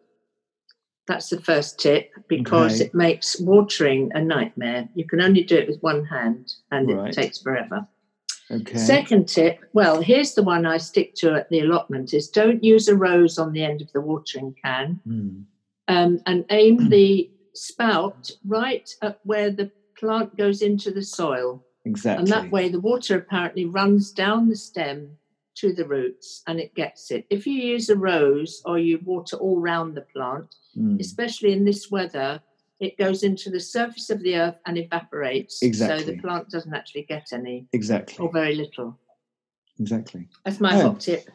That's 1.07 1.29
the 1.29 1.41
first 1.41 1.79
tip 1.79 2.11
because 2.27 2.75
Okay. 2.75 2.85
it 2.85 2.93
makes 2.93 3.39
watering 3.39 4.11
a 4.13 4.21
nightmare. 4.21 4.87
You 4.95 5.05
can 5.05 5.21
only 5.21 5.43
do 5.43 5.55
it 5.57 5.67
with 5.67 5.81
one 5.81 6.05
hand 6.05 6.53
and 6.71 6.87
Right. 6.89 7.09
it 7.09 7.13
takes 7.21 7.39
forever. 7.41 7.87
Okay. 8.49 8.77
Second 8.77 9.27
tip, 9.27 9.59
well, 9.73 10.01
here's 10.01 10.33
the 10.35 10.43
one 10.43 10.65
I 10.65 10.77
stick 10.77 11.15
to 11.15 11.33
at 11.33 11.49
the 11.49 11.61
allotment 11.61 12.13
is 12.13 12.27
don't 12.29 12.63
use 12.63 12.87
a 12.87 12.95
rose 12.95 13.37
on 13.37 13.53
the 13.53 13.63
end 13.63 13.81
of 13.81 13.91
the 13.93 14.01
watering 14.01 14.53
can 14.63 14.99
Hmm. 15.05 15.41
um, 15.87 16.19
and 16.25 16.45
aim 16.49 16.89
the 16.89 17.29
spout 17.53 18.31
right 18.45 18.89
at 19.01 19.19
where 19.23 19.49
the 19.51 19.71
plant 19.97 20.37
goes 20.37 20.61
into 20.61 20.91
the 20.91 21.01
soil. 21.03 21.65
Exactly. 21.85 22.19
And 22.23 22.27
that 22.31 22.51
way 22.51 22.69
the 22.69 22.79
water 22.79 23.17
apparently 23.17 23.65
runs 23.65 24.11
down 24.11 24.49
the 24.49 24.55
stem 24.55 25.17
to 25.61 25.73
the 25.73 25.87
roots 25.87 26.41
and 26.47 26.59
it 26.59 26.73
gets 26.73 27.11
it. 27.11 27.25
If 27.29 27.45
you 27.45 27.53
use 27.53 27.89
a 27.89 27.95
rose 27.95 28.61
or 28.65 28.79
you 28.79 28.99
water 29.05 29.37
all 29.37 29.59
round 29.59 29.95
the 29.95 30.01
plant, 30.13 30.55
Hmm. 30.73 30.97
especially 30.99 31.51
in 31.51 31.65
this 31.65 31.91
weather, 31.91 32.41
it 32.79 32.97
goes 32.97 33.23
into 33.23 33.49
the 33.51 33.59
surface 33.59 34.09
of 34.09 34.23
the 34.23 34.35
earth 34.37 34.55
and 34.65 34.77
evaporates. 34.77 35.59
So 35.59 35.99
the 35.99 36.17
plant 36.17 36.49
doesn't 36.49 36.73
actually 36.73 37.03
get 37.03 37.27
any 37.31 37.67
Exactly. 37.73 38.17
or 38.25 38.31
very 38.31 38.55
little. 38.55 38.97
Exactly. 39.79 40.27
That's 40.45 40.59
my 40.59 40.75
Oh. 40.77 40.91
hot 40.91 40.99
tip. 41.01 41.29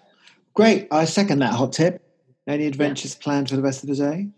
Great. 0.55 0.89
I 0.91 1.05
second 1.05 1.39
that 1.41 1.55
hot 1.55 1.72
tip. 1.72 2.03
Any 2.49 2.66
adventures 2.66 3.14
planned 3.14 3.49
for 3.51 3.57
the 3.57 3.62
rest 3.62 3.83
of 3.85 3.89
the 3.91 3.97
day? 3.97 4.29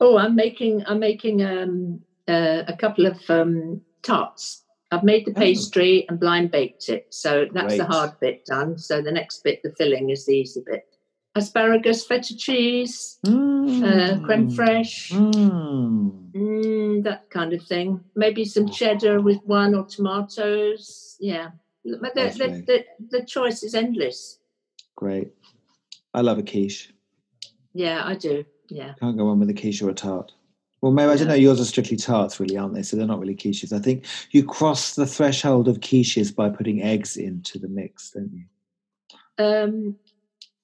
Oh, 0.00 0.16
I'm 0.16 0.34
making 0.34 0.84
I'm 0.86 0.98
making 0.98 1.42
um, 1.42 2.00
uh, 2.26 2.62
a 2.66 2.76
couple 2.76 3.06
of 3.06 3.18
um, 3.30 3.82
tarts. 4.02 4.64
I've 4.92 5.02
made 5.02 5.24
the 5.24 5.30
Oh. 5.32 5.40
pastry 5.40 6.06
and 6.08 6.20
blind 6.20 6.50
baked 6.50 6.90
it, 6.90 7.06
so 7.08 7.46
that's 7.52 7.78
the 7.78 7.86
hard 7.86 8.12
bit 8.20 8.44
done. 8.44 8.76
So 8.78 9.00
the 9.00 9.10
next 9.10 9.42
bit, 9.42 9.62
the 9.62 9.70
filling, 9.72 10.10
is 10.10 10.26
the 10.26 10.34
easy 10.36 10.62
bit. 10.64 10.86
Asparagus, 11.34 12.04
feta 12.04 12.36
cheese, 12.36 13.18
uh, 13.26 14.20
creme 14.22 14.50
fraiche, 14.50 15.12
Mm. 15.12 16.32
mm, 16.32 17.02
that 17.04 17.30
kind 17.30 17.54
of 17.54 17.62
thing. 17.62 18.04
Maybe 18.14 18.44
some 18.44 18.68
cheddar 18.68 19.22
with 19.22 19.38
one 19.46 19.74
or 19.74 19.86
tomatoes. 19.86 21.16
Yeah, 21.20 21.52
but 21.84 22.14
the, 22.14 22.24
the, 22.36 22.62
the, 22.66 22.84
the 23.18 23.24
choice 23.24 23.62
is 23.62 23.74
endless. 23.74 24.40
Great. 24.94 25.32
I 26.12 26.20
love 26.20 26.38
a 26.38 26.42
quiche. 26.42 26.92
Yeah, 27.72 28.02
I 28.04 28.14
do. 28.14 28.44
Yeah. 28.68 28.92
Can't 29.00 29.16
go 29.16 29.28
on 29.28 29.40
with 29.40 29.48
a 29.48 29.54
quiche 29.54 29.80
or 29.80 29.88
a 29.88 29.94
tart. 29.94 30.32
Well, 30.82 30.92
maybe 30.92 31.12
I 31.12 31.16
don't 31.16 31.28
know. 31.28 31.34
Yours 31.34 31.60
are 31.60 31.64
strictly 31.64 31.96
tarts, 31.96 32.38
really, 32.40 32.56
aren't 32.58 32.74
they? 32.74 32.82
So 32.82 32.96
they're 32.96 33.06
not 33.06 33.20
really 33.20 33.36
quiches. 33.36 33.72
I 33.72 33.78
think 33.78 34.04
you 34.32 34.44
cross 34.44 34.94
the 34.94 35.06
threshold 35.06 35.68
of 35.68 35.80
quiches 35.80 36.34
by 36.34 36.50
putting 36.50 36.82
eggs 36.82 37.16
into 37.16 37.58
the 37.58 37.68
mix, 37.68 38.10
don't 38.10 38.32
you? 38.32 38.44
Um, 39.44 39.96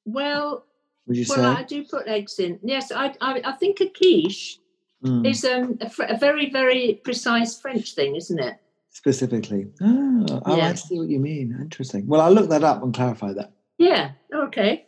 well, 0.05 0.66
Would 1.07 1.16
you 1.16 1.25
well, 1.29 1.55
say? 1.55 1.61
I 1.61 1.62
do 1.62 1.85
put 1.85 2.09
eggs 2.09 2.39
in. 2.41 2.59
Yes, 2.62 2.91
I, 2.93 3.14
I, 3.21 3.41
I 3.45 3.53
think 3.53 3.81
a 3.81 3.89
quiche 3.89 4.59
Mm, 5.05 5.25
is 5.25 5.45
um, 5.45 5.79
a, 5.81 5.89
fr- 5.89 6.05
a 6.09 6.19
very, 6.19 6.51
very 6.51 7.01
precise 7.05 7.59
French 7.61 7.95
thing, 7.95 8.16
isn't 8.16 8.41
it? 8.41 8.57
Specifically. 8.91 9.69
Oh, 9.81 10.41
oh, 10.45 10.61
I 10.61 10.75
see 10.75 10.99
what 10.99 11.09
you 11.09 11.21
mean. 11.21 11.57
Interesting. 11.61 12.07
Well, 12.09 12.21
I'll 12.21 12.33
look 12.33 12.51
that 12.51 12.64
up 12.64 12.83
and 12.83 12.93
clarify 12.93 13.33
that. 13.35 13.53
Yeah. 13.79 14.12
Okay. 14.35 14.87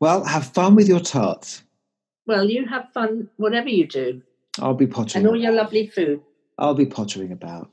Well, 0.00 0.24
have 0.24 0.46
fun 0.46 0.74
with 0.74 0.88
your 0.88 0.98
tarts. 0.98 1.62
Well, 2.26 2.50
you 2.50 2.66
have 2.66 2.92
fun, 2.92 3.28
whatever 3.36 3.68
you 3.68 3.86
do, 3.86 4.22
I'll 4.60 4.74
be 4.74 4.86
pottering. 4.86 5.24
and 5.24 5.34
all 5.34 5.40
your 5.40 5.52
lovely 5.52 5.86
food. 5.88 6.20
I'll 6.58 6.74
be 6.74 6.86
pottering 6.86 7.32
about. 7.32 7.70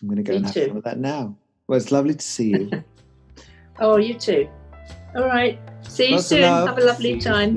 I'm 0.00 0.08
going 0.08 0.16
to 0.16 0.22
go 0.22 0.32
Me 0.32 0.36
and 0.38 0.46
have 0.46 0.54
too. 0.54 0.66
fun 0.66 0.74
with 0.76 0.84
that 0.84 0.98
now. 0.98 1.36
Well, 1.66 1.76
it's 1.76 1.92
lovely 1.92 2.14
to 2.14 2.24
see 2.24 2.50
you. 2.50 2.84
Oh, 3.80 3.96
you 3.96 4.14
too. 4.14 4.48
All 5.14 5.24
right. 5.26 5.56
See 5.82 6.06
you 6.08 6.14
Lots 6.16 6.26
soon. 6.26 6.42
Have 6.42 6.78
a 6.78 6.84
lovely 6.84 7.20
See 7.20 7.24
time. 7.24 7.54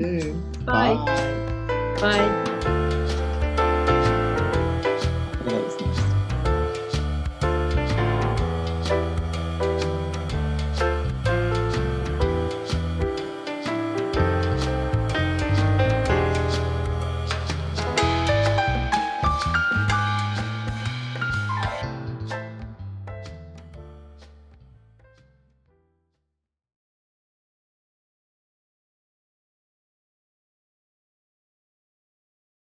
Bye. 0.64 0.94
Bye. 0.94 1.96
Bye. 2.00 2.51